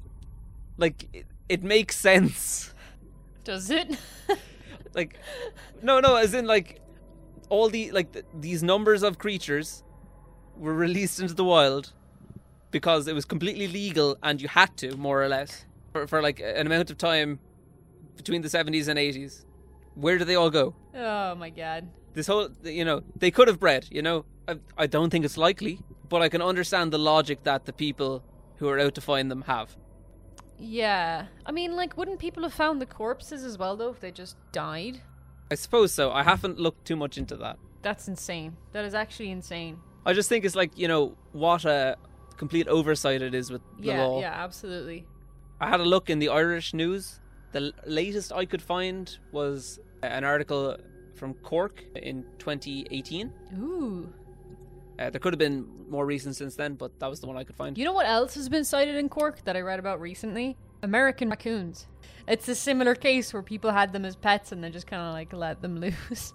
Like, 0.78 1.10
it, 1.14 1.26
it 1.50 1.64
makes 1.64 1.98
sense. 1.98 2.76
Does 3.44 3.72
it? 3.72 3.98
like 4.94 5.18
no 5.82 6.00
no 6.00 6.16
as 6.18 6.36
in 6.36 6.46
like 6.46 6.80
all 7.50 7.70
the 7.70 7.90
like 7.90 8.14
th- 8.14 8.26
these 8.40 8.62
numbers 8.62 9.02
of 9.02 9.18
creatures 9.18 9.84
were 10.58 10.76
released 10.76 11.20
into 11.20 11.34
the 11.34 11.44
wild 11.44 11.92
because 12.70 13.08
it 13.08 13.16
was 13.16 13.26
completely 13.26 13.68
legal 13.68 14.16
and 14.22 14.40
you 14.40 14.48
had 14.48 14.78
to 14.78 14.96
more 14.96 15.24
or 15.24 15.28
less 15.28 15.66
for, 15.92 16.06
for 16.06 16.22
like 16.22 16.40
an 16.40 16.68
amount 16.68 16.92
of 16.92 17.00
time 17.00 17.40
between 18.16 18.44
the 18.44 18.48
70s 18.48 18.88
and 18.88 19.00
80s 19.00 19.46
where 19.96 20.20
do 20.20 20.24
they 20.26 20.36
all 20.36 20.52
go 20.52 20.76
oh 20.96 21.34
my 21.34 21.50
god. 21.50 21.90
This 22.14 22.28
whole 22.28 22.50
you 22.64 22.86
know 22.86 23.02
they 23.16 23.32
could 23.32 23.48
have 23.48 23.60
bred 23.60 23.88
you 23.92 24.02
know 24.02 24.26
I, 24.48 24.58
I 24.78 24.88
don't 24.88 25.10
think 25.10 25.26
it's 25.26 25.38
likely 25.38 25.80
but 26.10 26.22
i 26.22 26.30
can 26.30 26.42
understand 26.42 26.92
the 26.94 27.00
logic 27.00 27.44
that 27.44 27.66
the 27.66 27.74
people 27.74 28.24
who 28.58 28.68
are 28.70 28.80
out 28.80 28.96
to 28.96 29.02
find 29.02 29.30
them 29.32 29.44
have 29.44 29.76
Yeah. 30.60 31.26
I 31.46 31.52
mean, 31.52 31.76
like, 31.76 31.98
wouldn't 31.98 32.20
people 32.20 32.44
have 32.44 32.54
found 32.54 32.80
the 32.82 32.86
corpses 32.86 33.44
as 33.44 33.58
well, 33.58 33.76
though, 33.76 33.90
if 33.90 34.00
they 34.00 34.12
just 34.12 34.36
died? 34.52 35.02
i 35.52 35.56
suppose 35.56 35.92
so 35.94 36.12
i 36.12 36.24
haven't 36.24 36.58
looked 36.66 36.86
too 36.86 36.96
much 36.96 37.18
into 37.18 37.36
that 37.38 37.58
That's 37.82 38.08
insane. 38.08 38.56
That 38.74 38.86
is 38.86 38.94
actually 38.94 39.30
insane. 39.40 39.74
I 40.06 40.14
just 40.14 40.30
think 40.30 40.46
it's 40.46 40.56
like 40.56 40.72
you 40.84 40.88
know 40.88 41.04
what 41.34 41.66
a 41.66 41.98
complete 42.38 42.68
oversight 42.78 43.22
it 43.22 43.34
is 43.42 43.52
with 43.52 43.62
the 43.80 43.88
Yeah, 43.88 44.04
law. 44.06 44.22
yeah, 44.22 44.34
absolutely. 44.46 45.00
I 45.60 45.68
had 45.74 45.82
a 45.82 45.90
look 45.96 46.10
in 46.10 46.20
the 46.20 46.30
Irish 46.30 46.74
news. 46.74 47.20
The 47.52 47.62
latest 47.86 48.32
I 48.42 48.46
could 48.52 48.62
find 48.74 49.04
was 49.40 49.80
an 50.02 50.24
article 50.24 50.78
from 51.16 51.34
Cork 51.36 51.84
in 51.96 52.24
2018. 52.40 53.32
Ooh. 53.58 54.14
Uh, 55.00 55.10
there 55.10 55.20
could 55.20 55.34
have 55.34 55.40
been 55.40 55.68
more 55.90 56.06
recent 56.06 56.36
since 56.36 56.56
then, 56.56 56.76
but 56.76 57.00
that 57.00 57.10
was 57.10 57.20
the 57.20 57.28
one 57.28 57.36
I 57.36 57.44
could 57.44 57.56
find. 57.56 57.78
You 57.78 57.86
know 57.86 57.94
what 57.94 58.06
else 58.06 58.36
has 58.36 58.48
been 58.48 58.64
sighted 58.64 58.96
in 58.96 59.10
Cork 59.10 59.44
that 59.46 59.56
I 59.56 59.62
read 59.62 59.80
about 59.80 60.00
recently? 60.00 60.56
American 60.84 61.30
raccoons. 61.30 61.88
It's 62.28 62.48
a 62.48 62.56
similar 62.56 62.94
case 62.94 63.34
where 63.34 63.42
people 63.42 63.72
had 63.72 63.92
them 63.92 64.06
as 64.06 64.16
pets 64.16 64.52
and 64.52 64.64
then 64.64 64.72
just 64.72 64.86
kind 64.86 65.02
of 65.02 65.14
like 65.14 65.34
let 65.34 65.62
them 65.62 65.80
loose. 65.80 66.34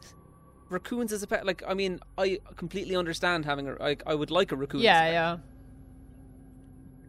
Raccoons 0.70 1.12
as 1.12 1.22
a 1.22 1.26
pet, 1.26 1.46
like 1.46 1.62
I 1.66 1.74
mean, 1.74 2.00
I 2.18 2.40
completely 2.56 2.96
understand 2.96 3.44
having 3.44 3.68
a 3.68 3.76
like. 3.78 4.02
I 4.06 4.14
would 4.14 4.30
like 4.30 4.52
a 4.52 4.56
raccoon. 4.56 4.80
as 4.80 4.84
a 4.84 4.86
yeah, 4.86 5.10
yeah. 5.10 5.36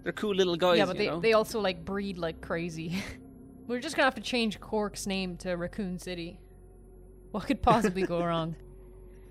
They're 0.04 0.14
cool 0.14 0.34
little 0.34 0.56
guys. 0.56 0.78
yeah, 0.78 0.86
but 0.86 0.98
they, 0.98 1.08
know? 1.08 1.20
they 1.20 1.34
also 1.34 1.60
like 1.60 1.84
breed 1.84 2.18
like 2.18 2.42
crazy. 2.42 3.04
We're 3.68 3.80
just 3.80 3.96
gonna 3.96 4.06
have 4.06 4.16
to 4.16 4.22
change 4.22 4.60
Cork's 4.60 5.06
name 5.06 5.36
to 5.38 5.56
Raccoon 5.56 6.00
City. 6.00 6.40
What 7.32 7.46
could 7.46 7.62
possibly 7.62 8.04
go 8.04 8.24
wrong? 8.24 8.56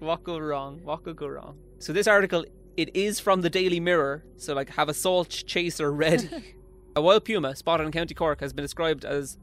What 0.00 0.22
go 0.22 0.38
wrong? 0.38 0.80
What 0.84 1.02
could 1.02 1.16
go 1.16 1.26
wrong? 1.26 1.58
So 1.80 1.92
this 1.92 2.06
article, 2.06 2.44
it 2.76 2.94
is 2.94 3.18
from 3.18 3.40
the 3.40 3.50
Daily 3.50 3.80
Mirror. 3.80 4.22
So 4.36 4.54
like, 4.54 4.70
have 4.70 4.88
a 4.88 4.94
salt 4.94 5.28
chaser 5.28 5.90
ready. 5.90 6.28
a 6.96 7.02
wild 7.02 7.24
puma 7.24 7.56
spotted 7.56 7.84
in 7.84 7.90
County 7.90 8.14
Cork 8.14 8.40
has 8.40 8.52
been 8.52 8.62
described 8.64 9.04
as 9.04 9.38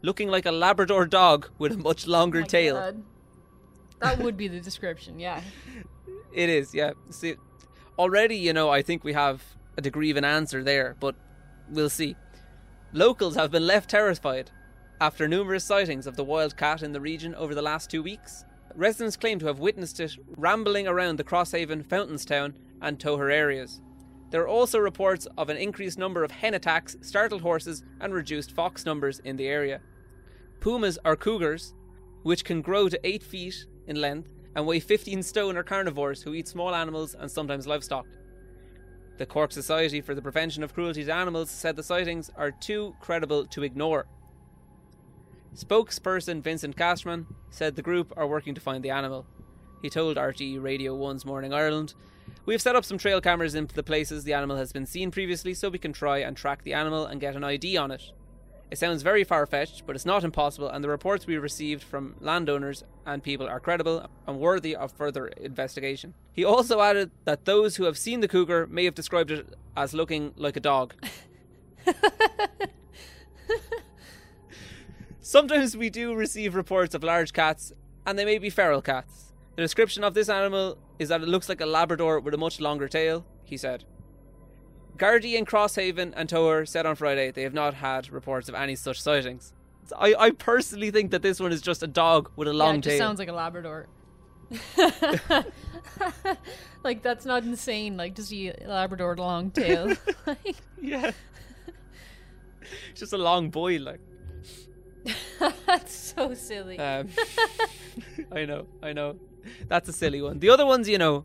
looking 0.00 0.28
like 0.28 0.46
a 0.46 0.50
Labrador 0.50 1.04
dog 1.04 1.50
with 1.58 1.72
a 1.72 1.76
much 1.76 2.06
longer 2.06 2.40
Oh 2.40 2.44
tail. 2.44 2.76
God. 2.76 3.02
That 4.00 4.18
would 4.20 4.38
be 4.38 4.48
the 4.48 4.60
description, 4.60 5.18
yeah. 5.20 5.42
It 6.32 6.48
is, 6.48 6.74
yeah. 6.74 6.92
See, 7.10 7.36
already, 7.98 8.36
you 8.36 8.52
know, 8.52 8.70
I 8.70 8.80
think 8.82 9.02
we 9.04 9.12
have 9.12 9.42
a 9.76 9.82
degree 9.82 10.10
of 10.10 10.16
an 10.16 10.24
answer 10.24 10.62
there, 10.62 10.96
but 11.00 11.16
we'll 11.68 11.90
see. 11.90 12.16
Locals 12.92 13.34
have 13.34 13.50
been 13.50 13.66
left 13.66 13.90
terrified 13.90 14.50
after 15.00 15.28
numerous 15.28 15.64
sightings 15.64 16.06
of 16.06 16.16
the 16.16 16.24
wild 16.24 16.56
cat 16.56 16.82
in 16.82 16.92
the 16.92 17.00
region 17.00 17.34
over 17.34 17.54
the 17.54 17.62
last 17.62 17.90
two 17.90 18.02
weeks. 18.02 18.44
Residents 18.74 19.16
claim 19.16 19.38
to 19.38 19.46
have 19.46 19.58
witnessed 19.58 20.00
it 20.00 20.16
rambling 20.36 20.86
around 20.86 21.16
the 21.16 21.24
Crosshaven, 21.24 21.84
Fountainstown, 21.84 22.54
and 22.82 22.98
Toher 22.98 23.32
areas. 23.32 23.80
There 24.30 24.42
are 24.42 24.48
also 24.48 24.78
reports 24.78 25.26
of 25.38 25.48
an 25.48 25.56
increased 25.56 25.98
number 25.98 26.22
of 26.22 26.30
hen 26.30 26.54
attacks, 26.54 26.96
startled 27.00 27.42
horses, 27.42 27.82
and 28.00 28.12
reduced 28.12 28.52
fox 28.52 28.84
numbers 28.84 29.20
in 29.20 29.36
the 29.36 29.46
area. 29.46 29.80
Pumas 30.60 30.98
or 31.04 31.16
cougars 31.16 31.74
which 32.22 32.44
can 32.44 32.60
grow 32.60 32.88
to 32.88 33.06
8 33.06 33.22
feet 33.22 33.66
in 33.86 34.00
length 34.00 34.28
and 34.54 34.66
weigh 34.66 34.80
15 34.80 35.22
stone, 35.22 35.56
are 35.56 35.62
carnivores 35.62 36.22
who 36.22 36.34
eat 36.34 36.48
small 36.48 36.74
animals 36.74 37.14
and 37.14 37.30
sometimes 37.30 37.66
livestock. 37.66 38.06
The 39.18 39.26
Cork 39.26 39.52
Society 39.52 40.00
for 40.00 40.14
the 40.14 40.22
Prevention 40.22 40.62
of 40.62 40.74
Cruelty 40.74 41.04
to 41.04 41.14
Animals 41.14 41.50
said 41.50 41.76
the 41.76 41.82
sightings 41.82 42.30
are 42.36 42.50
too 42.50 42.94
credible 43.00 43.46
to 43.46 43.62
ignore. 43.62 44.06
Spokesperson 45.54 46.42
Vincent 46.42 46.76
Castman 46.76 47.26
said 47.50 47.76
the 47.76 47.82
group 47.82 48.12
are 48.16 48.26
working 48.26 48.54
to 48.54 48.60
find 48.60 48.84
the 48.84 48.90
animal. 48.90 49.26
He 49.82 49.90
told 49.90 50.16
RTE 50.16 50.62
Radio 50.62 50.96
1's 50.96 51.24
Morning 51.24 51.52
Ireland, 51.52 51.94
We 52.46 52.54
have 52.54 52.62
set 52.62 52.76
up 52.76 52.84
some 52.84 52.98
trail 52.98 53.20
cameras 53.20 53.54
in 53.54 53.68
the 53.72 53.82
places 53.82 54.24
the 54.24 54.34
animal 54.34 54.56
has 54.56 54.72
been 54.72 54.86
seen 54.86 55.10
previously 55.10 55.54
so 55.54 55.68
we 55.68 55.78
can 55.78 55.92
try 55.92 56.18
and 56.18 56.36
track 56.36 56.62
the 56.64 56.74
animal 56.74 57.06
and 57.06 57.20
get 57.20 57.36
an 57.36 57.44
ID 57.44 57.76
on 57.76 57.90
it. 57.90 58.12
It 58.70 58.78
sounds 58.78 59.02
very 59.02 59.24
far 59.24 59.46
fetched, 59.46 59.86
but 59.86 59.96
it's 59.96 60.04
not 60.04 60.24
impossible, 60.24 60.68
and 60.68 60.84
the 60.84 60.90
reports 60.90 61.26
we 61.26 61.38
received 61.38 61.82
from 61.82 62.16
landowners 62.20 62.84
and 63.06 63.22
people 63.22 63.48
are 63.48 63.60
credible 63.60 64.10
and 64.26 64.38
worthy 64.38 64.76
of 64.76 64.92
further 64.92 65.28
investigation. 65.28 66.12
He 66.32 66.44
also 66.44 66.80
added 66.80 67.10
that 67.24 67.46
those 67.46 67.76
who 67.76 67.84
have 67.84 67.96
seen 67.96 68.20
the 68.20 68.28
cougar 68.28 68.66
may 68.66 68.84
have 68.84 68.94
described 68.94 69.30
it 69.30 69.54
as 69.74 69.94
looking 69.94 70.34
like 70.36 70.56
a 70.56 70.60
dog. 70.60 70.94
Sometimes 75.28 75.76
we 75.76 75.90
do 75.90 76.14
receive 76.14 76.54
reports 76.54 76.94
of 76.94 77.04
large 77.04 77.34
cats, 77.34 77.70
and 78.06 78.18
they 78.18 78.24
may 78.24 78.38
be 78.38 78.48
feral 78.48 78.80
cats. 78.80 79.34
The 79.56 79.62
description 79.62 80.02
of 80.02 80.14
this 80.14 80.30
animal 80.30 80.78
is 80.98 81.10
that 81.10 81.20
it 81.20 81.28
looks 81.28 81.50
like 81.50 81.60
a 81.60 81.66
Labrador 81.66 82.18
with 82.18 82.32
a 82.32 82.38
much 82.38 82.62
longer 82.62 82.88
tail, 82.88 83.26
he 83.44 83.58
said. 83.58 83.84
Gardaí 84.96 85.34
in 85.34 85.44
Crosshaven 85.44 86.14
and 86.16 86.30
Toher 86.30 86.66
said 86.66 86.86
on 86.86 86.96
Friday 86.96 87.30
they 87.30 87.42
have 87.42 87.52
not 87.52 87.74
had 87.74 88.10
reports 88.10 88.48
of 88.48 88.54
any 88.54 88.74
such 88.74 89.02
sightings. 89.02 89.52
I, 89.98 90.14
I 90.18 90.30
personally 90.30 90.90
think 90.90 91.10
that 91.10 91.20
this 91.20 91.38
one 91.38 91.52
is 91.52 91.60
just 91.60 91.82
a 91.82 91.86
dog 91.86 92.30
with 92.34 92.48
a 92.48 92.54
long 92.54 92.76
yeah, 92.76 92.78
it 92.78 92.84
just 92.84 92.96
tail. 92.96 93.06
sounds 93.06 93.18
like 93.18 93.28
a 93.28 93.34
Labrador. 93.34 93.86
like 96.82 97.02
that's 97.02 97.26
not 97.26 97.42
insane. 97.42 97.98
Like 97.98 98.14
to 98.14 98.22
see 98.22 98.48
a 98.48 98.56
Labrador 98.66 99.10
with 99.10 99.18
a 99.18 99.22
long 99.22 99.50
tail. 99.50 99.94
yeah. 100.80 101.10
It's 102.90 103.00
just 103.00 103.12
a 103.12 103.18
long 103.18 103.50
boy, 103.50 103.78
like. 103.78 104.00
that's 105.66 105.94
so 105.94 106.34
silly. 106.34 106.78
Um, 106.78 107.08
I 108.32 108.44
know, 108.44 108.66
I 108.82 108.92
know. 108.92 109.16
That's 109.68 109.88
a 109.88 109.92
silly 109.92 110.20
one. 110.22 110.38
The 110.38 110.50
other 110.50 110.66
ones, 110.66 110.88
you 110.88 110.98
know, 110.98 111.24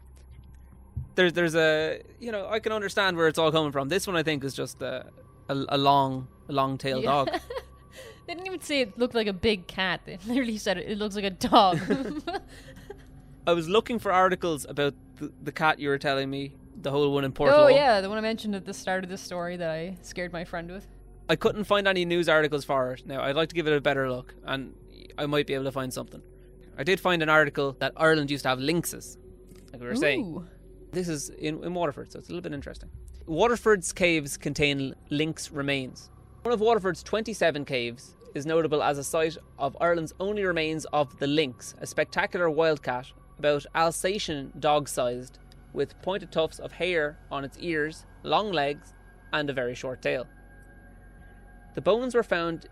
there's 1.15 1.33
there's 1.33 1.55
a 1.55 2.01
you 2.19 2.31
know 2.31 2.47
I 2.49 2.59
can 2.59 2.71
understand 2.71 3.17
where 3.17 3.27
it's 3.27 3.37
all 3.37 3.51
coming 3.51 3.71
from. 3.71 3.89
This 3.89 4.07
one 4.07 4.15
I 4.15 4.23
think 4.23 4.43
is 4.43 4.53
just 4.53 4.81
a 4.81 5.05
a, 5.49 5.65
a 5.69 5.77
long 5.77 6.27
a 6.49 6.53
long 6.53 6.77
tailed 6.77 7.03
Yeah. 7.03 7.09
dog. 7.11 7.29
they 8.27 8.33
didn't 8.33 8.47
even 8.47 8.61
say 8.61 8.81
it 8.81 8.97
looked 8.97 9.15
like 9.15 9.27
a 9.27 9.33
big 9.33 9.67
cat. 9.67 10.01
They 10.05 10.17
literally 10.25 10.57
said 10.57 10.77
it, 10.77 10.89
it 10.89 10.97
looks 10.97 11.15
like 11.15 11.25
a 11.25 11.29
dog. 11.31 11.79
I 13.45 13.51
was 13.53 13.67
looking 13.67 13.99
for 13.99 14.11
articles 14.11 14.65
about 14.69 14.93
the, 15.17 15.31
the 15.43 15.51
cat 15.51 15.77
you 15.79 15.89
were 15.89 15.97
telling 15.97 16.29
me, 16.29 16.55
the 16.81 16.89
whole 16.91 17.11
one 17.13 17.25
in 17.25 17.33
Portugal. 17.33 17.65
oh 17.65 17.67
yeah, 17.67 17.99
the 17.99 18.07
one 18.07 18.17
I 18.17 18.21
mentioned 18.21 18.55
at 18.55 18.65
the 18.65 18.73
start 18.73 19.03
of 19.03 19.09
the 19.09 19.17
story 19.17 19.57
that 19.57 19.69
I 19.69 19.97
scared 20.01 20.31
my 20.31 20.45
friend 20.45 20.71
with. 20.71 20.87
I 21.29 21.35
couldn't 21.35 21.63
find 21.63 21.87
any 21.87 22.05
news 22.05 22.27
articles 22.27 22.65
for 22.65 22.93
it. 22.93 23.05
Now 23.05 23.21
I'd 23.21 23.35
like 23.35 23.49
to 23.49 23.55
give 23.55 23.67
it 23.67 23.73
a 23.75 23.81
better 23.81 24.09
look, 24.11 24.35
and 24.45 24.73
I 25.17 25.25
might 25.25 25.47
be 25.47 25.53
able 25.53 25.65
to 25.65 25.71
find 25.71 25.93
something. 25.93 26.21
I 26.77 26.83
did 26.83 26.99
find 26.99 27.21
an 27.21 27.29
article 27.29 27.75
that 27.79 27.93
Ireland 27.95 28.31
used 28.31 28.43
to 28.43 28.49
have 28.49 28.59
lynxes, 28.59 29.17
like 29.71 29.81
we 29.81 29.87
were 29.87 29.95
saying. 29.95 30.47
This 30.91 31.07
is 31.07 31.29
in, 31.29 31.63
in 31.63 31.73
Waterford, 31.73 32.11
so 32.11 32.19
it's 32.19 32.29
a 32.29 32.31
little 32.31 32.41
bit 32.41 32.53
interesting. 32.53 32.89
Waterford's 33.25 33.93
caves 33.93 34.37
contain 34.37 34.93
lynx 35.09 35.51
remains. 35.51 36.09
One 36.43 36.53
of 36.53 36.59
Waterford's 36.59 37.03
27 37.03 37.63
caves 37.65 38.15
is 38.35 38.45
notable 38.45 38.83
as 38.83 38.97
a 38.97 39.03
site 39.03 39.37
of 39.57 39.77
Ireland's 39.79 40.13
only 40.19 40.43
remains 40.43 40.85
of 40.85 41.17
the 41.19 41.27
lynx, 41.27 41.73
a 41.79 41.87
spectacular 41.87 42.49
wildcat 42.49 43.07
about 43.39 43.65
Alsatian 43.75 44.51
dog 44.59 44.89
sized, 44.89 45.39
with 45.71 45.99
pointed 46.01 46.31
tufts 46.31 46.59
of 46.59 46.73
hair 46.73 47.17
on 47.31 47.43
its 47.43 47.57
ears, 47.59 48.05
long 48.23 48.51
legs, 48.51 48.93
and 49.31 49.49
a 49.49 49.53
very 49.53 49.73
short 49.73 50.01
tail. 50.01 50.27
The 51.73 51.81
bones 51.81 52.13
were 52.13 52.23
found 52.23 52.65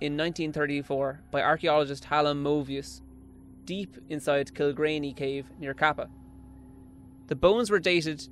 in 0.00 0.16
1934 0.16 1.20
by 1.30 1.42
archaeologist 1.42 2.04
Hallam 2.04 2.42
Movius, 2.42 3.02
deep 3.64 3.96
inside 4.08 4.54
Kilgreany 4.54 5.14
Cave 5.14 5.50
near 5.58 5.74
Cappagh. 5.74 6.08
The 7.26 7.36
bones 7.36 7.70
were 7.70 7.78
dated 7.78 8.26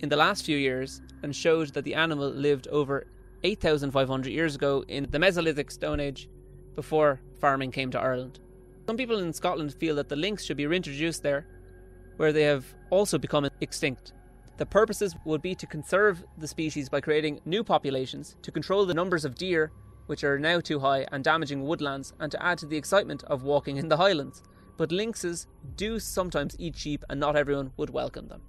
in 0.00 0.08
the 0.08 0.16
last 0.16 0.44
few 0.44 0.58
years 0.58 1.00
and 1.22 1.34
showed 1.34 1.72
that 1.74 1.84
the 1.84 1.94
animal 1.94 2.28
lived 2.28 2.68
over 2.68 3.06
8,500 3.42 4.30
years 4.30 4.54
ago 4.54 4.84
in 4.88 5.06
the 5.10 5.18
Mesolithic 5.18 5.70
Stone 5.70 6.00
Age 6.00 6.28
before 6.74 7.20
farming 7.38 7.70
came 7.70 7.90
to 7.90 8.00
Ireland. 8.00 8.40
Some 8.86 8.96
people 8.96 9.18
in 9.18 9.32
Scotland 9.32 9.72
feel 9.74 9.94
that 9.94 10.08
the 10.08 10.16
lynx 10.16 10.44
should 10.44 10.56
be 10.56 10.66
reintroduced 10.66 11.22
there, 11.22 11.46
where 12.16 12.32
they 12.32 12.42
have 12.42 12.66
also 12.90 13.16
become 13.16 13.48
extinct. 13.60 14.12
The 14.56 14.66
purposes 14.66 15.16
would 15.24 15.42
be 15.42 15.54
to 15.56 15.66
conserve 15.66 16.24
the 16.38 16.46
species 16.46 16.88
by 16.88 17.00
creating 17.00 17.40
new 17.44 17.64
populations, 17.64 18.36
to 18.42 18.52
control 18.52 18.86
the 18.86 18.94
numbers 18.94 19.24
of 19.24 19.34
deer, 19.34 19.72
which 20.06 20.22
are 20.22 20.38
now 20.38 20.60
too 20.60 20.78
high 20.78 21.06
and 21.10 21.24
damaging 21.24 21.64
woodlands, 21.64 22.12
and 22.20 22.30
to 22.30 22.42
add 22.42 22.58
to 22.58 22.66
the 22.66 22.76
excitement 22.76 23.24
of 23.24 23.42
walking 23.42 23.76
in 23.78 23.88
the 23.88 23.96
highlands. 23.96 24.42
But 24.76 24.90
lynxes 24.90 25.46
do 25.76 25.98
sometimes 25.98 26.56
eat 26.58 26.76
sheep, 26.76 27.04
and 27.08 27.18
not 27.18 27.36
everyone 27.36 27.72
would 27.76 27.90
welcome 27.90 28.28
them. 28.28 28.42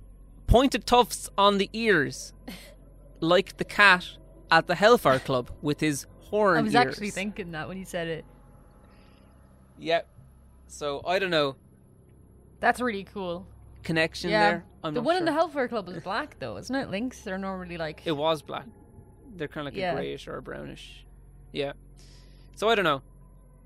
Pointed 0.48 0.86
tufts 0.86 1.30
on 1.38 1.58
the 1.58 1.70
ears, 1.74 2.34
like 3.20 3.58
the 3.58 3.66
cat 3.66 4.06
at 4.52 4.68
the 4.68 4.76
Hellfire 4.76 5.20
Club 5.20 5.50
with 5.62 5.80
his 5.80 6.06
horn 6.30 6.58
I 6.58 6.62
was 6.62 6.76
ears. 6.76 6.86
actually 6.86 7.12
thinking 7.12 7.52
that 7.52 7.68
when 7.68 7.78
you 7.78 7.86
said 7.86 8.08
it. 8.08 8.26
Yep. 9.80 10.08
So 10.68 11.02
I 11.06 11.20
don't 11.20 11.30
know 11.30 11.56
That's 12.60 12.80
really 12.82 13.04
cool. 13.04 13.48
Connection 13.86 14.30
yeah. 14.30 14.50
there. 14.50 14.66
I'm 14.84 14.94
the 14.94 15.02
one 15.02 15.16
in 15.16 15.24
the 15.24 15.32
sure. 15.32 15.40
Hellfire 15.40 15.68
Club 15.70 15.88
is 15.90 16.04
black 16.04 16.36
though, 16.40 16.58
isn't 16.58 16.76
it? 16.76 16.90
Lynx, 16.90 17.22
they're 17.22 17.38
normally 17.38 17.78
like 17.78 18.02
It 18.06 18.12
was 18.12 18.42
black. 18.42 18.66
They're 19.36 19.48
kind 19.48 19.68
of 19.68 19.74
like 19.74 19.80
Yeah. 19.80 19.94
a 19.94 19.96
greyish 19.96 20.28
or 20.28 20.38
a 20.38 20.42
brownish. 20.42 21.06
Yeah. 21.54 21.74
So 22.56 22.68
I 22.70 22.76
don't 22.76 22.86
know. 22.86 23.02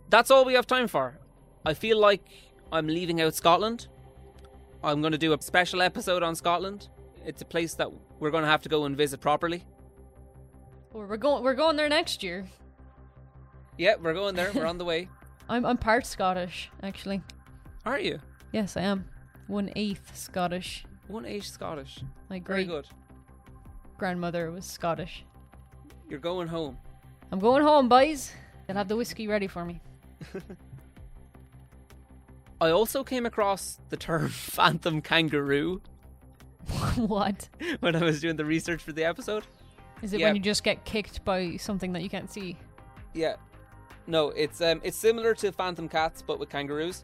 That's 0.10 0.29
all 0.29 0.45
we 0.45 0.53
have 0.53 0.67
time 0.67 0.88
for. 0.88 1.17
I 1.65 1.73
feel 1.73 1.99
like 1.99 2.23
I'm 2.71 2.88
leaving 2.88 3.21
out 3.21 3.34
Scotland. 3.36 3.88
I'm 4.84 5.01
going 5.01 5.12
to 5.12 5.17
do 5.17 5.34
a 5.34 5.41
special 5.41 5.82
episode 5.82 6.23
on 6.23 6.36
Scotland. 6.36 6.89
It's 7.25 7.41
a 7.41 7.45
place 7.45 7.73
that 7.75 7.89
we're 8.19 8.32
going 8.32 8.43
to 8.43 8.49
have 8.49 8.62
to 8.63 8.69
go 8.69 8.86
and 8.86 8.95
visit 8.95 9.19
properly. 9.19 9.65
We're 10.93 11.17
going 11.17 11.43
we're 11.43 11.53
going 11.53 11.75
there 11.75 11.89
next 11.89 12.23
year. 12.23 12.45
Yeah, 13.77 13.95
we're 14.01 14.13
going 14.13 14.36
there. 14.36 14.51
We're 14.53 14.65
on 14.65 14.77
the 14.77 14.86
way. 14.93 15.08
I'm 15.47 15.65
I'm 15.65 15.77
part 15.77 16.05
Scottish, 16.05 16.71
actually. 16.82 17.21
Are 17.86 17.99
you? 17.99 18.19
Yes, 18.51 18.75
I 18.75 18.82
am. 18.82 19.05
One 19.49 19.71
eighth 19.75 20.15
Scottish. 20.15 20.85
One 21.07 21.25
age 21.25 21.49
Scottish. 21.49 21.99
My 22.29 22.39
Very 22.39 22.65
great 22.65 22.67
good. 22.67 22.85
grandmother 23.97 24.51
was 24.51 24.63
Scottish. 24.63 25.25
You're 26.07 26.19
going 26.19 26.47
home. 26.47 26.77
I'm 27.31 27.39
going 27.39 27.63
home, 27.63 27.89
boys. 27.89 28.31
They'll 28.67 28.77
have 28.77 28.88
the 28.88 28.95
whiskey 28.95 29.27
ready 29.27 29.47
for 29.47 29.65
me. 29.65 29.81
I 32.62 32.69
also 32.71 33.03
came 33.03 33.25
across 33.25 33.79
the 33.89 33.97
term 33.97 34.29
phantom 34.29 35.01
kangaroo 35.01 35.81
what? 36.97 37.49
when 37.79 37.95
I 37.95 38.03
was 38.03 38.21
doing 38.21 38.35
the 38.35 38.45
research 38.45 38.83
for 38.83 38.91
the 38.91 39.03
episode. 39.03 39.45
Is 40.03 40.13
it 40.13 40.19
Yeah. 40.19 40.27
when 40.27 40.35
you 40.35 40.41
just 40.41 40.63
get 40.63 40.85
kicked 40.85 41.25
by 41.25 41.55
something 41.57 41.91
that 41.93 42.03
you 42.03 42.09
can't 42.09 42.31
see? 42.31 42.55
Yeah. 43.13 43.35
No, 44.07 44.29
it's 44.29 44.62
um 44.62 44.79
it's 44.83 44.97
similar 44.97 45.33
to 45.35 45.51
phantom 45.51 45.89
cats 45.89 46.21
but 46.21 46.39
with 46.39 46.49
kangaroos. 46.49 47.03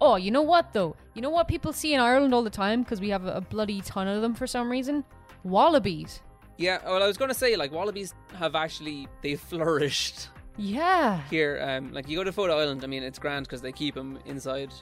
Oh, 0.00 0.16
you 0.16 0.30
know 0.30 0.42
what 0.42 0.72
though? 0.72 0.94
You 1.14 1.22
know 1.22 1.30
what 1.30 1.48
people 1.48 1.72
see 1.72 1.94
in 1.94 2.00
Ireland 2.00 2.32
all 2.34 2.42
the 2.42 2.50
time 2.50 2.82
because 2.82 3.00
we 3.00 3.08
have 3.10 3.24
a, 3.26 3.40
bloody 3.40 3.80
ton 3.80 4.06
of 4.08 4.22
them 4.22 4.34
for 4.34 4.46
some 4.46 4.70
reason? 4.70 5.04
Wallabies. 5.44 6.20
Yeah, 6.56 6.78
well 6.84 7.02
I 7.02 7.06
was 7.06 7.16
going 7.16 7.30
to 7.30 7.34
say 7.34 7.56
like 7.56 7.72
wallabies 7.72 8.14
have 8.36 8.54
actually 8.54 9.08
they've 9.22 9.40
flourished 9.40 10.28
Yeah. 10.56 11.20
here 11.30 11.60
um 11.62 11.92
like 11.92 12.08
you 12.08 12.16
go 12.16 12.24
to 12.24 12.32
Fota 12.32 12.50
Island, 12.50 12.82
I 12.84 12.86
mean 12.86 13.02
it's 13.02 13.18
grand 13.18 13.46
because 13.46 13.60
they 13.62 13.72
keep 13.72 13.94
them 13.94 14.18
inside. 14.26 14.72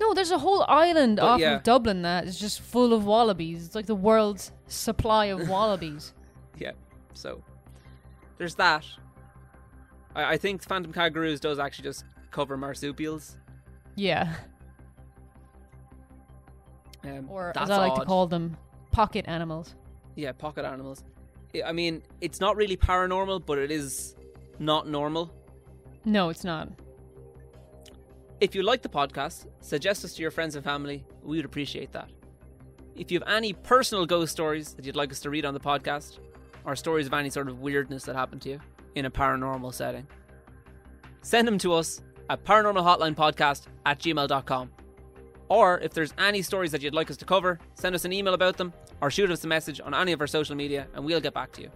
No, 0.00 0.14
there's 0.14 0.30
a 0.30 0.38
whole 0.38 0.64
island 0.68 1.16
But 1.16 1.24
off 1.26 1.40
yeah. 1.40 1.56
of 1.56 1.62
Dublin 1.62 2.02
that 2.02 2.24
is 2.26 2.38
just 2.38 2.60
full 2.60 2.92
of 2.92 3.04
wallabies. 3.04 3.66
It's 3.66 3.74
like 3.74 3.86
the 3.86 3.94
world's 3.94 4.52
supply 4.66 5.26
of 5.26 5.48
wallabies. 5.54 6.12
Yeah. 6.58 6.72
So 7.14 7.42
there's 8.38 8.54
that. 8.56 8.84
I, 10.14 10.32
I 10.34 10.36
think 10.38 10.62
phantom 10.62 10.92
kangaroos 10.92 11.40
does 11.40 11.58
actually 11.58 11.84
just 11.84 12.04
cover 12.30 12.56
marsupials. 12.56 13.36
Yeah. 13.96 14.34
Um, 17.04 17.28
Or 17.30 17.52
as 17.56 17.70
I 17.70 17.76
like 17.78 17.94
to 17.96 18.04
call 18.04 18.26
them, 18.26 18.56
pocket 18.92 19.24
animals. 19.28 19.74
Yeah, 20.14 20.32
pocket 20.32 20.64
animals. 20.64 21.02
I- 21.54 21.62
I 21.62 21.72
mean, 21.72 22.02
it's 22.20 22.40
not 22.40 22.56
really 22.56 22.76
paranormal, 22.76 23.44
but 23.46 23.58
it 23.58 23.70
is 23.70 24.14
not 24.58 24.88
normal. 24.88 25.32
No, 26.04 26.28
it's 26.30 26.44
not. 26.44 26.68
If 28.40 28.54
you 28.54 28.62
like 28.62 28.82
the 28.82 28.88
podcast, 28.88 29.46
suggest 29.60 30.04
us 30.04 30.14
to 30.14 30.22
your 30.22 30.30
friends 30.30 30.56
and 30.56 30.64
family. 30.64 31.04
We 31.22 31.36
would 31.36 31.44
appreciate 31.44 31.92
that. 31.92 32.10
If 32.96 33.10
you 33.10 33.18
have 33.20 33.28
any 33.28 33.52
personal 33.52 34.04
ghost 34.04 34.32
stories 34.32 34.74
that 34.74 34.84
you'd 34.84 34.96
like 34.96 35.10
us 35.12 35.20
to 35.20 35.30
read 35.30 35.44
on 35.44 35.54
the 35.54 35.60
podcast, 35.60 36.18
or 36.64 36.76
stories 36.76 37.06
of 37.06 37.14
any 37.14 37.30
sort 37.30 37.48
of 37.48 37.60
weirdness 37.60 38.04
that 38.04 38.14
happened 38.16 38.42
to 38.42 38.50
you 38.50 38.60
in 38.94 39.04
a 39.06 39.10
paranormal 39.10 39.72
setting, 39.72 40.06
send 41.22 41.46
them 41.48 41.58
to 41.58 41.72
us 41.72 42.02
at 42.30 42.44
paranormalhotlinepodcast 42.44 43.66
at 43.86 43.98
gmail.com. 43.98 44.70
Or 45.52 45.78
if 45.80 45.92
there's 45.92 46.14
any 46.16 46.40
stories 46.40 46.72
that 46.72 46.80
you'd 46.80 46.94
like 46.94 47.10
us 47.10 47.18
to 47.18 47.26
cover, 47.26 47.58
send 47.74 47.94
us 47.94 48.06
an 48.06 48.12
email 48.14 48.32
about 48.32 48.56
them 48.56 48.72
or 49.02 49.10
shoot 49.10 49.30
us 49.30 49.44
a 49.44 49.46
message 49.46 49.82
on 49.84 49.92
any 49.92 50.12
of 50.12 50.20
our 50.22 50.26
social 50.26 50.56
media 50.56 50.86
and 50.94 51.04
we'll 51.04 51.20
get 51.20 51.34
back 51.34 51.52
to 51.52 51.60
you. 51.60 51.70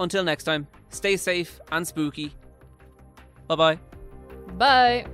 Until 0.00 0.24
next 0.24 0.42
time, 0.42 0.66
stay 0.88 1.16
safe 1.16 1.60
and 1.70 1.86
spooky. 1.86 2.34
Bye 3.46 3.54
bye. 3.54 3.78
Bye. 4.58 5.06